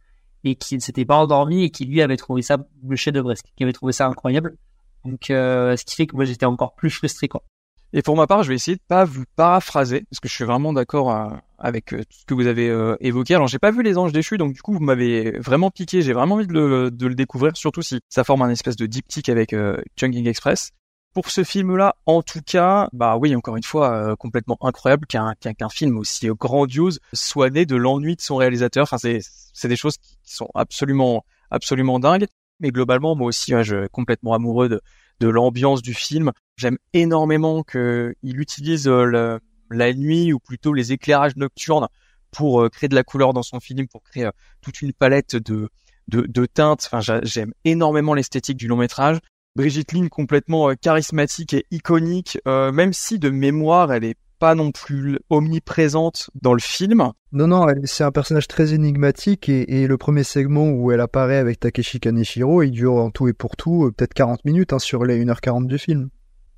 [0.46, 2.58] et qui ne s'était pas endormi et qui lui avait trouvé ça
[2.88, 4.56] le chef-d'œuvre, qui avait trouvé ça incroyable.
[5.04, 7.44] Donc, euh, ce qui fait que moi j'étais encore plus frustré, quoi.
[7.92, 10.46] Et pour ma part, je vais essayer de pas vous paraphraser, parce que je suis
[10.46, 11.28] vraiment d'accord euh,
[11.64, 13.34] avec euh, tout ce que vous avez euh, évoqué.
[13.34, 16.02] Alors, j'ai pas vu Les Anges déchus, donc du coup, vous m'avez vraiment piqué.
[16.02, 18.86] J'ai vraiment envie de le, de le découvrir, surtout si ça forme un espèce de
[18.86, 20.72] diptyque avec euh, Chungking Express.
[21.14, 25.36] Pour ce film-là, en tout cas, bah oui, encore une fois, euh, complètement incroyable qu'un
[25.36, 28.84] qu'un film aussi euh, grandiose soit né de l'ennui de son réalisateur.
[28.84, 32.26] Enfin, c'est des choses qui sont absolument absolument dingues.
[32.60, 34.82] Mais globalement, moi aussi, je suis complètement amoureux de
[35.20, 36.32] de l'ambiance du film.
[36.58, 39.40] J'aime énormément qu'il utilise le,
[39.74, 41.88] la nuit ou plutôt les éclairages nocturnes
[42.32, 44.30] pour créer de la couleur dans son film, pour créer
[44.62, 45.70] toute une palette de,
[46.08, 46.90] de, teintes.
[46.92, 49.20] Enfin, j'aime énormément l'esthétique du long métrage.
[49.56, 55.20] Brigitte Lynn complètement charismatique et iconique, même si de mémoire elle est pas non plus
[55.30, 57.12] omniprésente dans le film.
[57.32, 61.62] Non, non, c'est un personnage très énigmatique et, le premier segment où elle apparaît avec
[61.62, 65.24] Takeshi Kaneshiro, il dure en tout et pour tout peut-être 40 minutes hein, sur les
[65.24, 66.10] 1h40 du film.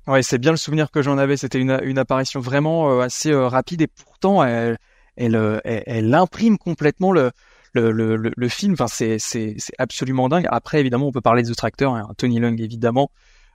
[0.06, 1.36] Ouais, c'est bien le souvenir que j'en avais.
[1.36, 4.78] C'était une, une apparition vraiment assez rapide et pourtant elle,
[5.16, 7.32] elle, elle, imprime complètement le,
[7.74, 8.74] le, le, le, film.
[8.74, 10.46] Enfin, c'est, c'est, c'est absolument dingue.
[10.50, 13.10] Après, évidemment, on peut parler de The Tractor, hein, Tony Lung, évidemment,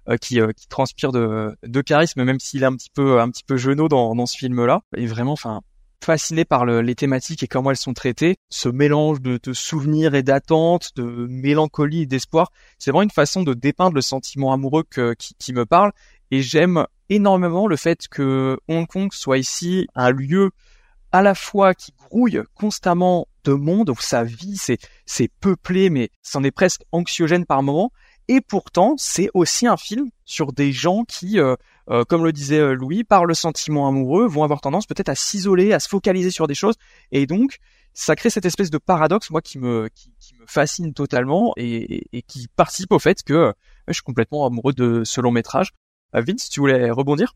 [0.10, 3.30] euh, qui, euh, qui transpire de, de charisme, même s'il est un petit peu, un
[3.30, 4.82] petit peu genou dans, dans ce film-là.
[4.98, 5.62] Et vraiment, enfin,
[6.04, 8.38] fasciné par le, les thématiques et comment elles sont traitées.
[8.50, 13.44] Ce mélange de, de souvenirs et d'attentes, de mélancolie et d'espoir, c'est vraiment une façon
[13.44, 15.92] de dépeindre le sentiment amoureux que, qui, qui me parle.
[16.32, 20.52] Et j'aime énormément le fait que Hong Kong soit ici un lieu
[21.12, 26.10] à la fois qui grouille constamment de monde, où sa vie c'est c'est peuplé, mais
[26.22, 27.92] c'en est presque anxiogène par moment.
[28.28, 31.56] Et pourtant, c'est aussi un film sur des gens qui, euh,
[31.90, 35.16] euh, comme le disait euh, Louis, par le sentiment amoureux, vont avoir tendance peut-être à
[35.16, 36.76] s'isoler, à se focaliser sur des choses.
[37.12, 37.58] Et donc,
[37.94, 42.22] ça crée cette espèce de paradoxe, moi, qui me, qui, me fascine totalement et, et,
[42.22, 43.54] qui participe au fait que
[43.90, 45.74] je suis complètement amoureux de ce long métrage.
[46.14, 47.36] Vince, tu voulais rebondir?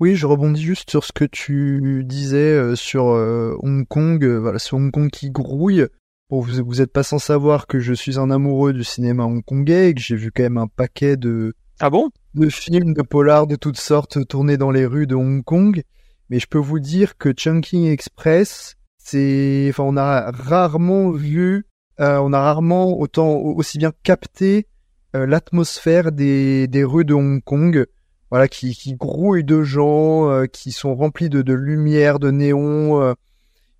[0.00, 4.38] Oui, je rebondis juste sur ce que tu disais euh, sur euh, Hong Kong, euh,
[4.38, 5.86] voilà, sur Hong Kong qui grouille.
[6.28, 9.90] Bon, vous, vous êtes pas sans savoir que je suis un amoureux du cinéma hongkongais
[9.90, 12.10] et que j'ai vu quand même un paquet de ah bon?
[12.34, 15.82] de films de polars de toutes sortes tournés dans les rues de Hong Kong.
[16.28, 21.64] Mais je peux vous dire que Chungking Express, c'est, enfin, on a rarement vu,
[21.98, 24.66] on a rarement autant aussi bien capté
[25.14, 27.86] l'atmosphère des des rues de Hong Kong
[28.30, 33.00] voilà, qui, qui grouille de gens, euh, qui sont remplis de, de lumière, de néon.
[33.02, 33.14] Euh,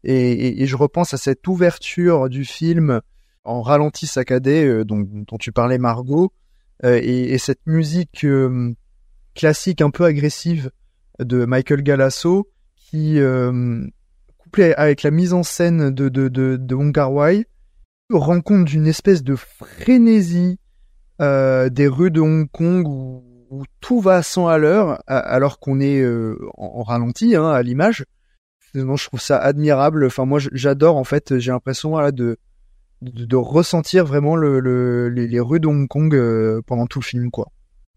[0.04, 3.00] et, et, je repense à cette ouverture du film
[3.44, 6.32] en ralenti saccadé, euh, dont, dont, tu parlais Margot,
[6.84, 8.26] et, et, cette musique
[9.34, 10.70] classique un peu agressive
[11.18, 13.18] de Michael Galasso, qui,
[14.36, 17.46] couplée avec la mise en scène de, de, de, de Wai,
[18.12, 20.58] rend compte d'une espèce de frénésie
[21.18, 25.80] des rues de Hong Kong où où tout va à 100 à l'heure alors qu'on
[25.80, 28.04] est euh, en, ralenti hein, à l'image.
[28.74, 30.06] je trouve ça admirable.
[30.06, 31.38] Enfin, moi, j'adore en fait.
[31.38, 32.38] J'ai l'impression voilà, de,
[33.02, 37.48] de, ressentir vraiment le, les, rues de Hong Kong euh, pendant tout le film, quoi.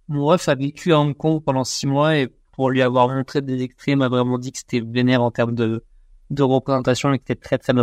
[0.08, 3.42] Mon ref a vécu à Hong Kong pendant six mois et pour lui avoir montré
[3.42, 5.84] des extraits, m'a vraiment dit que c'était vénère en termes de,
[6.30, 7.74] de représentation et que c'était très très.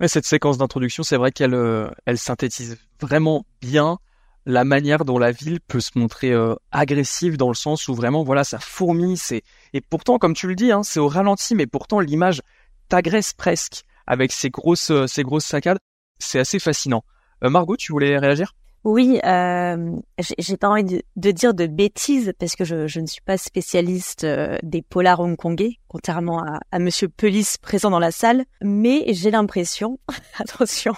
[0.00, 3.98] Mais cette séquence d'introduction, c'est vrai qu'elle euh, elle synthétise vraiment bien
[4.46, 8.24] la manière dont la ville peut se montrer euh, agressive dans le sens où vraiment
[8.24, 9.42] voilà ça fourmille c'est
[9.72, 12.42] et pourtant comme tu le dis hein, c'est au ralenti mais pourtant l'image
[12.88, 15.78] t'agresse presque avec ces grosses euh, ces grosses saccades
[16.18, 17.04] c'est assez fascinant.
[17.42, 18.54] Euh, Margot tu voulais réagir?
[18.84, 23.38] Oui j'ai pas envie de, dire de bêtises parce que je, je ne suis pas
[23.38, 24.26] spécialiste
[24.64, 30.00] des polars hongkongais contrairement à, à Monsieur Pelis présent dans la salle mais j'ai l'impression
[30.40, 30.94] attention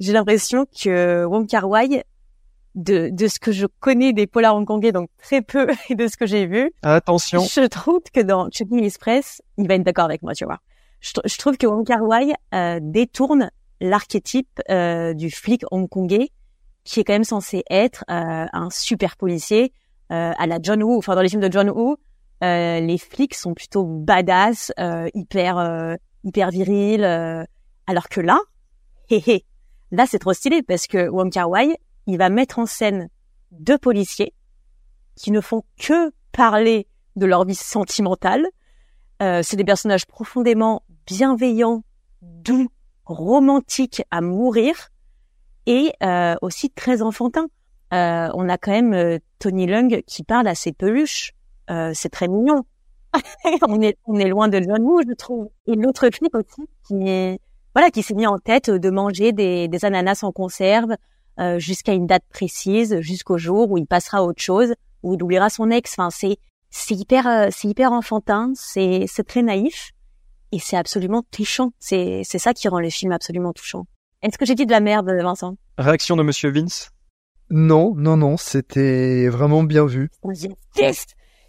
[0.00, 2.04] j'ai l'impression que Wong Kar Wai
[2.76, 6.16] de, de ce que je connais des polars hongkongais, donc très peu, et de ce
[6.16, 6.72] que j'ai vu.
[6.82, 7.42] Attention.
[7.42, 10.60] Je trouve que dans Chutney Express, il va être d'accord avec moi, tu vois.
[11.00, 13.50] Je, je trouve que Wong Kar Wai euh, détourne
[13.80, 16.30] l'archétype euh, du flic hongkongais,
[16.84, 19.72] qui est quand même censé être euh, un super policier
[20.12, 20.96] euh, à la John Woo.
[20.96, 21.96] Enfin, dans les films de John Woo,
[22.44, 24.72] euh, les flics sont plutôt badass,
[25.14, 27.04] hyper hyper virils,
[27.86, 28.38] alors que là,
[29.10, 29.44] hé hé,
[29.90, 31.76] là c'est trop stylé parce que Wong Kar Wai,
[32.06, 33.08] il va mettre en scène
[33.50, 34.34] deux policiers
[35.14, 38.46] qui ne font que parler de leur vie sentimentale.
[39.22, 41.82] Euh, c'est des personnages profondément bienveillants,
[42.22, 42.68] doux,
[43.04, 44.88] romantiques à mourir
[45.66, 47.46] et euh, aussi très enfantins.
[47.94, 51.32] Euh, on a quand même euh, Tony Lung qui parle à ses peluches.
[51.70, 52.64] Euh, c'est très mignon.
[53.68, 55.48] on est on est loin de John je trouve.
[55.66, 57.38] Et l'autre clip aussi qui
[57.74, 60.96] voilà qui s'est mis en tête de manger des, des ananas en conserve,
[61.38, 65.22] euh, jusqu'à une date précise, jusqu'au jour où il passera à autre chose, où il
[65.22, 65.94] oubliera son ex.
[65.98, 66.38] Enfin, c'est
[66.70, 69.92] c'est hyper euh, c'est hyper enfantin, c'est c'est très naïf
[70.52, 71.72] et c'est absolument touchant.
[71.78, 73.86] C'est c'est ça qui rend le film absolument touchant.
[74.22, 75.56] Est-ce que j'ai dit de la merde, Vincent?
[75.78, 76.90] Réaction de Monsieur Vince?
[77.50, 80.10] Non, non, non, c'était vraiment bien vu.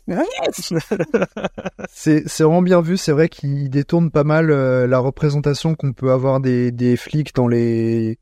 [1.90, 2.98] c'est c'est vraiment bien vu.
[2.98, 7.36] C'est vrai qu'il détourne pas mal euh, la représentation qu'on peut avoir des des flics
[7.36, 8.20] dans les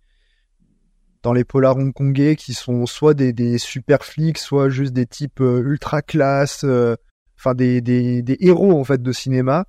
[1.26, 5.42] dans les polars hongkongais qui sont soit des, des super flics, soit juste des types
[5.42, 6.96] euh, ultra classe, euh,
[7.36, 9.66] enfin des, héros en fait de cinéma.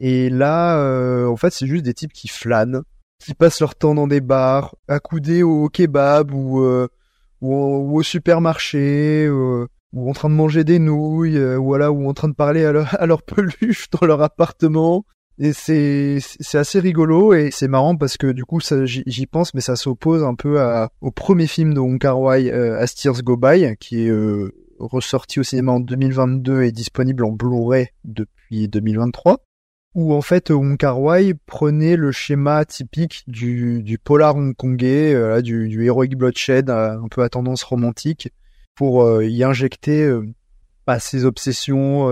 [0.00, 2.82] Et là, euh, en fait, c'est juste des types qui flânent,
[3.20, 6.58] qui passent leur temps dans des bars, accoudés au kebab ou,
[7.40, 12.70] au- supermarché, ou en train de manger des nouilles, ou en train de parler à
[12.98, 15.06] à leur peluche dans leur appartement.
[15.38, 19.52] Et c'est c'est assez rigolo et c'est marrant parce que du coup ça j'y pense
[19.52, 22.94] mais ça s'oppose un peu à, au premier film de Wong Kar Wai euh, As
[23.22, 28.66] Go By qui est euh, ressorti au cinéma en 2022 et disponible en Blu-ray depuis
[28.68, 29.44] 2023
[29.94, 35.42] où en fait Wong Kar Wai prenait le schéma typique du, du polar hongkongais, euh,
[35.42, 38.32] du, du heroic bloodshed euh, un peu à tendance romantique
[38.74, 40.06] pour y injecter
[40.86, 42.08] bah, ses obsessions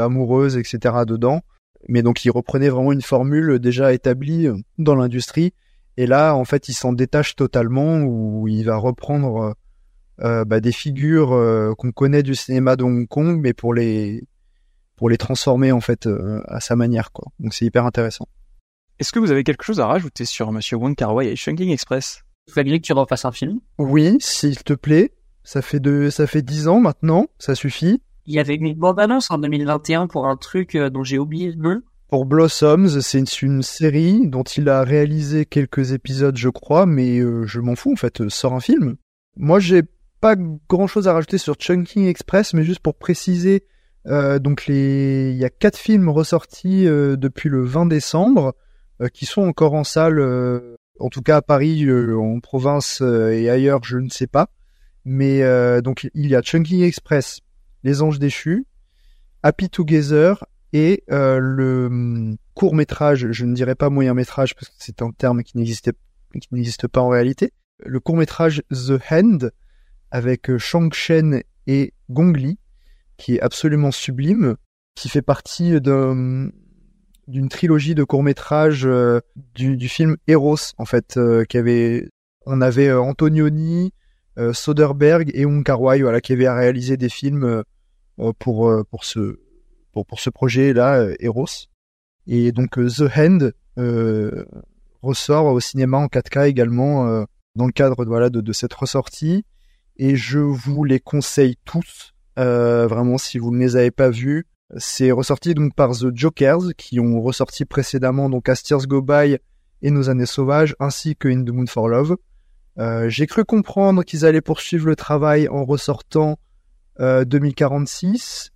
[0.00, 1.42] amoureuses etc dedans
[1.88, 5.52] mais donc il reprenait vraiment une formule déjà établie euh, dans l'industrie.
[5.96, 9.52] Et là en fait il s'en détache totalement où il va reprendre euh,
[10.20, 14.24] euh, bah, des figures euh, qu'on connaît du cinéma de Hong Kong mais pour les
[14.96, 17.30] pour les transformer en fait euh, à sa manière quoi.
[17.38, 18.26] Donc c'est hyper intéressant.
[18.98, 21.70] Est-ce que vous avez quelque chose à rajouter sur Monsieur Wong Kar Wai et Chungking
[21.70, 22.24] Express?
[22.50, 23.60] Faudrait que tu refasses un film?
[23.78, 25.12] oui s'il te plaît.
[25.44, 27.28] Ça fait de ça fait dix ans maintenant.
[27.38, 31.18] Ça suffit Il y avait une bande-annonce en 2021 pour un truc euh, dont j'ai
[31.18, 31.80] oublié le nom.
[32.10, 37.46] Pour Blossoms, c'est une, série dont il a réalisé quelques épisodes, je crois, mais euh,
[37.46, 38.20] je m'en fous en fait.
[38.20, 38.96] euh, Sort un film.
[39.38, 39.82] Moi, j'ai
[40.20, 40.36] pas
[40.68, 43.64] grand chose à rajouter sur Chunking Express, mais juste pour préciser,
[44.06, 48.54] euh, donc les, il y a quatre films ressortis euh, depuis le 20 décembre
[49.00, 53.00] euh, qui sont encore en salle, euh, en tout cas à Paris, euh, en province
[53.00, 54.50] euh, et ailleurs, je ne sais pas.
[55.06, 57.40] Mais euh, donc il y a Chunking Express,
[57.84, 58.66] Les Anges déchus,
[59.42, 64.74] Happy Together et euh, le court métrage, je ne dirais pas moyen métrage parce que
[64.78, 67.52] c'est un terme qui n'existe pas en réalité.
[67.84, 69.52] Le court métrage The Hand
[70.10, 72.58] avec euh, Shang Chen et Gong Li
[73.16, 74.56] qui est absolument sublime,
[74.94, 76.50] qui fait partie d'un
[77.26, 78.88] d'une trilogie de courts métrages
[79.54, 81.44] du, film Eros en fait euh,
[82.46, 83.90] on avait euh, Antonioni, euh,
[84.52, 87.62] Soderbergh et Wong Kar Wai voilà qui avaient réalisé des films euh,
[88.20, 89.38] euh, pour euh, pour ce
[89.92, 91.46] pour, pour ce projet là Eros.
[92.26, 94.44] Et donc euh, The Hand euh,
[95.02, 97.24] ressort au cinéma en 4K également euh,
[97.56, 99.44] dans le cadre voilà de, de cette ressortie.
[99.96, 104.46] Et je vous les conseille tous euh, vraiment si vous ne les avez pas vus.
[104.76, 109.38] C'est ressorti donc par The Jokers qui ont ressorti précédemment donc As Tears Go By
[109.80, 112.16] et Nos années sauvages ainsi que In the Moon for Love
[112.78, 116.38] euh, j'ai cru comprendre qu'ils allaient poursuivre le travail en ressortant
[117.00, 118.50] euh, 2046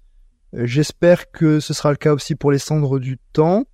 [0.55, 3.65] Euh, J'espère que ce sera le cas aussi pour les cendres du temps.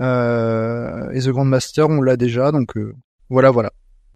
[0.00, 2.94] Euh, et The Grandmaster, on l'a déjà, donc euh,
[3.30, 3.72] voilà, voilà.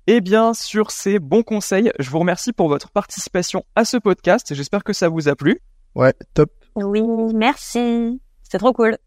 [0.06, 4.54] Eh bien, sur ces bons conseils, je vous remercie pour votre participation à ce podcast.
[4.54, 5.60] J'espère que ça vous a plu.
[5.94, 6.50] Ouais, top.
[6.76, 7.02] Oui,
[7.34, 8.20] merci.
[8.42, 8.98] C'était trop cool.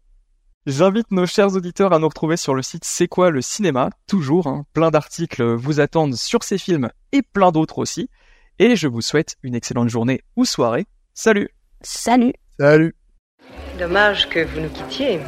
[0.66, 4.46] J'invite nos chers auditeurs à nous retrouver sur le site C'est quoi le cinéma Toujours,
[4.46, 8.10] hein, plein d'articles vous attendent sur ces films et plein d'autres aussi.
[8.58, 10.84] Et je vous souhaite une excellente journée ou soirée.
[11.14, 11.48] Salut
[11.80, 12.94] Salut Salut
[13.78, 15.20] Dommage que vous nous quittiez,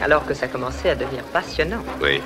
[0.00, 1.82] alors que ça commençait à devenir passionnant.
[2.00, 2.22] Oui.